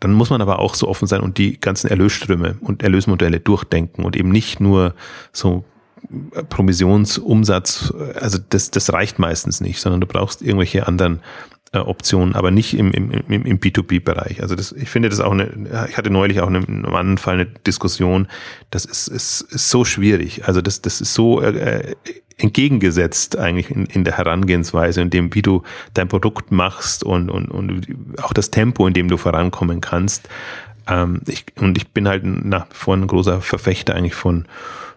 dann 0.00 0.12
muss 0.12 0.30
man 0.30 0.40
aber 0.40 0.60
auch 0.60 0.74
so 0.74 0.88
offen 0.88 1.08
sein 1.08 1.20
und 1.20 1.38
die 1.38 1.60
ganzen 1.60 1.88
Erlösströme 1.88 2.56
und 2.60 2.82
Erlösmodelle 2.82 3.40
durchdenken 3.40 4.04
und 4.04 4.16
eben 4.16 4.30
nicht 4.30 4.60
nur 4.60 4.94
so 5.32 5.64
Provisionsumsatz, 6.48 7.92
also 8.14 8.38
das, 8.48 8.70
das 8.70 8.92
reicht 8.92 9.18
meistens 9.18 9.60
nicht, 9.60 9.80
sondern 9.80 10.00
du 10.00 10.06
brauchst 10.06 10.40
irgendwelche 10.40 10.86
anderen 10.86 11.16
äh, 11.16 11.18
Optionen, 11.72 12.34
aber 12.34 12.50
nicht 12.50 12.76
im, 12.76 12.92
im, 12.92 13.10
im, 13.10 13.44
im 13.44 13.60
B2B-Bereich. 13.60 14.42
Also 14.42 14.54
das, 14.54 14.72
ich 14.72 14.88
finde 14.88 15.10
das 15.10 15.20
auch 15.20 15.32
eine, 15.32 15.86
ich 15.88 15.98
hatte 15.98 16.10
neulich 16.10 16.40
auch 16.40 16.46
eine, 16.46 16.60
in 16.60 16.84
einem 16.84 16.94
anderen 16.94 17.18
Fall 17.18 17.34
eine 17.34 17.46
Diskussion, 17.46 18.26
das 18.70 18.86
ist, 18.86 19.08
ist, 19.08 19.42
ist 19.42 19.68
so 19.68 19.84
schwierig. 19.84 20.46
Also 20.46 20.62
das, 20.62 20.80
das 20.80 21.00
ist 21.02 21.12
so 21.12 21.42
äh, 21.42 21.94
entgegengesetzt 22.38 23.36
eigentlich 23.36 23.70
in, 23.70 23.84
in 23.86 24.04
der 24.04 24.16
Herangehensweise, 24.16 25.02
in 25.02 25.10
dem, 25.10 25.34
wie 25.34 25.42
du 25.42 25.62
dein 25.92 26.08
Produkt 26.08 26.50
machst 26.52 27.04
und, 27.04 27.30
und, 27.30 27.50
und 27.50 27.86
auch 28.22 28.32
das 28.32 28.50
Tempo, 28.50 28.86
in 28.86 28.94
dem 28.94 29.08
du 29.08 29.18
vorankommen 29.18 29.82
kannst. 29.82 30.28
Ähm, 30.86 31.20
ich, 31.26 31.44
und 31.56 31.76
ich 31.76 31.88
bin 31.88 32.08
halt 32.08 32.24
nach 32.24 32.66
wie 32.70 32.74
vor 32.74 32.96
ein 32.96 33.06
großer 33.06 33.42
Verfechter 33.42 33.94
eigentlich 33.94 34.14
von, 34.14 34.46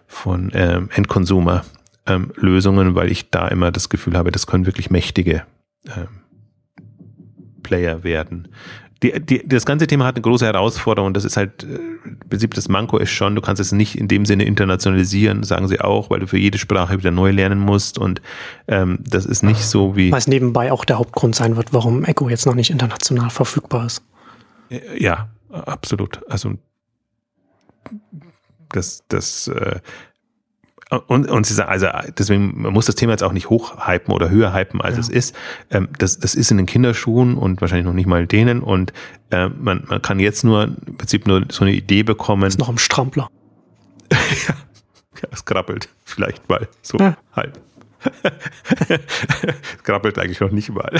von 0.06 0.50
ähm, 0.54 0.88
Endconsumer-Lösungen, 0.94 2.88
ähm, 2.88 2.94
weil 2.94 3.12
ich 3.12 3.30
da 3.30 3.48
immer 3.48 3.70
das 3.70 3.90
Gefühl 3.90 4.16
habe, 4.16 4.30
das 4.32 4.46
können 4.46 4.64
wirklich 4.64 4.90
mächtige 4.90 5.42
ähm, 5.86 6.21
Player 7.62 8.04
werden. 8.04 8.48
Die, 9.02 9.18
die, 9.18 9.46
das 9.46 9.66
ganze 9.66 9.88
Thema 9.88 10.04
hat 10.04 10.14
eine 10.14 10.22
große 10.22 10.46
Herausforderung 10.46 11.12
das 11.12 11.24
ist 11.24 11.36
halt, 11.36 11.64
äh, 11.64 11.76
im 12.04 12.18
Prinzip 12.30 12.54
das 12.54 12.68
Manko 12.68 12.98
ist 12.98 13.10
schon, 13.10 13.34
du 13.34 13.40
kannst 13.40 13.60
es 13.60 13.72
nicht 13.72 13.98
in 13.98 14.06
dem 14.06 14.24
Sinne 14.26 14.44
internationalisieren, 14.44 15.42
sagen 15.42 15.66
sie 15.66 15.80
auch, 15.80 16.08
weil 16.10 16.20
du 16.20 16.28
für 16.28 16.38
jede 16.38 16.58
Sprache 16.58 16.98
wieder 16.98 17.10
neu 17.10 17.32
lernen 17.32 17.58
musst 17.58 17.98
und 17.98 18.22
ähm, 18.68 19.00
das 19.00 19.26
ist 19.26 19.42
nicht 19.42 19.62
so 19.62 19.96
wie... 19.96 20.12
Was 20.12 20.28
nebenbei 20.28 20.70
auch 20.70 20.84
der 20.84 20.98
Hauptgrund 20.98 21.34
sein 21.34 21.56
wird, 21.56 21.72
warum 21.72 22.04
Echo 22.04 22.28
jetzt 22.28 22.46
noch 22.46 22.54
nicht 22.54 22.70
international 22.70 23.30
verfügbar 23.30 23.86
ist. 23.86 24.04
Ja, 24.96 25.30
absolut. 25.50 26.20
Also 26.28 26.52
das, 28.70 29.04
das 29.08 29.48
äh, 29.48 29.80
und, 31.06 31.30
und 31.30 31.46
sie 31.46 31.54
sagen, 31.54 31.70
also 31.70 31.88
deswegen, 32.18 32.62
man 32.62 32.72
muss 32.72 32.86
das 32.86 32.94
Thema 32.94 33.12
jetzt 33.12 33.22
auch 33.22 33.32
nicht 33.32 33.50
hochhypen 33.50 34.12
oder 34.12 34.30
höher 34.30 34.52
hypen, 34.52 34.80
als 34.80 34.96
ja. 34.96 35.00
es 35.00 35.08
ist. 35.08 35.36
Ähm, 35.70 35.88
das, 35.98 36.18
das 36.18 36.34
ist 36.34 36.50
in 36.50 36.58
den 36.58 36.66
Kinderschuhen 36.66 37.36
und 37.36 37.60
wahrscheinlich 37.60 37.86
noch 37.86 37.94
nicht 37.94 38.06
mal 38.06 38.26
denen. 38.26 38.62
Und 38.62 38.92
äh, 39.30 39.48
man, 39.48 39.84
man 39.88 40.02
kann 40.02 40.20
jetzt 40.20 40.44
nur 40.44 40.64
im 40.64 40.96
Prinzip 40.98 41.26
nur 41.26 41.44
so 41.50 41.64
eine 41.64 41.72
Idee 41.72 42.02
bekommen. 42.02 42.44
ist 42.44 42.58
noch 42.58 42.68
im 42.68 42.78
Strampler. 42.78 43.28
ja, 44.10 44.54
es 45.30 45.44
krabbelt 45.44 45.88
vielleicht 46.04 46.48
mal 46.48 46.68
so 46.82 46.98
ja. 46.98 47.16
halb. 47.34 47.58
Es 48.88 49.82
krabbelt 49.82 50.18
eigentlich 50.18 50.40
noch 50.40 50.50
nicht 50.50 50.70
mal. 50.70 50.92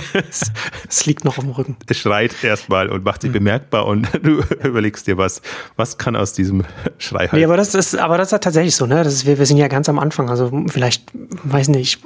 es 0.88 1.06
liegt 1.06 1.24
noch 1.24 1.38
auf 1.38 1.44
dem 1.44 1.52
Rücken. 1.52 1.76
Es 1.88 1.98
schreit 1.98 2.32
erstmal 2.42 2.88
und 2.88 3.04
macht 3.04 3.22
sich 3.22 3.30
mhm. 3.30 3.34
bemerkbar 3.34 3.86
und 3.86 4.08
du 4.22 4.42
überlegst 4.64 5.06
dir, 5.06 5.18
was, 5.18 5.42
was 5.76 5.98
kann 5.98 6.16
aus 6.16 6.32
diesem 6.32 6.64
Schrei 6.98 7.28
halt. 7.28 7.34
Nee, 7.34 7.44
aber 7.44 7.56
das 7.56 7.74
ist, 7.74 7.96
aber 7.96 8.18
das 8.18 8.32
ist 8.32 8.42
tatsächlich 8.42 8.76
so, 8.76 8.86
ne? 8.86 9.04
Das 9.04 9.12
ist, 9.12 9.26
wir, 9.26 9.38
wir 9.38 9.46
sind 9.46 9.56
ja 9.56 9.68
ganz 9.68 9.88
am 9.88 9.98
Anfang. 9.98 10.30
Also 10.30 10.50
vielleicht, 10.68 11.10
weiß 11.12 11.68
nicht, 11.68 12.00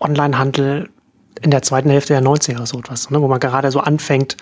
Onlinehandel 0.00 0.90
in 1.40 1.50
der 1.50 1.62
zweiten 1.62 1.90
Hälfte 1.90 2.12
der 2.12 2.22
90er 2.22 2.56
oder 2.56 2.66
so 2.66 2.78
etwas, 2.78 3.10
ne? 3.10 3.20
wo 3.20 3.28
man 3.28 3.40
gerade 3.40 3.70
so 3.70 3.80
anfängt, 3.80 4.36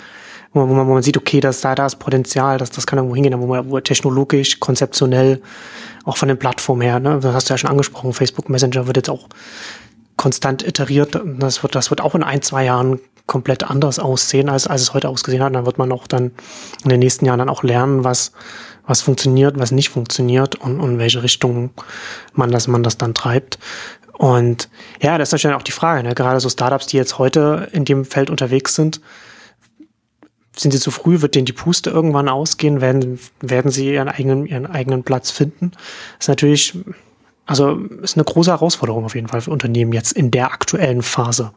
wo 0.61 0.75
man, 0.75 0.87
wo 0.87 0.95
man, 0.95 1.03
sieht, 1.03 1.17
okay, 1.17 1.41
das, 1.41 1.61
da, 1.61 1.75
da 1.75 1.87
ist 1.87 1.97
Potenzial, 1.97 2.59
das, 2.59 2.71
das 2.71 2.87
kann 2.87 2.99
irgendwo 2.99 3.15
hingehen, 3.15 3.41
wo 3.41 3.47
man 3.47 3.71
wo 3.71 3.79
technologisch, 3.81 4.61
konzeptionell, 4.61 5.43
auch 6.05 6.17
von 6.17 6.29
den 6.29 6.39
Plattformen 6.39 6.83
her, 6.83 7.01
ne? 7.01 7.19
das 7.21 7.35
hast 7.35 7.49
du 7.49 7.55
ja 7.55 7.59
schon 7.59 7.71
angesprochen, 7.71 8.13
Facebook 8.13 8.49
Messenger 8.49 8.87
wird 8.87 8.97
jetzt 8.97 9.11
auch 9.11 9.29
konstant 10.17 10.67
iteriert. 10.67 11.21
Das 11.39 11.63
wird, 11.63 11.75
das 11.75 11.91
wird 11.91 12.01
auch 12.01 12.15
in 12.15 12.23
ein, 12.23 12.43
zwei 12.43 12.65
Jahren 12.65 12.99
komplett 13.27 13.65
anders 13.65 13.99
aussehen, 13.99 14.49
als, 14.49 14.67
als 14.67 14.83
es 14.83 14.95
heute 14.95 15.09
ausgesehen 15.09 15.43
hat. 15.43 15.55
dann 15.55 15.67
wird 15.67 15.79
man 15.79 15.93
auch 15.93 16.07
dann 16.07 16.33
in 16.85 16.91
den 16.91 17.01
nächsten 17.01 17.27
Jahren 17.27 17.39
dann 17.39 17.49
auch 17.49 17.63
lernen, 17.63 18.05
was, 18.05 18.33
was 18.87 19.03
funktioniert, 19.03 19.59
was 19.59 19.73
nicht 19.73 19.89
funktioniert 19.89 20.55
und, 20.55 20.81
und 20.81 20.93
in 20.93 20.99
welche 20.99 21.23
Richtung 21.23 21.71
man 22.33 22.51
das, 22.51 22.69
man 22.69 22.83
das 22.83 22.99
dann 22.99 23.15
treibt. 23.15 23.59
Und 24.13 24.69
ja, 25.03 25.19
das 25.19 25.29
ist 25.29 25.33
natürlich 25.33 25.57
auch 25.57 25.63
die 25.63 25.73
Frage, 25.73 26.03
ne? 26.03 26.15
gerade 26.15 26.41
so 26.41 26.49
Startups, 26.49 26.87
die 26.87 26.97
jetzt 26.97 27.19
heute 27.19 27.69
in 27.73 27.85
dem 27.85 28.05
Feld 28.05 28.31
unterwegs 28.31 28.75
sind, 28.75 29.01
sind 30.59 30.71
sie 30.71 30.81
zu 30.81 30.91
früh, 30.91 31.21
wird 31.21 31.35
denen 31.35 31.47
die 31.47 31.53
Puste 31.53 31.91
irgendwann 31.91 32.29
ausgehen, 32.29 32.81
werden, 32.81 33.19
werden 33.41 33.71
sie 33.71 33.93
ihren 33.93 34.09
eigenen, 34.09 34.47
ihren 34.47 34.67
eigenen 34.67 35.03
Platz 35.03 35.31
finden. 35.31 35.73
Das 35.73 36.25
ist 36.25 36.29
natürlich, 36.29 36.79
also 37.45 37.79
ist 38.03 38.17
eine 38.17 38.25
große 38.25 38.51
Herausforderung 38.51 39.05
auf 39.05 39.15
jeden 39.15 39.29
Fall 39.29 39.43
für 39.43 39.51
Unternehmen 39.51 39.93
jetzt 39.93 40.13
in 40.13 40.31
der 40.31 40.53
aktuellen 40.53 41.03
Phase. 41.03 41.53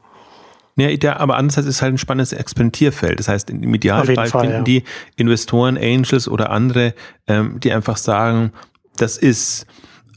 Ja, 0.75 0.95
der, 0.95 1.19
aber 1.19 1.35
andererseits 1.35 1.67
ist 1.67 1.81
halt 1.81 1.93
ein 1.93 1.97
spannendes 1.97 2.31
Experimentierfeld. 2.31 3.19
Das 3.19 3.27
heißt, 3.27 3.49
im 3.49 3.73
Idealfall 3.73 4.15
Fall, 4.15 4.29
finden 4.29 4.57
ja. 4.57 4.61
die 4.61 4.83
Investoren, 5.17 5.77
Angels 5.77 6.27
oder 6.27 6.51
andere, 6.51 6.93
ähm, 7.27 7.59
die 7.59 7.71
einfach 7.73 7.97
sagen, 7.97 8.53
das 8.97 9.17
ist 9.17 9.65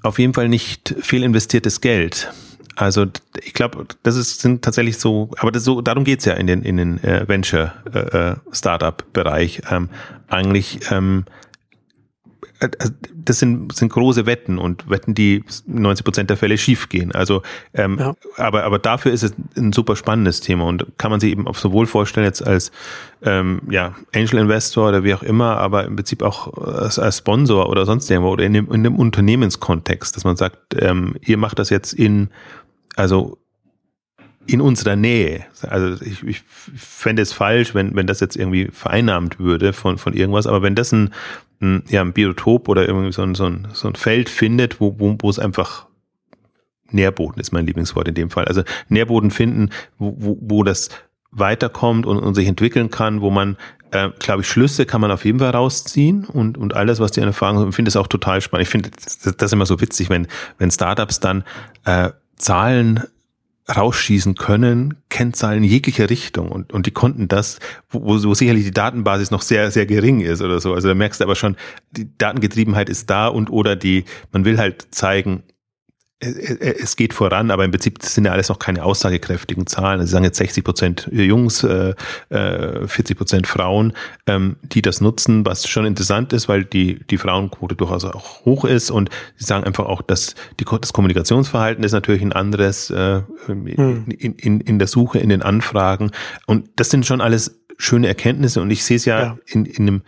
auf 0.02 0.18
jeden 0.18 0.34
Fall 0.34 0.48
nicht 0.48 0.94
viel 1.00 1.22
investiertes 1.22 1.80
Geld. 1.80 2.32
Also 2.76 3.06
ich 3.42 3.54
glaube, 3.54 3.86
das 4.02 4.16
ist, 4.16 4.40
sind 4.40 4.62
tatsächlich 4.62 4.98
so, 4.98 5.30
aber 5.38 5.52
das 5.52 5.64
so, 5.64 5.80
darum 5.80 6.04
geht's 6.04 6.24
ja 6.24 6.34
in 6.34 6.46
den, 6.46 6.62
in 6.62 6.76
den 6.76 7.02
äh, 7.04 7.26
Venture 7.28 7.72
äh, 7.92 8.34
äh. 8.34 9.62
Ähm, 9.70 9.88
eigentlich 10.28 10.80
ähm, 10.90 11.24
äh, 12.62 12.70
also 12.78 12.92
das 13.24 13.38
sind, 13.38 13.72
sind 13.72 13.92
große 13.92 14.26
Wetten 14.26 14.58
und 14.58 14.90
Wetten, 14.90 15.14
die 15.14 15.44
90 15.66 16.04
Prozent 16.04 16.30
der 16.30 16.36
Fälle 16.36 16.58
schiefgehen. 16.58 17.12
Also, 17.12 17.42
ähm, 17.72 17.98
ja. 18.00 18.14
aber, 18.36 18.64
aber 18.64 18.80
dafür 18.80 19.12
ist 19.12 19.22
es 19.22 19.32
ein 19.56 19.72
super 19.72 19.94
spannendes 19.94 20.40
Thema 20.40 20.64
und 20.64 20.86
kann 20.98 21.10
man 21.10 21.20
sich 21.20 21.30
eben 21.30 21.46
auch 21.46 21.54
sowohl 21.54 21.86
vorstellen 21.86 22.26
jetzt 22.26 22.44
als 22.44 22.72
ähm, 23.22 23.62
ja, 23.70 23.94
Angel 24.12 24.40
Investor 24.40 24.88
oder 24.88 25.04
wie 25.04 25.14
auch 25.14 25.22
immer, 25.22 25.56
aber 25.58 25.84
im 25.84 25.94
Prinzip 25.94 26.22
auch 26.22 26.52
als, 26.54 26.98
als 26.98 27.18
Sponsor 27.18 27.68
oder 27.68 27.86
sonst 27.86 28.10
irgendwo 28.10 28.30
oder 28.30 28.44
in 28.44 28.54
dem, 28.54 28.72
in 28.72 28.82
dem 28.82 28.96
Unternehmenskontext, 28.96 30.16
dass 30.16 30.24
man 30.24 30.36
sagt, 30.36 30.58
ähm, 30.76 31.14
ihr 31.20 31.36
macht 31.36 31.60
das 31.60 31.70
jetzt 31.70 31.92
in, 31.92 32.30
also 32.96 33.38
in 34.46 34.60
unserer 34.60 34.96
Nähe. 34.96 35.46
Also 35.62 36.04
ich, 36.04 36.22
ich 36.24 36.42
fände 36.74 37.22
es 37.22 37.32
falsch, 37.32 37.74
wenn, 37.74 37.94
wenn 37.94 38.06
das 38.06 38.20
jetzt 38.20 38.36
irgendwie 38.36 38.68
vereinnahmt 38.72 39.38
würde 39.38 39.72
von, 39.72 39.98
von 39.98 40.14
irgendwas, 40.14 40.46
aber 40.46 40.62
wenn 40.62 40.74
das 40.74 40.92
ein, 40.92 41.12
ein, 41.60 41.84
ja, 41.88 42.00
ein 42.00 42.12
Biotop 42.12 42.68
oder 42.68 42.86
irgendwie 42.86 43.12
so 43.12 43.22
ein, 43.22 43.34
so 43.34 43.46
ein, 43.46 43.68
so 43.72 43.88
ein 43.88 43.94
Feld 43.94 44.28
findet, 44.28 44.80
wo, 44.80 44.98
wo, 44.98 45.16
wo 45.20 45.30
es 45.30 45.38
einfach 45.38 45.86
Nährboden 46.90 47.40
ist 47.40 47.52
mein 47.52 47.66
Lieblingswort 47.66 48.08
in 48.08 48.14
dem 48.14 48.30
Fall. 48.30 48.44
Also 48.46 48.62
Nährboden 48.88 49.30
finden, 49.30 49.70
wo, 49.98 50.14
wo, 50.18 50.38
wo 50.40 50.62
das 50.64 50.90
weiterkommt 51.30 52.04
und, 52.04 52.18
und 52.18 52.34
sich 52.34 52.46
entwickeln 52.46 52.90
kann, 52.90 53.22
wo 53.22 53.30
man, 53.30 53.56
äh, 53.90 54.10
glaube 54.18 54.42
ich, 54.42 54.48
Schlüsse 54.48 54.84
kann 54.84 55.00
man 55.00 55.10
auf 55.10 55.24
jeden 55.24 55.38
Fall 55.38 55.50
rausziehen 55.50 56.26
und, 56.26 56.58
und 56.58 56.74
alles, 56.74 57.00
was 57.00 57.12
die 57.12 57.20
Erfahrung 57.20 57.58
haben, 57.58 57.68
ich 57.70 57.74
finde 57.74 57.88
es 57.88 57.96
auch 57.96 58.06
total 58.06 58.42
spannend. 58.42 58.66
Ich 58.66 58.70
finde 58.70 58.90
das, 58.90 59.36
das 59.36 59.52
immer 59.52 59.64
so 59.64 59.80
witzig, 59.80 60.10
wenn, 60.10 60.26
wenn 60.58 60.70
Startups 60.70 61.20
dann 61.20 61.44
äh, 61.86 62.10
Zahlen 62.42 63.04
rausschießen 63.74 64.34
können, 64.34 64.96
Kennzahlen 65.08 65.62
jeglicher 65.62 66.10
Richtung 66.10 66.50
und, 66.50 66.72
und 66.72 66.86
die 66.86 66.90
konnten 66.90 67.28
das, 67.28 67.60
wo, 67.88 68.00
wo 68.04 68.34
sicherlich 68.34 68.64
die 68.64 68.72
Datenbasis 68.72 69.30
noch 69.30 69.42
sehr, 69.42 69.70
sehr 69.70 69.86
gering 69.86 70.20
ist 70.20 70.42
oder 70.42 70.60
so. 70.60 70.74
Also 70.74 70.88
da 70.88 70.94
merkst 70.94 71.20
du 71.20 71.24
aber 71.24 71.36
schon, 71.36 71.56
die 71.92 72.08
Datengetriebenheit 72.18 72.88
ist 72.88 73.08
da 73.08 73.28
und 73.28 73.50
oder 73.50 73.76
die, 73.76 74.04
man 74.32 74.44
will 74.44 74.58
halt 74.58 74.88
zeigen, 74.90 75.44
es 76.22 76.94
geht 76.94 77.14
voran, 77.14 77.50
aber 77.50 77.64
im 77.64 77.72
Prinzip 77.72 78.00
sind 78.02 78.24
ja 78.24 78.32
alles 78.32 78.48
noch 78.48 78.60
keine 78.60 78.84
aussagekräftigen 78.84 79.66
Zahlen. 79.66 80.00
Sie 80.00 80.12
sagen 80.12 80.24
jetzt 80.24 80.38
60 80.38 80.62
Prozent 80.62 81.08
Jungs, 81.10 81.64
äh, 81.64 81.94
40 82.30 83.10
äh, 83.10 83.14
Prozent 83.14 83.46
Frauen, 83.48 83.92
ähm, 84.26 84.56
die 84.62 84.82
das 84.82 85.00
nutzen, 85.00 85.44
was 85.44 85.66
schon 85.66 85.84
interessant 85.84 86.32
ist, 86.32 86.48
weil 86.48 86.64
die, 86.64 87.00
die 87.10 87.18
Frauenquote 87.18 87.74
durchaus 87.74 88.04
auch 88.04 88.44
hoch 88.44 88.64
ist 88.64 88.90
und 88.90 89.10
sie 89.36 89.44
sagen 89.44 89.64
einfach 89.64 89.86
auch, 89.86 90.00
dass 90.00 90.34
die, 90.60 90.64
das 90.64 90.92
Kommunikationsverhalten 90.92 91.82
ist 91.82 91.92
natürlich 91.92 92.22
ein 92.22 92.32
anderes 92.32 92.90
äh, 92.90 93.22
hm. 93.46 93.66
in, 93.66 94.34
in, 94.34 94.60
in 94.60 94.78
der 94.78 94.88
Suche, 94.88 95.18
in 95.18 95.28
den 95.28 95.42
Anfragen 95.42 96.12
und 96.46 96.70
das 96.76 96.90
sind 96.90 97.04
schon 97.04 97.20
alles 97.20 97.60
schöne 97.78 98.06
Erkenntnisse 98.06 98.60
und 98.60 98.70
ich 98.70 98.84
sehe 98.84 98.96
es 98.96 99.04
ja, 99.06 99.20
ja. 99.20 99.38
in, 99.46 99.64
in 99.66 99.88
einem 99.88 100.02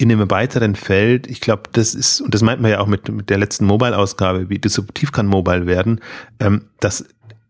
in 0.00 0.10
einem 0.10 0.30
weiteren 0.30 0.76
Feld, 0.76 1.26
ich 1.26 1.42
glaube, 1.42 1.64
das 1.72 1.94
ist, 1.94 2.22
und 2.22 2.32
das 2.32 2.40
meint 2.40 2.62
man 2.62 2.70
ja 2.70 2.80
auch 2.80 2.86
mit, 2.86 3.10
mit 3.10 3.28
der 3.28 3.36
letzten 3.36 3.66
Mobile-Ausgabe, 3.66 4.48
wie 4.48 4.58
disruptiv 4.58 5.12
kann 5.12 5.26
Mobile 5.26 5.66
werden, 5.66 6.00
ähm, 6.38 6.64
dass 6.80 7.04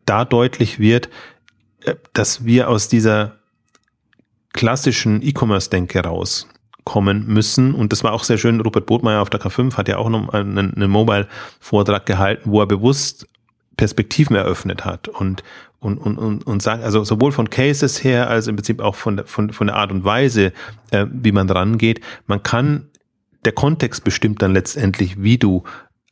da 0.05 0.25
deutlich 0.25 0.81
wird, 0.81 1.09
äh, 1.85 1.95
dass 2.13 2.45
wir 2.45 2.69
aus 2.69 2.89
dieser 2.89 3.37
klassischen 4.53 5.23
E-Commerce-Denke 5.23 6.01
rauskommen 6.01 7.29
müssen. 7.29 7.73
Und 7.73 7.93
das 7.93 8.03
war 8.03 8.13
auch 8.13 8.25
sehr 8.25 8.37
schön. 8.37 8.61
Robert 8.61 8.87
Bodmeier 8.87 9.23
auf 9.23 9.31
der 9.31 9.41
K5 9.41 9.77
hat 9.77 9.87
ja 9.87 9.99
auch 9.99 10.09
noch 10.09 10.31
einen, 10.31 10.75
einen 10.75 10.91
Mobile-Vortrag 10.91 12.05
gehalten, 12.05 12.51
wo 12.51 12.61
er 12.61 12.67
bewusst 12.67 13.29
Perspektiven 13.77 14.35
eröffnet 14.35 14.85
hat 14.85 15.07
und, 15.07 15.45
und, 15.81 15.99
und, 15.99 16.19
und, 16.19 16.47
und 16.47 16.63
sagen, 16.63 16.83
also 16.83 17.05
sowohl 17.05 17.33
von 17.33 17.51
Cases 17.51 18.05
her 18.05 18.29
als 18.29 18.47
im 18.47 18.57
Prinzip 18.57 18.81
auch 18.81 18.95
von, 18.95 19.23
von, 19.27 19.53
von 19.53 19.67
der 19.67 19.77
Art 19.77 19.91
und 19.91 20.05
Weise, 20.05 20.53
äh, 20.91 21.07
wie 21.11 21.33
man 21.33 21.49
rangeht. 21.49 22.01
Man 22.27 22.43
kann, 22.43 22.89
der 23.45 23.53
Kontext 23.53 24.05
bestimmt 24.05 24.43
dann 24.43 24.53
letztendlich, 24.53 25.23
wie 25.23 25.39
du 25.39 25.65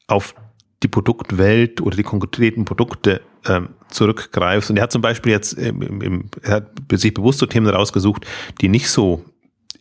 auf 0.06 0.34
die 0.82 0.88
Produktwelt 0.88 1.80
oder 1.80 1.96
die 1.96 2.02
konkreten 2.02 2.64
Produkte 2.64 3.20
ähm, 3.46 3.70
zurückgreifst. 3.88 4.70
Und 4.70 4.76
er 4.78 4.84
hat 4.84 4.92
zum 4.92 5.02
Beispiel 5.02 5.32
jetzt, 5.32 5.52
im, 5.54 6.00
im, 6.00 6.24
er 6.42 6.56
hat 6.56 6.70
sich 6.92 7.12
bewusst 7.12 7.38
so 7.40 7.46
Themen 7.46 7.68
rausgesucht, 7.68 8.26
die 8.60 8.68
nicht 8.68 8.88
so 8.88 9.24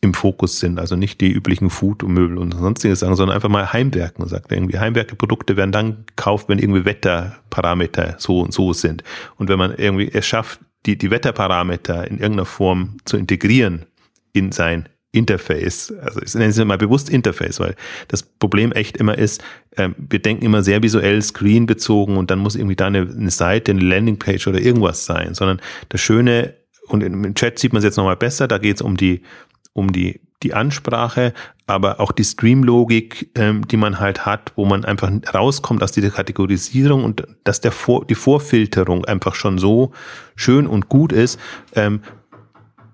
im 0.02 0.14
Fokus 0.14 0.60
sind. 0.60 0.80
Also 0.80 0.96
nicht 0.96 1.22
die 1.22 1.32
üblichen 1.32 1.70
Food 1.70 2.04
und 2.04 2.14
Möbel 2.14 2.38
und 2.38 2.54
sonstiges 2.54 3.00
sagen, 3.00 3.16
sondern 3.16 3.36
einfach 3.36 3.50
mal 3.50 3.74
Heimwerken. 3.74 4.24
Und 4.24 4.30
sagt 4.30 4.52
irgendwie, 4.52 4.78
Heimwerkeprodukte 4.78 5.58
werden 5.58 5.72
dann 5.72 6.06
gekauft, 6.08 6.50
wenn 6.50 6.60
irgendwie 6.60 6.86
Wetterparameter 6.86 8.16
so 8.18 8.42
und 8.42 8.54
so 8.54 8.74
sind. 8.74 9.04
Und 9.38 9.50
wenn 9.50 9.58
man 9.58 9.76
irgendwie 9.76 10.10
es 10.12 10.26
schafft, 10.26 10.60
die, 10.86 10.98
die 10.98 11.12
Wetterparameter 11.12 12.08
in 12.08 12.18
irgendeiner 12.18 12.46
Form 12.46 12.98
zu 13.06 13.18
integrieren 13.18 13.86
in 14.34 14.52
sein 14.52 14.88
Interface, 15.12 15.94
also 16.02 16.22
ich 16.22 16.34
nenne 16.36 16.48
es 16.48 16.64
mal 16.64 16.78
bewusst 16.78 17.10
Interface, 17.10 17.60
weil 17.60 17.76
das 18.08 18.24
Problem 18.24 18.72
echt 18.72 18.98
immer 18.98 19.18
ist, 19.18 19.44
äh, 19.72 19.90
wir 19.98 20.20
denken 20.20 20.46
immer 20.46 20.64
sehr 20.64 20.84
visuell 20.84 21.22
Screen 21.22 21.66
bezogen 21.66 22.18
und 22.18 22.30
dann 22.30 22.40
muss 22.40 22.56
irgendwie 22.56 22.76
da 22.76 22.88
eine, 22.88 23.02
eine 23.02 23.32
Seite, 23.32 23.72
eine 23.72 23.82
Landingpage 23.82 24.48
oder 24.48 24.60
irgendwas 24.60 25.06
sein, 25.06 25.34
sondern 25.34 25.60
das 25.90 26.02
Schöne, 26.02 26.54
und 26.88 27.04
im 27.04 27.34
Chat 27.36 27.58
sieht 27.60 27.74
man 27.74 27.80
es 27.80 27.84
jetzt 27.84 27.98
nochmal 27.98 28.16
besser, 28.16 28.48
da 28.48 28.58
geht 28.60 28.78
es 28.78 28.82
um 28.82 28.96
die 28.96 29.22
um 29.78 29.92
die 29.92 30.20
die 30.44 30.54
Ansprache, 30.54 31.34
aber 31.66 32.00
auch 32.00 32.12
die 32.12 32.24
Stream-Logik, 32.24 33.32
ähm, 33.36 33.68
die 33.68 33.78
man 33.78 34.00
halt 34.00 34.26
hat, 34.26 34.54
wo 34.56 34.66
man 34.66 34.86
einfach 34.86 35.12
rauskommt 35.34 35.82
aus 35.82 35.92
dieser 35.92 36.12
Kategorisierung 36.12 37.04
und 37.04 37.24
dass 37.44 37.62
der 37.62 37.72
Vor 37.72 38.06
die 38.06 38.16
Vorfilterung 38.16 39.06
einfach 39.06 39.36
schon 39.36 39.58
so 39.58 39.92
schön 40.36 40.68
und 40.68 40.90
gut 40.90 41.12
ist. 41.12 41.40
Ähm, 41.76 42.02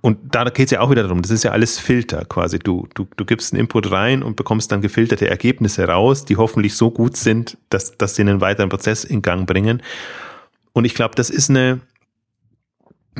und 0.02 0.36
da 0.36 0.44
geht 0.46 0.66
es 0.66 0.72
ja 0.72 0.82
auch 0.82 0.92
wieder 0.92 1.04
darum, 1.04 1.22
das 1.22 1.32
ist 1.32 1.44
ja 1.44 1.52
alles 1.52 1.80
Filter 1.80 2.26
quasi. 2.26 2.60
Du, 2.60 2.88
du, 2.94 3.08
du 3.16 3.26
gibst 3.26 3.54
einen 3.54 3.62
Input 3.62 3.92
rein 3.92 4.24
und 4.24 4.36
bekommst 4.36 4.72
dann 4.72 4.82
gefilterte 4.82 5.30
Ergebnisse 5.30 5.88
raus, 5.88 6.26
die 6.26 6.36
hoffentlich 6.36 6.76
so 6.76 6.92
gut 6.92 7.16
sind, 7.16 7.58
dass, 7.70 7.98
dass 7.98 8.16
sie 8.16 8.22
einen 8.24 8.42
weiteren 8.42 8.70
Prozess 8.70 9.04
in 9.06 9.22
Gang 9.22 9.48
bringen. 9.48 9.82
Und 10.74 10.86
ich 10.86 10.96
glaube, 10.96 11.16
das 11.16 11.30
ist 11.30 11.50
eine, 11.50 11.80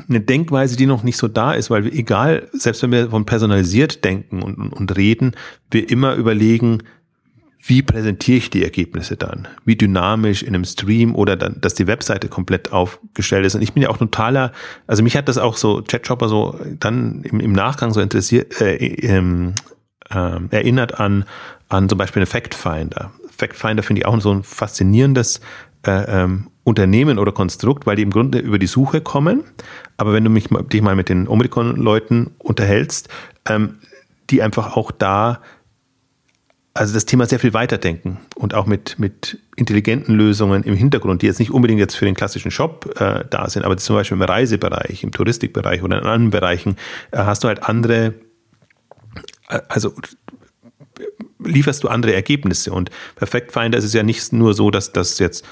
eine 0.10 0.22
Denkweise, 0.22 0.76
die 0.76 0.86
noch 0.86 1.04
nicht 1.04 1.18
so 1.18 1.28
da 1.28 1.54
ist, 1.54 1.70
weil 1.70 1.86
wir 1.86 1.94
egal, 1.94 2.50
selbst 2.54 2.82
wenn 2.84 2.92
wir 2.92 3.10
von 3.10 3.26
personalisiert 3.26 4.04
denken 4.04 4.42
und, 4.42 4.58
und, 4.74 4.98
reden, 4.98 5.34
wir 5.72 5.90
immer 5.90 6.16
überlegen, 6.16 6.84
wie 7.66 7.82
präsentiere 7.82 8.38
ich 8.38 8.50
die 8.50 8.64
Ergebnisse 8.64 9.16
dann? 9.16 9.48
Wie 9.64 9.78
dynamisch 9.78 10.44
in 10.44 10.54
einem 10.54 10.66
Stream 10.66 11.16
oder 11.16 11.38
dann, 11.38 11.62
dass 11.62 11.76
die 11.76 11.88
Webseite 11.88 12.28
komplett 12.28 12.74
aufgestellt 12.74 13.46
ist. 13.46 13.56
Und 13.56 13.62
ich 13.62 13.72
bin 13.72 13.84
ja 13.84 13.90
auch 13.90 13.98
totaler, 13.98 14.52
also 14.86 15.02
mich 15.02 15.16
hat 15.16 15.30
das 15.30 15.38
auch 15.38 15.56
so, 15.56 15.82
Chatshopper 15.82 16.28
so 16.28 16.60
dann 16.80 17.24
im, 17.24 17.40
im 17.40 17.54
Nachgang 17.54 17.94
so 17.94 18.02
interessiert, 18.02 18.60
äh, 18.60 18.76
ähm, 18.76 19.54
äh, 20.10 20.40
erinnert 20.50 21.00
an, 21.00 21.24
an 21.70 21.88
zum 21.88 21.98
Beispiel 21.98 22.20
eine 22.20 22.26
Fact 22.28 22.54
Finder. 22.54 23.12
Fact 23.36 23.56
Finder 23.56 23.84
finde 23.84 24.02
ich 24.02 24.06
auch 24.06 24.20
so 24.20 24.32
ein 24.32 24.44
faszinierendes 24.44 25.40
äh, 25.86 26.24
ähm, 26.24 26.48
Unternehmen 26.64 27.20
oder 27.20 27.32
Konstrukt, 27.32 27.86
weil 27.86 27.96
die 27.96 28.04
im 28.04 28.12
Grunde 28.12 28.40
über 28.40 28.58
die 28.58 28.68
Suche 28.68 29.02
kommen. 29.02 29.44
Aber 29.98 30.14
wenn 30.14 30.24
du 30.24 30.30
mich, 30.30 30.48
dich 30.72 30.82
mal 30.82 30.96
mit 30.96 31.10
den 31.10 31.28
Omikron-Leuten 31.28 32.32
unterhältst, 32.40 33.10
ähm, 33.48 33.80
die 34.30 34.42
einfach 34.42 34.78
auch 34.78 34.92
da, 34.92 35.42
also 36.74 36.94
das 36.94 37.06
Thema 37.06 37.26
sehr 37.26 37.40
viel 37.40 37.54
weiterdenken 37.54 38.20
und 38.36 38.54
auch 38.54 38.66
mit, 38.66 38.98
mit 38.98 39.38
intelligenten 39.58 40.16
Lösungen 40.16 40.64
im 40.64 40.76
Hintergrund, 40.76 41.22
die 41.22 41.28
jetzt 41.28 41.40
nicht 41.40 41.52
unbedingt 41.52 41.80
jetzt 41.80 41.96
für 41.96 42.06
den 42.06 42.16
klassischen 42.16 42.50
Shop 42.50 43.00
äh, 43.00 43.26
da 43.30 43.50
sind, 43.50 43.66
aber 43.66 43.78
zum 43.78 43.96
Beispiel 43.96 44.18
im 44.18 44.24
Reisebereich, 44.24 45.04
im 45.04 45.12
Touristikbereich 45.12 45.84
oder 45.84 46.00
in 46.00 46.04
anderen 46.06 46.30
Bereichen 46.30 46.78
äh, 47.12 47.18
hast 47.18 47.44
du 47.44 47.50
halt 47.50 47.64
andere, 47.64 48.14
äh, 49.50 49.60
also 49.68 49.94
lieferst 51.46 51.84
du 51.84 51.90
andere 51.90 52.14
Ergebnisse. 52.14 52.72
Und 52.72 52.90
bei 53.20 53.26
Finder 53.26 53.78
ist 53.78 53.84
es 53.84 53.94
ja 53.94 54.04
nicht 54.04 54.34
nur 54.34 54.54
so, 54.54 54.72
dass 54.72 54.94
das 54.94 55.20
jetzt 55.20 55.46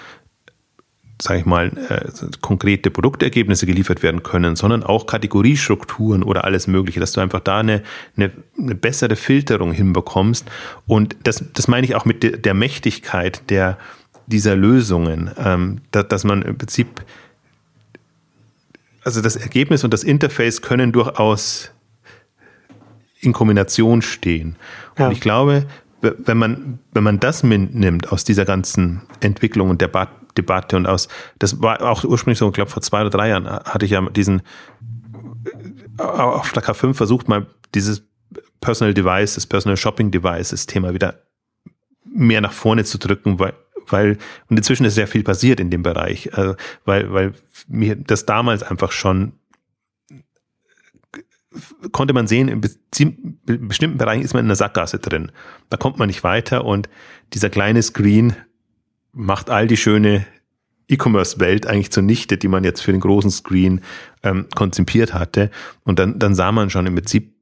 sage 1.22 1.42
ich 1.42 1.46
mal, 1.46 1.72
äh, 1.90 2.10
konkrete 2.42 2.90
Produktergebnisse 2.90 3.66
geliefert 3.66 4.02
werden 4.02 4.24
können, 4.24 4.56
sondern 4.56 4.84
auch 4.84 5.06
Kategoriestrukturen 5.06 6.24
oder 6.24 6.46
alles 6.46 6.68
Mögliche, 6.68 7.00
dass 7.00 7.12
du 7.12 7.22
einfach 7.22 7.42
da 7.42 7.60
eine, 7.60 7.84
eine, 8.18 8.32
eine 8.58 8.76
bessere 8.76 9.16
Filterung 9.16 9.72
hinbekommst. 9.72 10.50
Und 10.88 11.16
das, 11.24 11.44
das 11.54 11.68
meine 11.68 11.86
ich 11.86 11.96
auch 11.96 12.06
mit 12.06 12.24
der, 12.24 12.38
der 12.38 12.54
Mächtigkeit 12.54 13.50
der, 13.50 13.78
dieser 14.26 14.56
Lösungen, 14.56 15.32
ähm, 15.38 15.82
dass, 15.92 16.08
dass 16.08 16.24
man 16.24 16.42
im 16.42 16.58
Prinzip, 16.58 17.04
also 19.04 19.22
das 19.22 19.36
Ergebnis 19.36 19.84
und 19.84 19.94
das 19.94 20.04
Interface 20.04 20.62
können 20.62 20.92
durchaus 20.92 21.72
in 23.20 23.34
Kombination 23.34 24.02
stehen. 24.02 24.56
Ja. 24.98 25.06
Und 25.06 25.12
ich 25.12 25.22
glaube, 25.22 25.68
wenn 26.02 26.38
man, 26.38 26.80
wenn 26.94 27.04
man 27.04 27.20
das 27.20 27.44
mitnimmt 27.44 28.12
aus 28.12 28.24
dieser 28.24 28.46
ganzen 28.46 29.02
Entwicklung 29.20 29.70
und 29.70 29.82
Debatte, 29.82 30.14
Debatte 30.38 30.78
und 30.78 30.88
aus, 30.88 31.08
das 31.40 31.62
war 31.62 31.82
auch 31.82 32.04
ursprünglich 32.04 32.40
so, 32.40 32.48
ich 32.48 32.54
glaube 32.54 32.72
vor 32.72 32.82
zwei 32.82 33.02
oder 33.02 33.10
drei 33.10 33.30
Jahren 33.30 33.48
hatte 33.48 33.86
ich 33.86 33.92
ja 33.92 34.02
diesen, 34.10 34.42
auf 35.98 36.52
der 36.52 36.64
K5 36.64 36.94
versucht 36.94 37.28
mal 37.28 37.48
dieses 37.76 38.04
Personal 38.62 38.94
Device, 38.94 39.36
das 39.36 39.48
Personal 39.48 39.78
Shopping 39.78 40.12
Device, 40.12 40.50
das 40.50 40.66
Thema 40.66 40.94
wieder 40.94 41.22
mehr 42.06 42.42
nach 42.42 42.54
vorne 42.54 42.84
zu 42.84 42.98
drücken, 42.98 43.40
weil, 43.40 43.54
weil, 43.88 44.18
und 44.50 44.58
inzwischen 44.58 44.86
ist 44.86 44.96
sehr 44.96 45.08
viel 45.08 45.24
passiert 45.24 45.60
in 45.60 45.70
dem 45.70 45.84
Bereich, 45.84 46.34
also, 46.38 46.56
weil, 46.86 47.12
weil 47.12 47.34
mir 47.68 47.96
das 47.96 48.26
damals 48.26 48.64
einfach 48.64 48.92
schon 48.92 49.34
konnte 51.92 52.14
man 52.14 52.28
sehen, 52.28 52.48
in 52.48 52.62
bestimmten 52.62 53.98
Bereichen 53.98 54.24
ist 54.24 54.34
man 54.34 54.46
in 54.46 54.48
einer 54.48 54.56
Sackgasse 54.56 55.00
drin. 55.00 55.32
Da 55.70 55.78
kommt 55.78 56.00
man 56.00 56.08
nicht 56.08 56.24
weiter 56.24 56.66
und 56.66 56.88
dieser 57.34 57.50
kleine 57.50 57.84
Screen 57.84 58.36
macht 59.14 59.50
all 59.50 59.68
die 59.68 59.78
schöne 59.78 60.26
E-Commerce-Welt 60.88 61.68
eigentlich 61.68 61.92
zunichte, 61.92 62.38
die 62.38 62.48
man 62.48 62.64
jetzt 62.64 62.82
für 62.82 62.92
den 62.92 63.02
großen 63.02 63.32
Screen 63.32 63.82
ähm, 64.24 64.48
konzipiert 64.54 65.14
hatte. 65.14 65.50
Und 65.84 66.00
dann, 66.00 66.20
dann 66.20 66.36
sah 66.36 66.52
man 66.52 66.70
schon 66.70 66.86
im 66.86 66.96
Prinzip, 66.96 67.34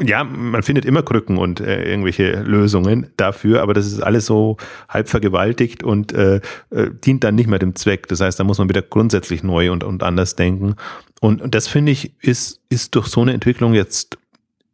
ja, 0.00 0.24
man 0.24 0.64
findet 0.64 0.84
immer 0.84 1.02
Krücken 1.02 1.38
und 1.38 1.60
äh, 1.60 1.88
irgendwelche 1.88 2.42
Lösungen 2.42 3.10
dafür, 3.16 3.62
aber 3.62 3.74
das 3.74 3.86
ist 3.86 4.00
alles 4.00 4.26
so 4.26 4.56
halb 4.88 5.08
vergewaltigt 5.08 5.84
und 5.84 6.12
äh, 6.12 6.40
äh, 6.70 6.90
dient 6.92 7.22
dann 7.22 7.36
nicht 7.36 7.48
mehr 7.48 7.60
dem 7.60 7.76
Zweck. 7.76 8.08
Das 8.08 8.20
heißt, 8.20 8.40
da 8.40 8.42
muss 8.42 8.58
man 8.58 8.68
wieder 8.68 8.82
grundsätzlich 8.82 9.44
neu 9.44 9.70
und, 9.70 9.84
und 9.84 10.02
anders 10.02 10.34
denken. 10.34 10.74
Und, 11.20 11.40
und 11.42 11.54
das 11.54 11.68
finde 11.68 11.92
ich, 11.92 12.12
ist, 12.20 12.60
ist 12.68 12.96
durch 12.96 13.06
so 13.06 13.22
eine 13.22 13.32
Entwicklung 13.32 13.74
jetzt 13.74 14.18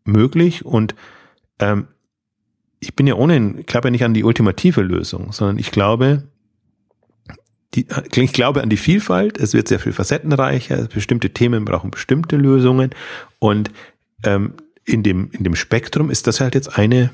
möglich 0.05 0.65
und 0.65 0.95
ähm, 1.59 1.87
ich 2.81 2.97
bin 2.97 3.07
ja 3.07 3.15
ohnehin, 3.15 3.59
ich 3.59 3.67
glaube 3.67 3.89
ja 3.89 3.91
nicht 3.91 4.05
an 4.05 4.15
die 4.15 4.25
ultimative 4.25 4.81
Lösung, 4.81 5.33
sondern 5.33 5.59
ich 5.59 5.71
glaube, 5.71 6.25
die, 7.75 7.87
ich 8.17 8.33
glaube 8.33 8.63
an 8.63 8.71
die 8.71 8.79
Vielfalt, 8.79 9.39
es 9.39 9.55
wird 9.55 9.69
sehr 9.69 9.79
viel 9.79 9.93
facettenreicher, 9.93 10.89
bestimmte 10.93 11.31
Themen 11.31 11.65
brauchen 11.65 11.91
bestimmte 11.91 12.37
Lösungen. 12.37 12.91
Und 13.39 13.71
ähm, 14.25 14.55
in, 14.85 15.03
dem, 15.03 15.31
in 15.33 15.45
dem 15.45 15.55
Spektrum 15.55 16.11
ist 16.11 16.27
das 16.27 16.41
halt 16.41 16.55
jetzt 16.55 16.79
eine 16.79 17.11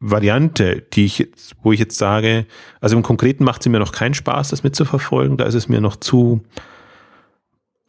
Variante, 0.00 0.82
die 0.92 1.04
ich 1.04 1.18
jetzt, 1.18 1.54
wo 1.62 1.70
ich 1.70 1.78
jetzt 1.78 1.96
sage, 1.96 2.46
also 2.80 2.96
im 2.96 3.04
Konkreten 3.04 3.44
macht 3.44 3.62
sie 3.62 3.68
mir 3.68 3.78
noch 3.78 3.92
keinen 3.92 4.14
Spaß, 4.14 4.48
das 4.48 4.64
mitzuverfolgen, 4.64 5.36
da 5.36 5.44
ist 5.44 5.54
es 5.54 5.68
mir 5.68 5.80
noch 5.80 5.94
zu, 5.94 6.42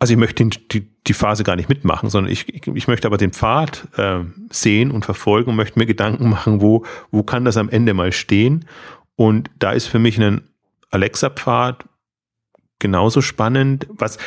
also 0.03 0.11
ich 0.11 0.19
möchte 0.19 0.43
die, 0.43 0.85
die 1.07 1.13
Phase 1.13 1.45
gar 1.45 1.55
nicht 1.55 1.69
mitmachen, 1.69 2.09
sondern 2.09 2.29
ich, 2.29 2.67
ich, 2.67 2.89
möchte 2.89 3.07
aber 3.07 3.15
den 3.15 3.31
Pfad 3.31 3.87
äh, 3.95 4.19
sehen 4.49 4.91
und 4.91 5.05
verfolgen 5.05 5.51
und 5.51 5.55
möchte 5.55 5.79
mir 5.79 5.85
Gedanken 5.85 6.29
machen, 6.29 6.59
wo, 6.59 6.83
wo 7.09 7.23
kann 7.23 7.45
das 7.45 7.55
am 7.55 7.69
Ende 7.69 7.93
mal 7.93 8.11
stehen. 8.11 8.65
Und 9.15 9.49
da 9.59 9.71
ist 9.71 9.87
für 9.87 9.99
mich 9.99 10.19
ein 10.19 10.41
Alexa-Pfad 10.91 11.85
genauso 12.83 13.21
spannend. 13.21 13.87
Was 13.89 14.19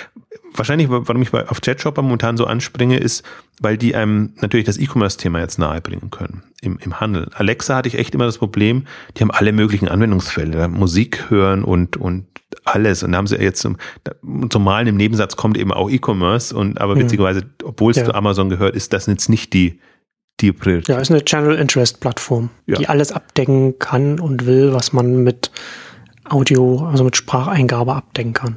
wahrscheinlich, 0.55 0.89
warum 0.91 1.23
ich 1.23 1.33
auf 1.33 1.61
Chatshopper 1.61 2.03
momentan 2.03 2.37
so 2.37 2.47
anspringe, 2.47 2.99
ist, 2.99 3.25
weil 3.61 3.77
die 3.77 3.95
einem 3.95 4.33
natürlich 4.41 4.67
das 4.67 4.79
E-Commerce-Thema 4.79 5.39
jetzt 5.41 5.59
nahebringen 5.59 6.11
können 6.11 6.43
im, 6.61 6.79
im 6.79 6.99
Handel. 6.99 7.29
Alexa 7.35 7.77
hatte 7.77 7.89
ich 7.89 7.97
echt 7.97 8.15
immer 8.15 8.27
das 8.27 8.39
Problem, 8.39 8.87
die 9.17 9.23
haben 9.23 9.31
alle 9.31 9.53
möglichen 9.53 9.89
Anwendungsfälle, 9.89 10.69
Musik 10.69 11.31
hören 11.31 11.63
und, 11.63 11.97
und 11.97 12.27
alles. 12.65 13.03
Und 13.03 13.13
da 13.13 13.19
haben 13.19 13.27
sie 13.27 13.37
jetzt 13.37 13.61
zum, 13.61 13.77
zum 14.51 14.65
Malen 14.65 14.89
im 14.89 14.97
Nebensatz 14.97 15.37
kommt 15.37 15.57
eben 15.57 15.73
auch 15.73 15.91
E-Commerce 15.91 16.57
und 16.57 16.81
aber 16.81 16.97
mhm. 16.97 17.01
witzigerweise, 17.01 17.43
obwohl 17.65 17.93
es 17.93 17.99
ja. 17.99 18.05
zu 18.05 18.15
Amazon 18.15 18.49
gehört, 18.49 18.75
ist 18.75 18.93
das 18.93 19.07
jetzt 19.07 19.29
nicht 19.29 19.53
die, 19.53 19.81
die 20.41 20.53
Priorität. 20.53 20.89
Ja, 20.89 20.99
ist 20.99 21.11
eine 21.11 21.25
Channel 21.25 21.57
Interest 21.57 22.01
Plattform, 22.01 22.51
ja. 22.67 22.77
die 22.77 22.89
alles 22.89 23.13
abdecken 23.13 23.79
kann 23.79 24.21
und 24.21 24.47
will, 24.47 24.73
was 24.73 24.93
man 24.93 25.23
mit 25.23 25.51
Audio, 26.29 26.87
also 26.91 27.05
mit 27.05 27.17
Spracheingabe 27.17 27.95
abdecken 27.95 28.33
kann. 28.33 28.57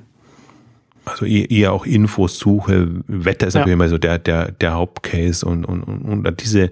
Also 1.05 1.25
eher 1.25 1.73
auch 1.73 1.85
Infos 1.85 2.37
suche, 2.37 2.87
Wetter 3.07 3.47
ist 3.47 3.55
ja. 3.55 3.61
natürlich 3.61 3.73
immer 3.73 3.89
so 3.89 3.97
der, 3.97 4.19
der, 4.19 4.51
der 4.51 4.73
Hauptcase 4.73 5.45
und, 5.45 5.65
und, 5.65 5.83
und, 5.83 6.27
und 6.27 6.41
diese, 6.41 6.71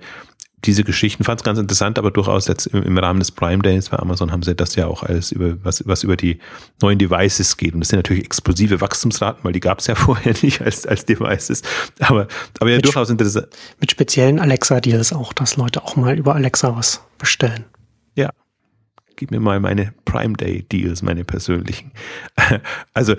diese 0.66 0.84
Geschichten 0.84 1.24
fand 1.24 1.40
es 1.40 1.44
ganz 1.44 1.60
interessant, 1.60 2.00
aber 2.00 2.12
durchaus 2.12 2.48
jetzt 2.48 2.68
im, 2.68 2.84
im, 2.84 2.98
Rahmen 2.98 3.20
des 3.20 3.32
Prime 3.32 3.62
Days 3.62 3.90
bei 3.90 3.98
Amazon 4.00 4.32
haben 4.32 4.42
sie 4.42 4.56
das 4.56 4.76
ja 4.76 4.88
auch 4.88 5.04
alles 5.04 5.32
über 5.32 5.64
was, 5.64 5.88
was 5.88 6.04
über 6.04 6.18
die 6.18 6.40
neuen 6.82 6.98
Devices 6.98 7.58
geht. 7.58 7.74
Und 7.74 7.82
das 7.82 7.90
sind 7.90 7.98
natürlich 7.98 8.26
explosive 8.26 8.82
Wachstumsraten, 8.82 9.44
weil 9.44 9.54
die 9.54 9.60
gab 9.60 9.80
es 9.80 9.88
ja 9.88 9.96
vorher 9.96 10.34
nicht 10.42 10.62
als, 10.62 10.86
als 10.86 11.06
Devices. 11.06 11.62
Aber, 12.00 12.28
aber 12.60 12.70
ja 12.70 12.78
mit 12.78 12.86
durchaus 12.86 13.10
interessant. 13.10 13.48
Mit 13.80 13.92
speziellen 13.92 14.40
Alexa-Deals 14.40 15.14
auch, 15.14 15.32
dass 15.34 15.58
Leute 15.58 15.84
auch 15.84 15.96
mal 15.96 16.18
über 16.18 16.36
Alexa 16.36 16.76
was 16.76 17.02
bestellen. 17.18 17.66
Ja. 18.16 18.32
Gib 19.18 19.32
mir 19.32 19.42
mal 19.42 19.60
meine 19.60 19.94
Prime 20.06 20.36
Day 20.36 20.64
Deals, 20.64 21.02
meine 21.02 21.26
persönlichen. 21.26 21.92
Also 22.94 23.16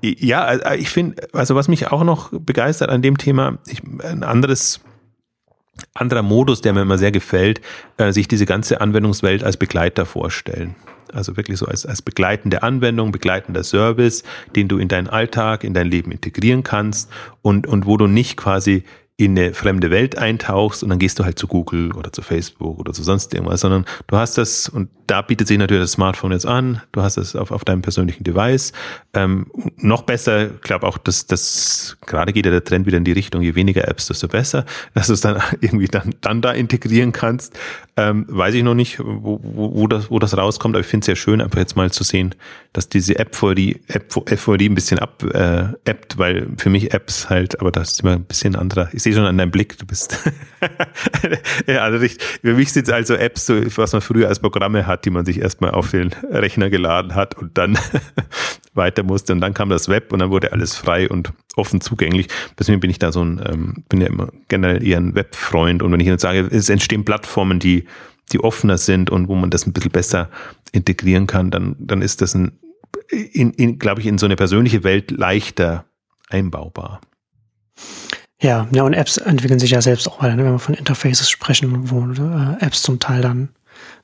ja, 0.00 0.74
ich 0.74 0.88
finde, 0.88 1.28
also 1.32 1.54
was 1.54 1.68
mich 1.68 1.92
auch 1.92 2.02
noch 2.02 2.30
begeistert 2.32 2.90
an 2.90 3.02
dem 3.02 3.18
Thema, 3.18 3.58
ich, 3.68 3.82
ein 4.02 4.24
anderes 4.24 4.80
anderer 5.94 6.22
Modus, 6.22 6.60
der 6.60 6.72
mir 6.72 6.82
immer 6.82 6.98
sehr 6.98 7.12
gefällt, 7.12 7.60
äh, 7.98 8.12
sich 8.12 8.28
diese 8.28 8.46
ganze 8.46 8.80
Anwendungswelt 8.80 9.44
als 9.44 9.56
Begleiter 9.56 10.04
vorstellen. 10.04 10.74
Also 11.12 11.36
wirklich 11.36 11.58
so 11.58 11.66
als, 11.66 11.86
als 11.86 12.02
begleitende 12.02 12.62
Anwendung, 12.62 13.12
begleitender 13.12 13.64
Service, 13.64 14.22
den 14.56 14.68
du 14.68 14.78
in 14.78 14.88
deinen 14.88 15.08
Alltag, 15.08 15.64
in 15.64 15.74
dein 15.74 15.86
Leben 15.86 16.10
integrieren 16.10 16.62
kannst 16.62 17.10
und, 17.42 17.66
und 17.66 17.86
wo 17.86 17.96
du 17.96 18.06
nicht 18.06 18.36
quasi 18.36 18.84
in 19.18 19.38
eine 19.38 19.54
fremde 19.54 19.90
Welt 19.90 20.16
eintauchst 20.16 20.82
und 20.82 20.88
dann 20.88 20.98
gehst 20.98 21.18
du 21.18 21.24
halt 21.24 21.38
zu 21.38 21.46
Google 21.46 21.92
oder 21.92 22.12
zu 22.12 22.22
Facebook 22.22 22.78
oder 22.78 22.92
zu 22.92 23.02
sonst 23.02 23.34
irgendwas, 23.34 23.60
sondern 23.60 23.84
du 24.06 24.16
hast 24.16 24.38
das 24.38 24.68
und 24.68 24.88
da 25.06 25.20
bietet 25.20 25.46
sich 25.46 25.58
natürlich 25.58 25.82
das 25.82 25.92
Smartphone 25.92 26.32
jetzt 26.32 26.46
an, 26.46 26.80
du 26.92 27.02
hast 27.02 27.18
es 27.18 27.36
auf, 27.36 27.50
auf 27.50 27.64
deinem 27.64 27.82
persönlichen 27.82 28.24
Device. 28.24 28.72
Ähm, 29.12 29.46
noch 29.76 30.02
besser, 30.02 30.54
ich 30.54 30.60
glaube 30.62 30.86
auch, 30.86 30.96
dass 30.96 31.26
das 31.26 31.98
gerade 32.06 32.32
geht 32.32 32.46
ja 32.46 32.50
der 32.50 32.64
Trend 32.64 32.86
wieder 32.86 32.96
in 32.96 33.04
die 33.04 33.12
Richtung, 33.12 33.42
je 33.42 33.54
weniger 33.54 33.86
Apps, 33.86 34.06
desto 34.06 34.28
besser, 34.28 34.64
dass 34.94 35.08
du 35.08 35.12
es 35.12 35.20
dann 35.20 35.42
irgendwie 35.60 35.88
dann, 35.88 36.14
dann 36.22 36.40
da 36.40 36.52
integrieren 36.52 37.12
kannst. 37.12 37.58
Ähm, 37.98 38.24
weiß 38.28 38.54
ich 38.54 38.62
noch 38.62 38.74
nicht, 38.74 39.00
wo, 39.00 39.38
wo, 39.42 39.74
wo, 39.74 39.86
das, 39.86 40.10
wo 40.10 40.18
das 40.18 40.34
rauskommt, 40.34 40.74
aber 40.74 40.80
ich 40.80 40.86
finde 40.86 41.02
es 41.02 41.06
sehr 41.06 41.16
schön, 41.16 41.42
einfach 41.42 41.58
jetzt 41.58 41.76
mal 41.76 41.90
zu 41.90 42.04
sehen, 42.04 42.34
dass 42.72 42.88
diese 42.88 43.18
App 43.18 43.34
vor 43.34 43.54
die 43.54 43.82
App, 43.88 44.14
vor 44.38 44.56
die 44.56 44.70
ein 44.70 44.74
bisschen 44.74 44.98
ab 44.98 45.22
äh, 45.24 45.64
appt, 45.88 46.16
weil 46.16 46.48
für 46.56 46.70
mich 46.70 46.94
Apps 46.94 47.28
halt, 47.28 47.60
aber 47.60 47.70
das 47.70 47.92
ist 47.92 48.00
immer 48.00 48.12
ein 48.12 48.24
bisschen 48.24 48.56
anderer. 48.56 48.88
Ich 49.02 49.04
sehe 49.04 49.14
schon 49.14 49.24
an 49.24 49.36
deinem 49.36 49.50
Blick, 49.50 49.76
du 49.78 49.84
bist 49.84 50.16
ja, 51.66 51.78
also 51.78 52.00
ich, 52.04 52.18
für 52.22 52.54
mich 52.54 52.72
sind 52.72 52.86
es 52.86 52.94
also 52.94 53.14
Apps, 53.14 53.46
so, 53.46 53.60
was 53.76 53.92
man 53.92 54.00
früher 54.00 54.28
als 54.28 54.38
Programme 54.38 54.86
hat, 54.86 55.04
die 55.04 55.10
man 55.10 55.24
sich 55.24 55.40
erstmal 55.40 55.72
auf 55.72 55.90
den 55.90 56.12
Rechner 56.30 56.70
geladen 56.70 57.16
hat 57.16 57.36
und 57.36 57.58
dann 57.58 57.76
weiter 58.74 59.02
musste. 59.02 59.32
Und 59.32 59.40
dann 59.40 59.54
kam 59.54 59.70
das 59.70 59.88
Web 59.88 60.12
und 60.12 60.20
dann 60.20 60.30
wurde 60.30 60.52
alles 60.52 60.76
frei 60.76 61.08
und 61.08 61.32
offen 61.56 61.80
zugänglich. 61.80 62.28
Deswegen 62.56 62.78
bin 62.78 62.90
ich 62.90 63.00
da 63.00 63.10
so 63.10 63.24
ein, 63.24 63.42
ähm, 63.44 63.82
bin 63.88 64.00
ja 64.00 64.06
immer 64.06 64.28
generell 64.46 64.86
eher 64.86 64.98
ein 64.98 65.16
Webfreund. 65.16 65.82
Und 65.82 65.90
wenn 65.90 65.98
ich 65.98 66.06
jetzt 66.06 66.22
sage, 66.22 66.48
es 66.52 66.68
entstehen 66.68 67.04
Plattformen, 67.04 67.58
die, 67.58 67.86
die 68.30 68.38
offener 68.38 68.78
sind 68.78 69.10
und 69.10 69.26
wo 69.26 69.34
man 69.34 69.50
das 69.50 69.66
ein 69.66 69.72
bisschen 69.72 69.90
besser 69.90 70.30
integrieren 70.70 71.26
kann, 71.26 71.50
dann, 71.50 71.74
dann 71.80 72.02
ist 72.02 72.20
das 72.20 72.36
ein, 72.36 72.52
in, 73.10 73.50
in, 73.54 73.80
glaube 73.80 74.00
ich, 74.00 74.06
in 74.06 74.18
so 74.18 74.26
eine 74.26 74.36
persönliche 74.36 74.84
Welt 74.84 75.10
leichter 75.10 75.86
einbaubar. 76.30 77.00
Ja, 78.42 78.66
ja, 78.72 78.82
und 78.82 78.92
Apps 78.92 79.18
entwickeln 79.18 79.60
sich 79.60 79.70
ja 79.70 79.80
selbst 79.80 80.08
auch 80.08 80.20
weiter, 80.20 80.34
ne? 80.34 80.44
wenn 80.44 80.52
wir 80.52 80.58
von 80.58 80.74
Interfaces 80.74 81.30
sprechen, 81.30 81.90
wo 81.90 82.00
äh, 82.00 82.64
Apps 82.64 82.82
zum 82.82 82.98
Teil 82.98 83.22
dann 83.22 83.50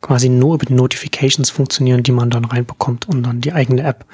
quasi 0.01 0.29
nur 0.29 0.55
über 0.55 0.65
die 0.65 0.75
Notifications 0.75 1.51
funktionieren, 1.51 2.05
die 2.05 2.13
man 2.13 2.31
dann 2.31 2.45
reinbekommt 2.45 3.09
und 3.09 3.25
dann 3.25 3.41
die 3.41 3.53
eigene 3.53 3.83
App. 3.83 4.07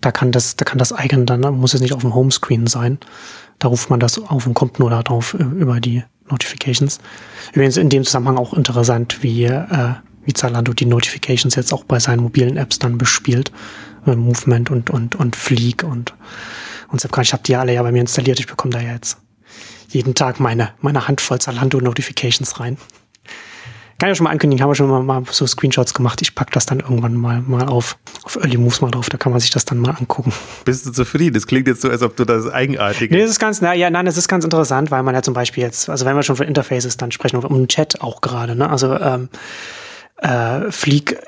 Da 0.00 0.12
kann 0.12 0.30
das, 0.30 0.54
da 0.54 0.64
kann 0.64 0.78
das 0.78 0.92
eigene 0.92 1.24
dann, 1.24 1.40
muss 1.56 1.74
es 1.74 1.80
nicht 1.80 1.94
auf 1.94 2.02
dem 2.02 2.14
Homescreen 2.14 2.68
sein. 2.68 2.98
Da 3.58 3.66
ruft 3.66 3.90
man 3.90 3.98
das 3.98 4.20
auf 4.20 4.46
und 4.46 4.54
kommt 4.54 4.78
nur 4.78 4.90
darauf 4.90 5.34
äh, 5.34 5.42
über 5.42 5.80
die 5.80 6.04
Notifications. 6.30 7.00
Übrigens 7.52 7.76
in 7.76 7.88
dem 7.88 8.04
Zusammenhang 8.04 8.36
auch 8.36 8.54
interessant, 8.54 9.24
wie, 9.24 9.46
äh, 9.46 9.94
wie 10.24 10.32
Zalando 10.32 10.74
die 10.74 10.86
Notifications 10.86 11.56
jetzt 11.56 11.72
auch 11.72 11.82
bei 11.82 11.98
seinen 11.98 12.22
mobilen 12.22 12.56
Apps 12.56 12.78
dann 12.78 12.98
bespielt. 12.98 13.50
Äh, 14.06 14.14
Movement 14.14 14.70
und, 14.70 14.90
und, 14.90 15.16
und 15.16 15.34
Fleek 15.34 15.82
und, 15.82 16.14
und 16.86 17.04
Ich 17.04 17.32
habe 17.32 17.42
die 17.42 17.56
alle 17.56 17.74
ja 17.74 17.82
bei 17.82 17.90
mir 17.90 18.02
installiert. 18.02 18.38
Ich 18.38 18.46
bekomme 18.46 18.72
da 18.72 18.80
ja 18.80 18.92
jetzt 18.92 19.18
jeden 19.88 20.14
Tag 20.14 20.40
meine, 20.40 20.70
meine 20.80 21.08
Handvoll 21.08 21.38
Zalando-Notifications 21.40 22.60
rein. 22.60 22.76
Kann 23.98 24.08
ich 24.08 24.10
ja 24.10 24.14
schon 24.16 24.24
mal 24.24 24.30
ankündigen, 24.30 24.62
haben 24.62 24.68
wir 24.68 24.74
schon 24.74 24.90
mal, 24.90 25.02
mal 25.02 25.22
so 25.30 25.46
Screenshots 25.46 25.94
gemacht. 25.94 26.20
Ich 26.20 26.34
pack 26.34 26.50
das 26.50 26.66
dann 26.66 26.80
irgendwann 26.80 27.14
mal, 27.14 27.40
mal 27.40 27.66
auf, 27.66 27.96
auf 28.24 28.36
Early 28.36 28.58
Moves 28.58 28.82
mal 28.82 28.90
drauf, 28.90 29.08
da 29.08 29.16
kann 29.16 29.32
man 29.32 29.40
sich 29.40 29.48
das 29.50 29.64
dann 29.64 29.78
mal 29.78 29.92
angucken. 29.92 30.34
Bist 30.66 30.84
du 30.84 30.92
zufrieden? 30.92 31.32
Das 31.32 31.46
klingt 31.46 31.66
jetzt 31.66 31.80
so, 31.80 31.88
als 31.88 32.02
ob 32.02 32.14
du 32.14 32.26
das 32.26 32.46
eigenartig. 32.46 33.10
Nee, 33.10 33.22
das 33.22 33.30
ist 33.30 33.38
ganz, 33.38 33.62
na, 33.62 33.72
ja, 33.72 33.88
nein, 33.88 34.04
das 34.04 34.18
ist 34.18 34.28
ganz 34.28 34.44
interessant, 34.44 34.90
weil 34.90 35.02
man 35.02 35.14
ja 35.14 35.22
zum 35.22 35.32
Beispiel 35.32 35.62
jetzt, 35.62 35.88
also 35.88 36.04
wenn 36.04 36.14
wir 36.14 36.22
schon 36.22 36.36
von 36.36 36.46
Interfaces 36.46 36.98
dann 36.98 37.10
sprechen, 37.10 37.42
um 37.42 37.56
den 37.56 37.68
Chat 37.68 38.02
auch 38.02 38.20
gerade, 38.20 38.54
ne? 38.54 38.68
Also 38.68 38.94
ähm, 38.98 39.30
äh, 40.18 40.70
Fleek 40.70 41.18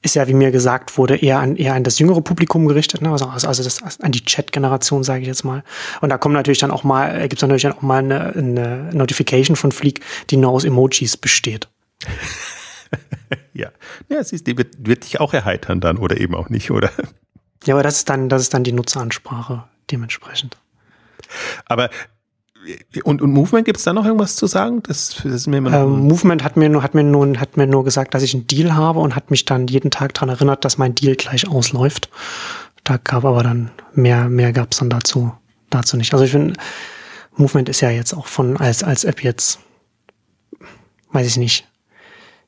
ist 0.00 0.14
ja, 0.14 0.28
wie 0.28 0.34
mir 0.34 0.50
gesagt 0.50 0.96
wurde, 0.96 1.16
eher 1.16 1.40
an, 1.40 1.56
eher 1.56 1.74
an 1.74 1.82
das 1.82 1.98
jüngere 1.98 2.20
Publikum 2.20 2.66
gerichtet, 2.66 3.02
ne? 3.02 3.10
also, 3.10 3.26
also 3.26 3.62
das, 3.62 4.00
an 4.00 4.12
die 4.12 4.24
Chat-Generation, 4.24 5.02
sage 5.02 5.22
ich 5.22 5.26
jetzt 5.26 5.44
mal. 5.44 5.64
Und 6.00 6.10
da 6.10 6.18
kommt 6.18 6.34
natürlich 6.34 6.58
dann 6.58 6.70
auch 6.70 6.84
mal, 6.84 7.16
äh, 7.16 7.22
gibt 7.22 7.34
es 7.34 7.42
natürlich 7.42 7.62
dann 7.62 7.72
auch 7.72 7.82
mal 7.82 7.98
eine, 7.98 8.32
eine 8.34 8.90
Notification 8.92 9.56
von 9.56 9.72
Fleek, 9.72 10.00
die 10.30 10.36
nur 10.36 10.50
aus 10.50 10.64
Emojis 10.64 11.16
besteht. 11.16 11.68
ja. 13.54 13.70
Ja, 14.08 14.22
siehst 14.22 14.46
die 14.46 14.56
wird, 14.56 14.86
wird 14.86 15.04
dich 15.04 15.20
auch 15.20 15.34
erheitern 15.34 15.80
dann 15.80 15.98
oder 15.98 16.20
eben 16.20 16.34
auch 16.34 16.48
nicht, 16.48 16.70
oder? 16.70 16.90
Ja, 17.64 17.74
aber 17.74 17.82
das 17.82 17.96
ist 17.96 18.08
dann, 18.08 18.28
das 18.28 18.42
ist 18.42 18.54
dann 18.54 18.62
die 18.62 18.72
Nutzeransprache 18.72 19.64
dementsprechend. 19.90 20.56
Aber 21.66 21.90
und, 23.04 23.22
und 23.22 23.32
Movement, 23.32 23.64
gibt 23.64 23.78
es 23.78 23.84
da 23.84 23.92
noch 23.92 24.04
irgendwas 24.04 24.36
zu 24.36 24.46
sagen? 24.46 24.82
Das, 24.82 25.20
das 25.22 25.24
ist 25.24 25.46
mir 25.46 25.58
immer 25.58 25.72
ähm, 25.72 26.00
Movement 26.06 26.44
hat 26.44 26.56
mir, 26.56 26.68
nur, 26.68 26.82
hat, 26.82 26.94
mir 26.94 27.04
nur, 27.04 27.38
hat 27.38 27.56
mir 27.56 27.66
nur 27.66 27.84
gesagt, 27.84 28.14
dass 28.14 28.22
ich 28.22 28.34
einen 28.34 28.46
Deal 28.46 28.74
habe 28.74 29.00
und 29.00 29.16
hat 29.16 29.30
mich 29.30 29.44
dann 29.44 29.66
jeden 29.68 29.90
Tag 29.90 30.14
daran 30.14 30.28
erinnert, 30.28 30.64
dass 30.64 30.78
mein 30.78 30.94
Deal 30.94 31.16
gleich 31.16 31.48
ausläuft. 31.48 32.10
Da 32.84 32.96
gab 32.96 33.24
aber 33.24 33.42
dann 33.42 33.70
mehr, 33.94 34.28
mehr 34.28 34.52
gab 34.52 34.72
es 34.72 34.78
dann 34.78 34.90
dazu, 34.90 35.32
dazu 35.70 35.96
nicht. 35.96 36.12
Also 36.12 36.24
ich 36.24 36.30
finde, 36.30 36.54
Movement 37.36 37.68
ist 37.68 37.80
ja 37.80 37.90
jetzt 37.90 38.14
auch 38.14 38.26
von 38.26 38.56
als, 38.56 38.82
als 38.82 39.04
App 39.04 39.22
jetzt, 39.22 39.60
weiß 41.12 41.26
ich 41.26 41.36
nicht, 41.36 41.66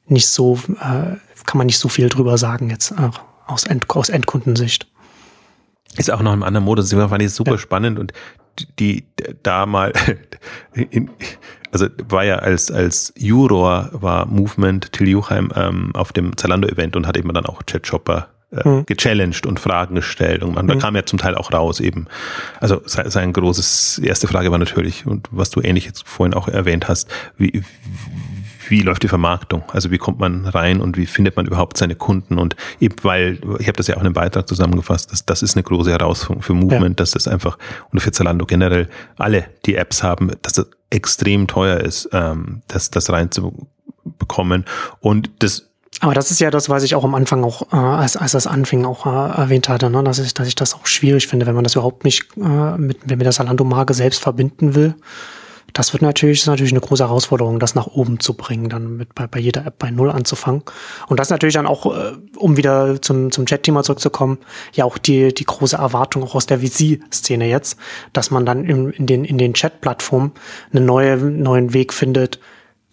nicht 0.07 0.29
so, 0.29 0.59
äh, 0.81 1.17
kann 1.47 1.59
man 1.59 1.67
nicht 1.67 1.79
so 1.79 1.89
viel 1.89 2.09
drüber 2.09 2.37
sagen 2.37 2.71
jetzt 2.71 2.91
äh, 2.93 3.11
aus, 3.47 3.65
End, 3.65 3.89
aus 3.91 4.09
Endkundensicht. 4.09 4.87
Ist 5.97 6.11
auch 6.11 6.23
noch 6.23 6.33
im 6.33 6.43
anderen 6.43 6.65
Modus. 6.65 6.89
Das 6.89 7.09
fand 7.11 7.23
ich 7.23 7.33
super 7.33 7.53
ja. 7.53 7.59
spannend 7.59 7.99
und 7.99 8.13
die 8.79 9.05
da 9.43 9.67
mal, 9.67 9.93
in, 10.75 11.11
also 11.73 11.87
war 12.09 12.25
ja 12.25 12.37
als, 12.37 12.71
als 12.71 13.13
Juror 13.17 13.91
war 13.93 14.27
Movement 14.27 14.93
Till 14.93 15.09
Juchheim 15.09 15.51
ähm, 15.55 15.91
auf 15.95 16.13
dem 16.13 16.37
Zalando-Event 16.37 16.97
und 16.97 17.07
hat 17.07 17.17
eben 17.17 17.33
dann 17.33 17.47
auch 17.47 17.63
Chat 17.63 17.87
Shopper 17.87 18.29
äh, 18.53 18.69
mhm. 18.69 18.87
gechallenged 18.87 19.47
und 19.47 19.61
Fragen 19.61 19.95
gestellt 19.95 20.43
und 20.43 20.55
man, 20.55 20.67
mhm. 20.67 20.71
da 20.71 20.75
kam 20.77 20.97
ja 20.97 21.05
zum 21.05 21.19
Teil 21.19 21.37
auch 21.37 21.53
raus 21.53 21.81
eben. 21.81 22.07
Also 22.59 22.81
sein 22.85 23.33
großes, 23.33 24.01
erste 24.03 24.27
Frage 24.27 24.51
war 24.51 24.59
natürlich, 24.59 25.07
und 25.07 25.29
was 25.31 25.51
du 25.51 25.61
ähnlich 25.61 25.85
jetzt 25.85 26.07
vorhin 26.09 26.35
auch 26.35 26.49
erwähnt 26.49 26.89
hast, 26.89 27.09
wie, 27.37 27.63
wie 28.71 28.81
läuft 28.81 29.03
die 29.03 29.09
Vermarktung? 29.09 29.65
Also 29.73 29.91
wie 29.91 29.99
kommt 29.99 30.19
man 30.19 30.47
rein 30.47 30.81
und 30.81 30.97
wie 30.97 31.07
findet 31.07 31.37
man 31.37 31.47
überhaupt 31.47 31.77
seine 31.77 31.97
Kunden? 31.97 32.39
Und 32.39 32.57
eben 32.79 32.97
weil, 33.03 33.39
ich 33.59 33.67
habe 33.67 33.77
das 33.77 33.89
ja 33.89 33.97
auch 33.97 34.01
in 34.01 34.07
einem 34.07 34.15
Beitrag 34.15 34.49
zusammengefasst, 34.49 35.13
das, 35.13 35.27
das 35.27 35.43
ist 35.43 35.57
eine 35.57 35.63
große 35.63 35.91
Herausforderung 35.91 36.43
für 36.43 36.55
Movement, 36.55 36.99
ja. 36.99 37.03
dass 37.03 37.11
das 37.11 37.29
einfach, 37.29 37.59
und 37.93 38.01
für 38.01 38.13
Zalando 38.13 38.47
generell, 38.47 38.89
alle 39.19 39.47
die 39.67 39.75
Apps 39.75 40.03
haben, 40.03 40.31
dass 40.43 40.55
das 40.55 40.67
extrem 40.91 41.47
teuer 41.47 41.79
ist, 41.79 42.09
ähm, 42.13 42.63
das, 42.69 42.91
das 42.91 43.11
reinzubekommen. 43.11 44.65
Und 45.01 45.31
das 45.41 45.67
aber 46.03 46.15
das 46.15 46.31
ist 46.31 46.41
ja 46.41 46.51
das, 46.51 46.71
was 46.71 46.83
ich 46.83 46.95
auch 46.95 47.05
am 47.05 47.15
Anfang 47.15 47.45
auch, 47.45 47.73
äh, 47.73 47.77
als, 47.77 48.17
als 48.17 48.33
das 48.33 48.47
anfing, 48.47 48.87
auch 48.87 49.05
äh, 49.05 49.39
erwähnt 49.39 49.69
hatte, 49.69 49.91
ne? 49.91 50.03
dass, 50.03 50.19
ich, 50.19 50.33
dass 50.33 50.49
ich 50.49 50.55
das 50.55 50.75
auch 50.75 50.87
schwierig 50.87 51.27
finde, 51.27 51.45
wenn 51.45 51.55
man 51.55 51.65
das 51.65 51.75
überhaupt 51.75 52.05
nicht 52.05 52.25
äh, 52.39 52.79
mit, 52.79 53.07
mit 53.07 53.21
der 53.21 53.33
Salando-Marke 53.33 53.93
selbst 53.93 54.23
verbinden 54.23 54.75
will 54.75 54.95
das 55.73 55.93
wird 55.93 56.03
natürlich, 56.03 56.41
ist 56.41 56.47
natürlich 56.47 56.73
eine 56.73 56.81
große 56.81 57.05
Herausforderung, 57.05 57.59
das 57.59 57.75
nach 57.75 57.87
oben 57.87 58.21
zu 58.21 58.35
bringen, 58.35 58.69
dann 58.69 58.97
mit 58.97 59.15
bei, 59.15 59.27
bei 59.27 59.39
jeder 59.39 59.67
App 59.67 59.79
bei 59.79 59.91
Null 59.91 60.11
anzufangen. 60.11 60.63
Und 61.09 61.21
das 61.21 61.31
natürlich 61.31 61.55
dann 61.55 61.67
auch, 61.67 61.87
äh, 61.87 62.13
um 62.37 62.57
wieder 62.57 63.01
zum, 63.03 63.31
zum 63.31 63.47
Chat-Thema 63.47 63.83
zurückzukommen, 63.83 64.39
ja 64.73 64.85
auch 64.85 64.99
die, 64.99 65.33
die 65.35 65.45
große 65.45 65.77
Erwartung 65.77 66.23
auch 66.25 66.35
aus 66.35 66.47
der 66.47 66.61
VC-Szene 66.61 67.47
jetzt, 67.49 67.79
dass 68.13 68.31
man 68.31 68.47
dann 68.47 68.65
in, 68.65 68.91
in 68.91 69.07
den, 69.07 69.25
in 69.25 69.39
den 69.39 69.55
Chat-Plattformen 69.55 70.33
einen 70.73 70.87
neue, 70.87 71.17
neuen 71.17 71.73
Weg 71.73 71.93
findet, 71.93 72.41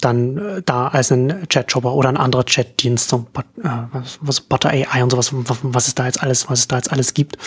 dann 0.02 0.38
äh, 0.38 0.62
da 0.64 0.88
als 0.88 1.12
ein 1.12 1.48
Chat-Shopper 1.48 1.94
oder 1.94 2.10
ein 2.10 2.18
anderer 2.18 2.46
Chat-Dienst, 2.46 3.10
so, 3.10 3.26
äh, 3.36 3.70
was, 3.92 4.20
was 4.22 4.42
Butter 4.42 4.70
AI 4.70 5.04
und 5.04 5.12
sowas, 5.12 5.32
was, 5.34 5.58
was 5.62 5.88
es 5.88 5.96
da 5.96 6.06
jetzt 6.06 6.22
alles, 6.22 6.50
was 6.50 6.60
es 6.60 6.68
da 6.68 6.78
jetzt 6.78 6.92
alles 6.92 7.14
gibt, 7.14 7.38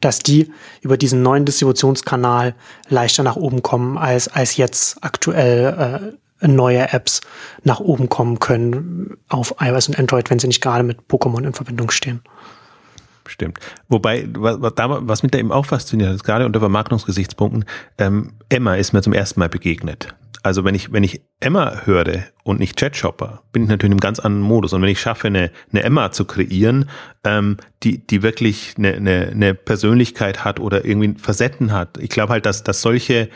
dass 0.00 0.20
die 0.20 0.50
über 0.80 0.96
diesen 0.96 1.22
neuen 1.22 1.44
Distributionskanal 1.44 2.54
leichter 2.88 3.22
nach 3.22 3.36
oben 3.36 3.62
kommen, 3.62 3.98
als, 3.98 4.28
als 4.28 4.56
jetzt 4.56 4.98
aktuell 5.02 6.16
äh, 6.42 6.48
neue 6.48 6.92
Apps 6.92 7.20
nach 7.64 7.80
oben 7.80 8.08
kommen 8.08 8.38
können 8.38 9.18
auf 9.28 9.54
iOS 9.60 9.88
und 9.88 9.98
Android, 9.98 10.30
wenn 10.30 10.38
sie 10.38 10.46
nicht 10.46 10.62
gerade 10.62 10.84
mit 10.84 11.00
Pokémon 11.08 11.44
in 11.44 11.52
Verbindung 11.52 11.90
stehen. 11.90 12.22
Stimmt. 13.26 13.58
Wobei, 13.88 14.26
was, 14.32 14.56
was 14.60 15.22
mich 15.22 15.30
da 15.30 15.38
eben 15.38 15.52
auch 15.52 15.66
fasziniert 15.66 16.12
ist, 16.14 16.24
gerade 16.24 16.46
unter 16.46 16.58
Vermarktungsgesichtspunkten, 16.58 17.64
ähm, 17.98 18.32
Emma 18.48 18.74
ist 18.74 18.92
mir 18.92 19.02
zum 19.02 19.12
ersten 19.12 19.38
Mal 19.38 19.48
begegnet 19.48 20.14
also 20.42 20.64
wenn 20.64 20.74
ich, 20.74 20.92
wenn 20.92 21.04
ich 21.04 21.22
Emma 21.38 21.82
höre 21.84 22.24
und 22.44 22.60
nicht 22.60 22.78
Chatshopper, 22.78 23.42
bin 23.52 23.64
ich 23.64 23.68
natürlich 23.68 23.90
in 23.90 23.92
einem 23.92 24.00
ganz 24.00 24.20
anderen 24.20 24.42
Modus. 24.42 24.72
Und 24.72 24.82
wenn 24.82 24.88
ich 24.88 25.00
schaffe, 25.00 25.26
eine, 25.26 25.50
eine 25.72 25.82
Emma 25.82 26.12
zu 26.12 26.24
kreieren, 26.24 26.88
ähm, 27.24 27.58
die, 27.82 28.06
die 28.06 28.22
wirklich 28.22 28.74
eine, 28.78 28.94
eine, 28.94 29.28
eine 29.28 29.54
Persönlichkeit 29.54 30.44
hat 30.44 30.60
oder 30.60 30.84
irgendwie 30.84 31.18
Facetten 31.18 31.72
hat, 31.72 31.98
ich 31.98 32.10
glaube 32.10 32.32
halt, 32.32 32.46
dass, 32.46 32.62
dass 32.64 32.80
solche 32.80 33.28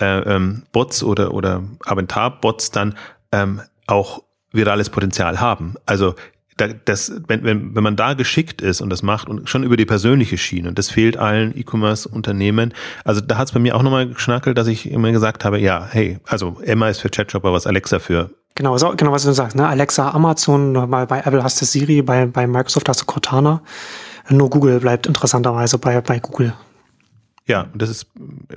äh, 0.00 0.18
ähm, 0.20 0.62
Bots 0.72 1.02
oder, 1.02 1.34
oder 1.34 1.64
Aventar-Bots 1.84 2.70
dann 2.70 2.94
ähm, 3.32 3.60
auch 3.86 4.22
virales 4.52 4.90
Potenzial 4.90 5.40
haben. 5.40 5.74
Also 5.86 6.14
das, 6.56 7.12
wenn, 7.28 7.44
wenn, 7.44 7.74
wenn 7.74 7.82
man 7.82 7.96
da 7.96 8.14
geschickt 8.14 8.60
ist 8.60 8.80
und 8.80 8.90
das 8.90 9.02
macht 9.02 9.28
und 9.28 9.48
schon 9.48 9.62
über 9.62 9.76
die 9.76 9.86
persönliche 9.86 10.38
Schiene, 10.38 10.68
und 10.68 10.78
das 10.78 10.90
fehlt 10.90 11.16
allen 11.16 11.56
E-Commerce-Unternehmen, 11.56 12.74
also 13.04 13.20
da 13.20 13.38
hat 13.38 13.48
es 13.48 13.52
bei 13.52 13.60
mir 13.60 13.76
auch 13.76 13.82
nochmal 13.82 14.08
geschnackelt, 14.08 14.58
dass 14.58 14.66
ich 14.66 14.90
immer 14.90 15.12
gesagt 15.12 15.44
habe, 15.44 15.58
ja, 15.58 15.86
hey, 15.90 16.18
also 16.26 16.58
Emma 16.62 16.88
ist 16.88 17.00
für 17.00 17.10
Chatshopper, 17.10 17.52
was 17.52 17.66
Alexa 17.66 17.98
für 17.98 18.30
Genau, 18.54 18.76
so, 18.76 18.92
genau, 18.94 19.12
was 19.12 19.24
du 19.24 19.32
sagst, 19.32 19.56
ne? 19.56 19.66
Alexa, 19.66 20.10
Amazon, 20.10 20.74
bei, 20.90 21.06
bei 21.06 21.20
Apple 21.20 21.42
hast 21.42 21.60
du 21.62 21.64
Siri, 21.64 22.02
bei, 22.02 22.26
bei 22.26 22.46
Microsoft 22.46 22.86
hast 22.88 23.00
du 23.00 23.06
Cortana. 23.06 23.62
Nur 24.28 24.50
Google 24.50 24.78
bleibt 24.78 25.06
interessanterweise 25.06 25.78
bei, 25.78 26.00
bei 26.02 26.18
Google. 26.18 26.52
Ja, 27.48 27.68
das 27.74 27.90
ist 27.90 28.06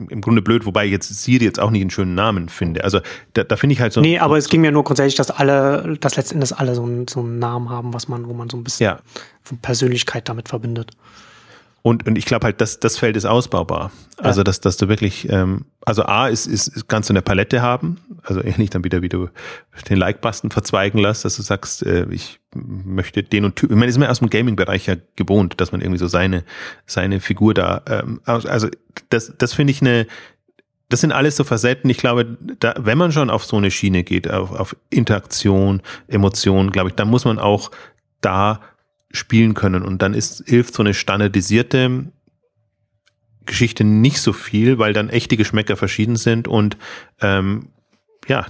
im 0.09 0.21
Grunde 0.21 0.43
blöd, 0.43 0.65
wobei 0.65 0.85
ich 0.85 0.91
jetzt 0.91 1.07
Siri 1.23 1.43
jetzt 1.43 1.59
auch 1.59 1.71
nicht 1.71 1.81
einen 1.81 1.89
schönen 1.89 2.13
Namen 2.13 2.49
finde. 2.49 2.83
Also 2.83 2.99
da, 3.33 3.43
da 3.43 3.55
finde 3.55 3.73
ich 3.73 3.81
halt 3.81 3.93
so. 3.93 4.01
Nee, 4.01 4.19
aber 4.19 4.37
es 4.37 4.47
ging 4.47 4.61
mir 4.61 4.71
nur 4.71 4.83
grundsätzlich, 4.83 5.15
dass 5.15 5.31
alle, 5.31 5.97
dass 5.99 6.15
letztendlich 6.17 6.55
alle 6.55 6.75
so 6.75 6.83
einen, 6.83 7.07
so 7.07 7.21
einen 7.21 7.39
Namen 7.39 7.69
haben, 7.69 7.93
was 7.95 8.07
man, 8.07 8.27
wo 8.27 8.33
man 8.33 8.49
so 8.49 8.57
ein 8.57 8.63
bisschen 8.63 8.85
ja. 8.85 8.99
Persönlichkeit 9.61 10.29
damit 10.29 10.49
verbindet. 10.49 10.91
Und, 11.85 12.07
und 12.07 12.17
ich 12.17 12.25
glaube 12.25 12.45
halt, 12.45 12.61
das, 12.61 12.79
das 12.79 12.97
Feld 12.97 13.15
ist 13.15 13.25
ausbaubar. 13.25 13.91
Also, 14.17 14.41
dass, 14.41 14.59
dass 14.59 14.75
du 14.75 14.89
wirklich, 14.89 15.29
ähm, 15.29 15.65
also 15.81 16.03
A 16.03 16.29
ist, 16.29 16.47
ist, 16.47 16.87
kannst 16.87 17.11
du 17.11 17.13
eine 17.13 17.21
Palette 17.21 17.61
haben, 17.61 17.99
also 18.23 18.43
ähnlich 18.43 18.71
dann 18.71 18.83
wieder, 18.83 19.03
wie 19.03 19.09
du 19.09 19.29
den 19.87 19.97
Like-Button 19.97 20.49
verzweigen 20.49 20.97
lässt, 20.97 21.25
dass 21.25 21.35
du 21.35 21.43
sagst, 21.43 21.85
äh, 21.85 22.07
ich 22.09 22.39
möchte 22.55 23.21
den 23.21 23.45
und 23.45 23.55
Typ. 23.55 23.69
Ich 23.69 23.75
meine, 23.75 23.87
ist 23.87 23.99
mir 23.99 24.09
aus 24.09 24.17
dem 24.17 24.31
Gaming-Bereich 24.31 24.87
ja 24.87 24.95
gewohnt, 25.15 25.61
dass 25.61 25.71
man 25.71 25.81
irgendwie 25.81 25.99
so 25.99 26.07
seine, 26.07 26.43
seine 26.87 27.19
Figur 27.19 27.53
da, 27.53 27.83
ähm, 27.87 28.19
also 28.25 28.67
das, 29.09 29.33
das 29.37 29.53
finde 29.53 29.69
ich 29.69 29.81
eine, 29.81 30.07
das 30.89 31.01
sind 31.01 31.11
alles 31.11 31.35
so 31.35 31.43
Facetten. 31.43 31.91
Ich 31.91 31.99
glaube, 31.99 32.35
da, 32.59 32.73
wenn 32.79 32.97
man 32.97 33.11
schon 33.11 33.29
auf 33.29 33.45
so 33.45 33.57
eine 33.57 33.69
Schiene 33.69 34.03
geht, 34.03 34.27
auf, 34.27 34.51
auf 34.53 34.75
Interaktion, 34.89 35.83
Emotionen, 36.07 36.71
glaube 36.71 36.89
ich, 36.89 36.95
dann 36.95 37.09
muss 37.09 37.25
man 37.25 37.37
auch 37.37 37.69
da 38.21 38.59
spielen 39.15 39.53
können. 39.53 39.83
Und 39.83 40.01
dann 40.01 40.13
ist, 40.13 40.43
hilft 40.45 40.73
so 40.73 40.83
eine 40.83 40.93
standardisierte 40.93 42.11
Geschichte 43.45 43.83
nicht 43.83 44.19
so 44.19 44.33
viel, 44.33 44.79
weil 44.79 44.93
dann 44.93 45.09
echte 45.09 45.37
Geschmäcker 45.37 45.77
verschieden 45.77 46.15
sind 46.15 46.47
und 46.47 46.77
ähm, 47.21 47.69
ja, 48.27 48.45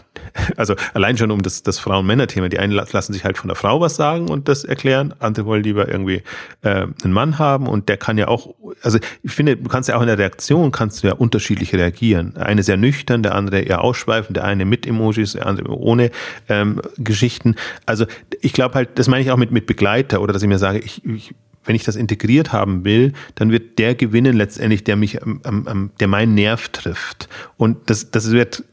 also 0.58 0.76
allein 0.94 1.18
schon 1.18 1.32
um 1.32 1.42
das, 1.42 1.64
das 1.64 1.80
Frauen-Männer-Thema. 1.80 2.50
Die 2.50 2.60
einen 2.60 2.72
lassen 2.72 3.14
sich 3.14 3.26
halt 3.26 3.38
von 3.38 3.48
der 3.48 3.56
Frau 3.56 3.82
was 3.82 3.96
sagen 3.96 4.30
und 4.30 4.48
das 4.48 4.64
erklären, 4.64 5.14
andere 5.20 5.46
wollen 5.46 5.64
lieber 5.64 5.88
irgendwie 5.88 6.24
äh, 6.62 6.88
einen 7.04 7.14
Mann 7.14 7.40
haben 7.40 7.68
und 7.68 7.90
der 7.90 7.98
kann 7.98 8.18
ja 8.18 8.28
auch, 8.28 8.56
also 8.82 9.00
ich 9.24 9.32
finde, 9.32 9.58
du 9.58 9.70
kannst 9.70 9.90
ja 9.90 9.98
auch 9.98 10.02
in 10.02 10.08
der 10.08 10.18
Reaktion 10.18 10.72
kannst 10.72 11.04
du 11.04 11.08
ja 11.08 11.14
unterschiedlich 11.14 11.74
reagieren. 11.74 12.38
Eine 12.38 12.64
sehr 12.64 12.78
nüchtern, 12.78 13.24
der 13.24 13.36
andere 13.36 13.62
eher 13.62 13.84
ausschweifend, 13.84 14.38
der 14.38 14.46
eine 14.46 14.66
mit 14.66 14.88
Emojis, 14.88 15.34
der 15.34 15.46
andere 15.46 15.70
ohne 15.78 16.12
ähm, 16.50 16.82
Geschichten. 16.98 17.56
Also 17.86 18.06
ich 18.42 18.54
glaube 18.54 18.76
halt, 18.76 18.90
das 18.96 19.08
meine 19.08 19.24
ich 19.24 19.32
auch 19.32 19.38
mit, 19.38 19.52
mit 19.52 19.66
Begleiter 19.66 20.22
oder 20.22 20.34
dass 20.34 20.42
ich 20.42 20.50
mir 20.50 20.60
sage, 20.60 20.80
ich, 20.80 21.04
ich 21.06 21.34
wenn 21.66 21.76
ich 21.76 21.84
das 21.84 21.96
integriert 21.96 22.54
haben 22.54 22.86
will, 22.86 23.14
dann 23.34 23.52
wird 23.52 23.80
der 23.80 23.96
gewinnen 23.96 24.38
letztendlich, 24.38 24.84
der 24.84 24.96
mich, 24.96 25.22
ähm, 25.22 25.42
ähm, 25.46 25.92
der 26.00 26.08
meinen 26.08 26.36
Nerv 26.36 26.70
trifft. 26.70 27.28
Und 27.58 27.90
das, 27.90 28.12
das 28.12 28.32
wird 28.32 28.64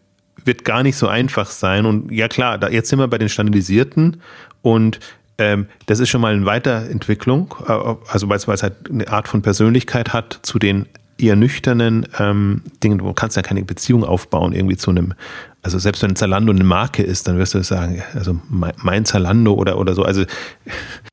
wird 0.44 0.64
gar 0.64 0.82
nicht 0.82 0.96
so 0.96 1.08
einfach 1.08 1.50
sein. 1.50 1.86
Und 1.86 2.10
ja 2.10 2.28
klar, 2.28 2.58
da, 2.58 2.68
jetzt 2.68 2.88
sind 2.88 2.98
wir 2.98 3.08
bei 3.08 3.18
den 3.18 3.28
standardisierten 3.28 4.20
und 4.62 5.00
ähm, 5.38 5.66
das 5.86 5.98
ist 5.98 6.08
schon 6.08 6.20
mal 6.20 6.34
eine 6.34 6.46
Weiterentwicklung, 6.46 7.54
äh, 7.66 7.72
also 8.08 8.28
weil 8.28 8.36
es 8.36 8.62
halt 8.62 8.90
eine 8.90 9.08
Art 9.08 9.28
von 9.28 9.42
Persönlichkeit 9.42 10.12
hat 10.12 10.40
zu 10.42 10.58
den 10.58 10.86
eher 11.18 11.36
nüchternen 11.36 12.06
ähm, 12.18 12.62
Dingen. 12.82 12.98
Du 12.98 13.12
kannst 13.12 13.36
ja 13.36 13.42
keine 13.42 13.62
Beziehung 13.62 14.04
aufbauen 14.04 14.52
irgendwie 14.52 14.76
zu 14.76 14.90
einem, 14.90 15.14
also 15.62 15.78
selbst 15.78 16.02
wenn 16.02 16.16
Zalando 16.16 16.52
eine 16.52 16.64
Marke 16.64 17.02
ist, 17.02 17.28
dann 17.28 17.38
wirst 17.38 17.54
du 17.54 17.62
sagen, 17.62 18.02
also 18.14 18.38
mein, 18.48 18.72
mein 18.78 19.04
Zalando 19.04 19.54
oder, 19.54 19.78
oder 19.78 19.94
so. 19.94 20.02
Also 20.02 20.24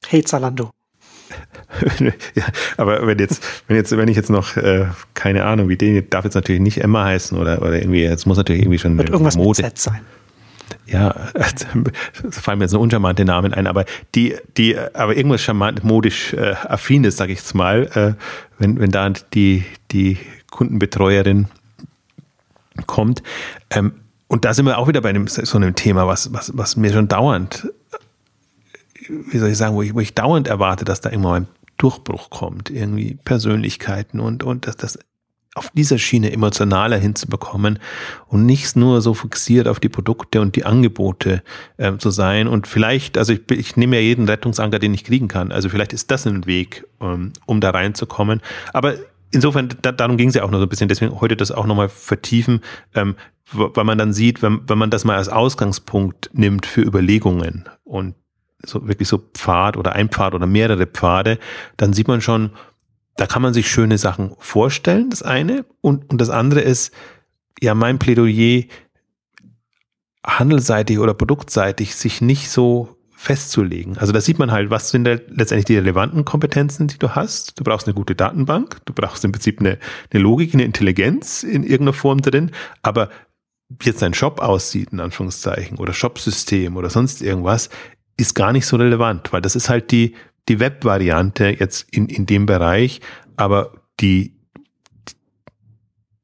Hey 0.08 0.24
Zalando. 0.24 0.72
ja, 2.36 2.44
aber 2.78 3.06
wenn 3.08 3.20
jetzt, 3.20 3.44
wenn 3.68 3.76
jetzt, 3.76 3.96
wenn 3.96 4.08
ich 4.08 4.16
jetzt 4.16 4.30
noch, 4.30 4.58
äh, 4.58 4.86
keine 5.14 5.46
Ahnung, 5.46 5.70
wie 5.70 5.78
den 5.78 6.10
darf 6.10 6.26
jetzt 6.26 6.36
natürlich 6.36 6.62
nicht 6.62 6.84
Emma 6.84 7.06
heißen 7.06 7.38
oder, 7.38 7.62
oder 7.62 7.80
irgendwie, 7.80 8.04
jetzt 8.04 8.26
muss 8.26 8.38
natürlich 8.38 8.64
irgendwie 8.64 8.80
schon 8.80 8.98
Wird 8.98 9.10
irgendwas 9.10 9.36
Mode. 9.36 9.62
Mit 9.62 9.78
Z 9.78 9.78
sein. 9.78 10.02
Ja, 10.86 11.16
es 11.34 11.66
fallen 12.42 12.60
mir 12.60 12.66
jetzt 12.66 12.72
so 12.72 12.80
uncharmante 12.80 13.26
Namen 13.26 13.54
ein, 13.54 13.68
aber 13.68 13.86
die, 14.16 14.36
die, 14.58 14.78
aber 14.78 15.16
irgendwas 15.16 15.42
charmant, 15.42 15.84
modisch 15.84 16.34
äh, 16.34 16.56
affines, 16.68 17.18
sag 17.18 17.30
ich 17.30 17.40
jetzt 17.40 17.56
mal, 17.56 17.84
äh, 17.94 18.14
wenn, 18.58 18.80
wenn 18.80 18.92
da 18.92 19.10
die, 19.34 19.64
die 19.92 20.18
Kundenbetreuerin 20.50 21.48
kommt. 22.86 23.24
Ähm, 23.70 23.94
und 24.28 24.46
da 24.46 24.54
sind 24.54 24.66
wir 24.66 24.78
auch 24.78 24.88
wieder 24.88 25.02
bei 25.02 25.10
einem, 25.10 25.28
so 25.28 25.58
einem 25.58 25.76
Thema, 25.76 26.08
was, 26.08 26.34
was, 26.34 26.52
was 26.56 26.76
mir 26.76 26.92
schon 26.92 27.08
dauernd 27.08 27.68
wie 29.10 29.38
soll 29.38 29.50
ich 29.50 29.58
sagen, 29.58 29.76
wo 29.76 29.82
ich, 29.82 29.94
wo 29.94 30.00
ich 30.00 30.14
dauernd 30.14 30.48
erwarte, 30.48 30.86
dass 30.86 31.02
da 31.02 31.10
immer 31.10 31.34
ein 31.34 31.48
Durchbruch 31.80 32.30
kommt, 32.30 32.70
irgendwie 32.70 33.18
Persönlichkeiten 33.26 34.20
und, 34.20 34.44
und 34.44 34.68
dass 34.68 34.78
das 34.78 35.00
auf 35.56 35.72
dieser 35.74 35.98
Schiene 35.98 36.32
emotionaler 36.32 36.98
hinzubekommen 36.98 37.80
und 38.28 38.46
nicht 38.46 38.76
nur 38.76 39.02
so 39.02 39.14
fixiert 39.14 39.68
auf 39.68 39.80
die 39.80 39.90
Produkte 39.90 40.42
und 40.42 40.56
die 40.56 40.64
Angebote 40.64 41.42
äh, 41.78 41.98
zu 41.98 42.12
sein. 42.12 42.48
Und 42.48 42.68
vielleicht, 42.68 43.18
also 43.18 43.34
ich, 43.34 43.50
ich 43.52 43.76
nehme 43.76 43.96
ja 43.96 44.02
jeden 44.02 44.28
Rettungsanker, 44.30 44.78
den 44.78 44.94
ich 44.94 45.04
kriegen 45.04 45.28
kann. 45.28 45.52
Also 45.52 45.70
vielleicht 45.70 45.92
ist 45.92 46.12
das 46.12 46.28
ein 46.28 46.46
Weg, 46.46 46.86
ähm, 47.02 47.34
um 47.48 47.62
da 47.62 47.72
reinzukommen. 47.72 48.42
Aber 48.74 48.94
insofern, 49.32 49.70
da, 49.82 49.92
darum 49.92 50.18
ging 50.18 50.30
es 50.30 50.36
ja 50.36 50.44
auch 50.44 50.52
noch 50.52 50.60
so 50.60 50.66
ein 50.66 50.70
bisschen, 50.70 50.88
deswegen 50.88 51.20
heute 51.20 51.36
das 51.36 51.52
auch 51.52 51.66
nochmal 51.66 51.90
vertiefen, 51.90 52.62
ähm, 52.94 53.16
weil 53.52 53.86
man 53.86 53.98
dann 53.98 54.14
sieht, 54.14 54.44
wenn, 54.44 54.62
wenn 54.68 54.78
man 54.78 54.92
das 54.92 55.04
mal 55.04 55.18
als 55.18 55.30
Ausgangspunkt 55.30 56.30
nimmt 56.34 56.68
für 56.68 56.82
Überlegungen 56.82 57.68
und 57.84 58.14
so 58.66 58.88
wirklich 58.88 59.08
so 59.08 59.18
Pfad 59.18 59.78
oder 59.78 59.94
ein 59.94 60.10
Pfad 60.10 60.34
oder 60.34 60.48
mehrere 60.48 60.86
Pfade, 60.86 61.40
dann 61.78 61.94
sieht 61.94 62.08
man 62.08 62.22
schon, 62.22 62.52
da 63.16 63.26
kann 63.26 63.42
man 63.42 63.54
sich 63.54 63.70
schöne 63.70 63.98
Sachen 63.98 64.36
vorstellen, 64.40 65.10
das 65.10 65.24
eine. 65.24 65.66
Und, 65.82 66.10
und 66.10 66.20
das 66.20 66.30
andere 66.30 66.62
ist, 66.62 66.94
ja, 67.62 67.74
mein 67.74 68.00
Plädoyer, 68.00 68.64
handelsseitig 70.26 71.00
oder 71.00 71.14
produktseitig 71.14 71.96
sich 71.96 72.22
nicht 72.22 72.50
so 72.50 72.98
festzulegen. 73.12 73.98
Also 73.98 74.14
da 74.14 74.22
sieht 74.22 74.40
man 74.40 74.52
halt, 74.52 74.70
was 74.70 74.92
sind 74.92 75.06
letztendlich 75.06 75.66
die 75.66 75.76
relevanten 75.76 76.24
Kompetenzen, 76.24 76.88
die 76.88 76.98
du 76.98 77.10
hast. 77.16 77.60
Du 77.60 77.66
brauchst 77.66 77.86
eine 77.86 77.94
gute 77.94 78.16
Datenbank, 78.16 78.78
du 78.86 78.94
brauchst 78.94 79.26
im 79.26 79.34
Prinzip 79.34 79.60
eine, 79.60 79.78
eine 80.12 80.24
Logik, 80.24 80.54
eine 80.54 80.64
Intelligenz 80.64 81.44
in 81.44 81.64
irgendeiner 81.64 81.94
Form 81.94 82.22
drin, 82.22 82.52
aber 82.82 83.10
wie 83.68 83.88
jetzt 83.88 84.02
dein 84.02 84.14
Shop 84.14 84.40
aussieht, 84.40 84.94
in 84.94 85.02
Anführungszeichen, 85.02 85.78
oder 85.78 85.94
Shopsystem 85.94 86.78
oder 86.78 86.90
sonst 86.90 87.22
irgendwas, 87.22 87.70
ist 88.20 88.36
gar 88.36 88.52
nicht 88.52 88.66
so 88.66 88.78
relevant, 88.78 89.32
weil 89.32 89.42
das 89.42 89.56
ist 89.56 89.70
halt 89.70 89.92
die, 89.92 90.16
die 90.48 90.60
Web-Variante 90.60 91.56
jetzt 91.60 91.90
in, 91.94 92.08
in 92.08 92.26
dem 92.26 92.46
Bereich, 92.46 93.02
aber 93.38 93.74
die, 94.00 94.34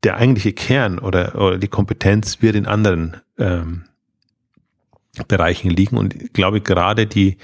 der 0.04 0.18
eigentliche 0.18 0.54
Kern 0.54 1.00
oder, 1.00 1.36
oder 1.36 1.58
die 1.58 1.68
Kompetenz 1.68 2.42
wird 2.42 2.56
in 2.56 2.66
anderen 2.66 3.18
ähm, 3.38 3.86
Bereichen 5.28 5.70
liegen 5.70 5.98
und 5.98 6.14
ich 6.22 6.34
glaube 6.34 6.60
gerade 6.60 7.08
die 7.08 7.38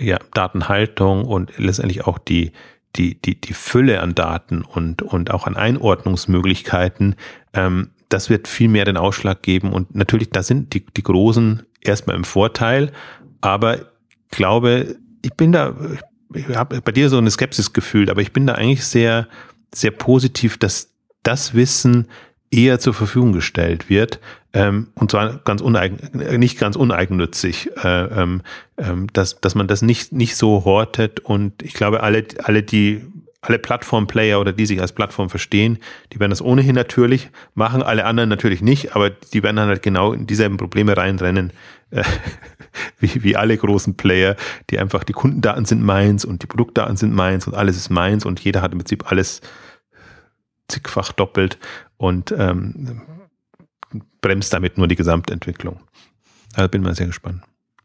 ja, 0.00 0.18
Datenhaltung 0.32 1.24
und 1.24 1.52
letztendlich 1.58 2.06
auch 2.06 2.18
die, 2.18 2.52
die, 2.94 3.20
die, 3.20 3.40
die 3.40 3.52
Fülle 3.52 4.00
an 4.00 4.14
Daten 4.14 4.62
und, 4.62 5.02
und 5.02 5.32
auch 5.32 5.46
an 5.46 5.56
Einordnungsmöglichkeiten, 5.56 7.16
ähm, 7.52 7.90
das 8.08 8.30
wird 8.30 8.48
viel 8.48 8.68
mehr 8.68 8.84
den 8.84 8.96
Ausschlag 8.96 9.42
geben 9.42 9.72
und 9.72 9.94
natürlich, 9.94 10.30
da 10.30 10.42
sind 10.42 10.72
die, 10.72 10.86
die 10.86 11.02
Großen 11.02 11.64
erstmal 11.80 12.16
im 12.16 12.24
Vorteil, 12.24 12.92
aber 13.40 13.78
ich 13.78 14.28
glaube, 14.30 14.96
ich 15.22 15.34
bin 15.34 15.52
da, 15.52 15.74
ich 16.34 16.48
habe 16.54 16.80
bei 16.80 16.92
dir 16.92 17.08
so 17.08 17.18
eine 17.18 17.30
Skepsis 17.30 17.72
gefühlt, 17.72 18.10
aber 18.10 18.20
ich 18.20 18.32
bin 18.32 18.46
da 18.46 18.54
eigentlich 18.54 18.84
sehr, 18.84 19.28
sehr 19.74 19.90
positiv, 19.90 20.58
dass 20.58 20.90
das 21.22 21.54
Wissen 21.54 22.08
eher 22.50 22.78
zur 22.78 22.94
Verfügung 22.94 23.32
gestellt 23.32 23.90
wird. 23.90 24.20
Ähm, 24.52 24.88
und 24.94 25.10
zwar 25.10 25.38
ganz 25.38 25.60
uneign, 25.60 25.98
nicht 26.38 26.58
ganz 26.58 26.76
uneigennützig, 26.76 27.70
äh, 27.82 28.04
ähm, 28.04 28.42
ähm, 28.78 29.06
dass, 29.12 29.40
dass 29.40 29.54
man 29.54 29.68
das 29.68 29.82
nicht, 29.82 30.12
nicht 30.12 30.36
so 30.36 30.64
hortet. 30.64 31.20
Und 31.20 31.62
ich 31.62 31.74
glaube, 31.74 32.02
alle, 32.02 32.24
alle 32.42 32.62
die 32.62 33.04
alle 33.40 33.58
Plattform-Player 33.58 34.40
oder 34.40 34.52
die 34.52 34.66
sich 34.66 34.80
als 34.80 34.92
Plattform 34.92 35.30
verstehen, 35.30 35.78
die 36.12 36.18
werden 36.18 36.30
das 36.30 36.42
ohnehin 36.42 36.74
natürlich 36.74 37.30
machen, 37.54 37.82
alle 37.82 38.04
anderen 38.04 38.28
natürlich 38.28 38.62
nicht, 38.62 38.96
aber 38.96 39.10
die 39.10 39.42
werden 39.42 39.56
dann 39.56 39.68
halt 39.68 39.82
genau 39.82 40.12
in 40.12 40.26
dieselben 40.26 40.56
Probleme 40.56 40.96
reinrennen, 40.96 41.52
äh, 41.90 42.02
wie, 42.98 43.22
wie 43.22 43.36
alle 43.36 43.56
großen 43.56 43.96
Player, 43.96 44.36
die 44.70 44.78
einfach, 44.78 45.04
die 45.04 45.12
Kundendaten 45.12 45.64
sind 45.64 45.82
meins 45.82 46.24
und 46.24 46.42
die 46.42 46.46
Produktdaten 46.46 46.96
sind 46.96 47.14
meins 47.14 47.46
und 47.46 47.54
alles 47.54 47.76
ist 47.76 47.90
meins 47.90 48.24
und 48.24 48.40
jeder 48.40 48.60
hat 48.60 48.72
im 48.72 48.78
Prinzip 48.78 49.10
alles 49.10 49.40
zigfach 50.66 51.12
doppelt 51.12 51.58
und 51.96 52.32
ähm, 52.36 53.02
bremst 54.20 54.52
damit 54.52 54.78
nur 54.78 54.88
die 54.88 54.96
Gesamtentwicklung. 54.96 55.80
Also 56.54 56.68
bin 56.68 56.82
mal 56.82 56.94
sehr 56.94 57.06
gespannt. 57.06 57.42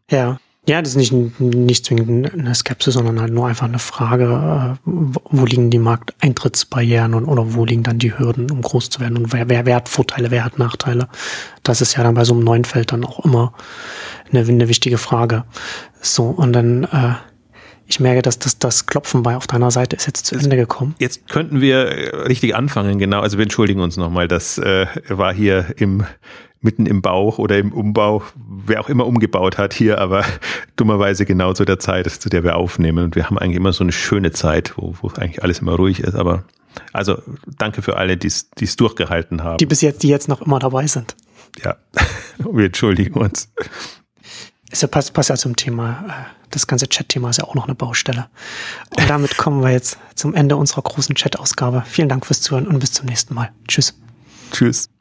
Ja, 0.10 0.40
ja, 0.66 0.82
das 0.82 0.96
ist 0.96 1.12
nicht, 1.12 1.40
nicht 1.42 1.86
zwingend 1.86 2.34
eine 2.34 2.56
Skepsis, 2.56 2.94
sondern 2.94 3.20
halt 3.20 3.34
nur 3.34 3.48
einfach 3.48 3.68
eine 3.68 3.80
Frage, 3.80 4.78
äh, 4.78 4.80
wo 4.86 5.46
liegen 5.46 5.70
die 5.70 5.80
Markteintrittsbarrieren 5.80 7.14
und 7.16 7.26
oder 7.26 7.54
wo 7.54 7.66
liegen 7.66 7.84
dann 7.84 8.00
die 8.00 8.18
Hürden, 8.18 8.50
um 8.50 8.62
groß 8.62 8.90
zu 8.90 9.02
werden 9.02 9.18
und 9.18 9.34
wer, 9.34 9.50
wer, 9.50 9.66
wer 9.66 9.76
hat 9.76 9.90
Vorteile, 9.90 10.32
wer 10.32 10.46
hat 10.46 10.60
Nachteile. 10.60 11.10
Das 11.64 11.82
ist 11.82 11.98
ja 11.98 12.04
dann 12.04 12.14
bei 12.14 12.24
so 12.24 12.34
einem 12.34 12.46
neuen 12.46 12.64
Feld 12.64 12.94
dann 12.94 13.04
auch 13.04 13.26
immer 13.26 13.54
eine, 14.32 14.48
eine 14.48 14.70
wichtige 14.70 14.98
Frage. 14.98 15.44
So, 16.02 16.28
und 16.28 16.54
dann, 16.54 16.86
äh, 16.86 17.16
ich 17.86 18.00
merke, 18.00 18.22
dass 18.22 18.40
das, 18.40 18.58
das 18.58 18.86
Klopfen 18.86 19.22
bei 19.22 19.36
auf 19.36 19.48
deiner 19.48 19.70
Seite 19.70 19.98
ist 19.98 20.08
jetzt 20.08 20.26
zu 20.26 20.36
Ende 20.36 20.56
gekommen. 20.56 20.96
Jetzt 20.98 21.28
könnten 21.28 21.60
wir 21.60 22.24
richtig 22.30 22.56
anfangen, 22.56 23.00
genau. 23.00 23.20
Also 23.20 23.38
wir 23.38 23.44
entschuldigen 23.44 23.82
uns 23.82 23.98
nochmal, 23.98 24.30
das 24.30 24.58
äh, 24.60 24.86
war 25.10 25.34
hier 25.34 25.74
im 25.76 26.06
mitten 26.64 26.86
im 26.86 27.02
Bauch 27.02 27.38
oder 27.38 27.58
im 27.58 27.72
Umbau, 27.72 28.24
wer 28.36 28.82
auch 28.82 28.90
immer 28.90 29.06
umgebaut 29.06 29.58
hat 29.58 29.74
hier, 29.74 30.00
aber 30.00 30.26
dummerweise 30.76 31.26
genau 31.26 31.54
zu 31.54 31.66
der 31.66 31.80
Zeit, 31.80 32.10
zu 32.10 32.30
der 32.30 32.44
wir 32.44 32.56
aufnehmen. 32.56 33.06
Und 33.06 33.16
wir 33.16 33.26
haben 33.26 33.38
eigentlich 33.38 33.58
immer 33.58 33.74
so 33.74 33.84
eine 33.84 33.92
schöne 33.92 34.32
Zeit, 34.32 34.74
wo, 34.78 34.96
wo 35.02 35.10
eigentlich 35.10 35.44
alles 35.44 35.60
immer 35.60 35.76
ruhig 35.76 36.00
ist. 36.00 36.16
Aber 36.16 36.44
also 36.92 37.22
danke 37.58 37.82
für 37.82 37.98
alle, 37.98 38.18
die 38.18 38.28
es 38.28 38.76
durchgehalten 38.76 39.44
haben. 39.44 39.58
Die 39.58 39.66
bis 39.66 39.82
jetzt, 39.82 40.04
die 40.04 40.10
jetzt 40.10 40.28
noch 40.28 40.42
immer 40.42 40.60
dabei 40.60 40.88
sind. 40.88 41.16
Ja, 41.64 41.76
wir 42.38 42.66
entschuldigen 42.66 43.20
uns. 43.20 43.50
Es 44.72 44.88
passt, 44.88 45.14
passt 45.14 45.30
ja 45.30 45.36
zum 45.36 45.56
Thema. 45.56 46.04
Äh, 46.08 46.44
das 46.50 46.68
ganze 46.68 46.88
Chat-Thema 46.88 47.30
ist 47.30 47.38
ja 47.38 47.46
auch 47.46 47.56
noch 47.56 47.66
eine 47.66 47.76
Baustelle. 47.76 48.28
Und 48.98 49.10
damit 49.10 49.38
kommen 49.38 49.62
wir 49.62 49.72
jetzt 49.72 49.98
zum 50.16 50.34
Ende 50.34 50.56
unserer 50.56 50.82
großen 50.84 51.16
Chat-Ausgabe. 51.16 51.84
Vielen 51.86 52.10
Dank 52.10 52.26
fürs 52.26 52.42
Zuhören 52.42 52.68
und 52.68 52.80
bis 52.80 52.92
zum 52.92 53.08
nächsten 53.08 53.34
Mal. 53.34 53.52
Tschüss. 53.68 53.96
Tschüss. 54.52 54.93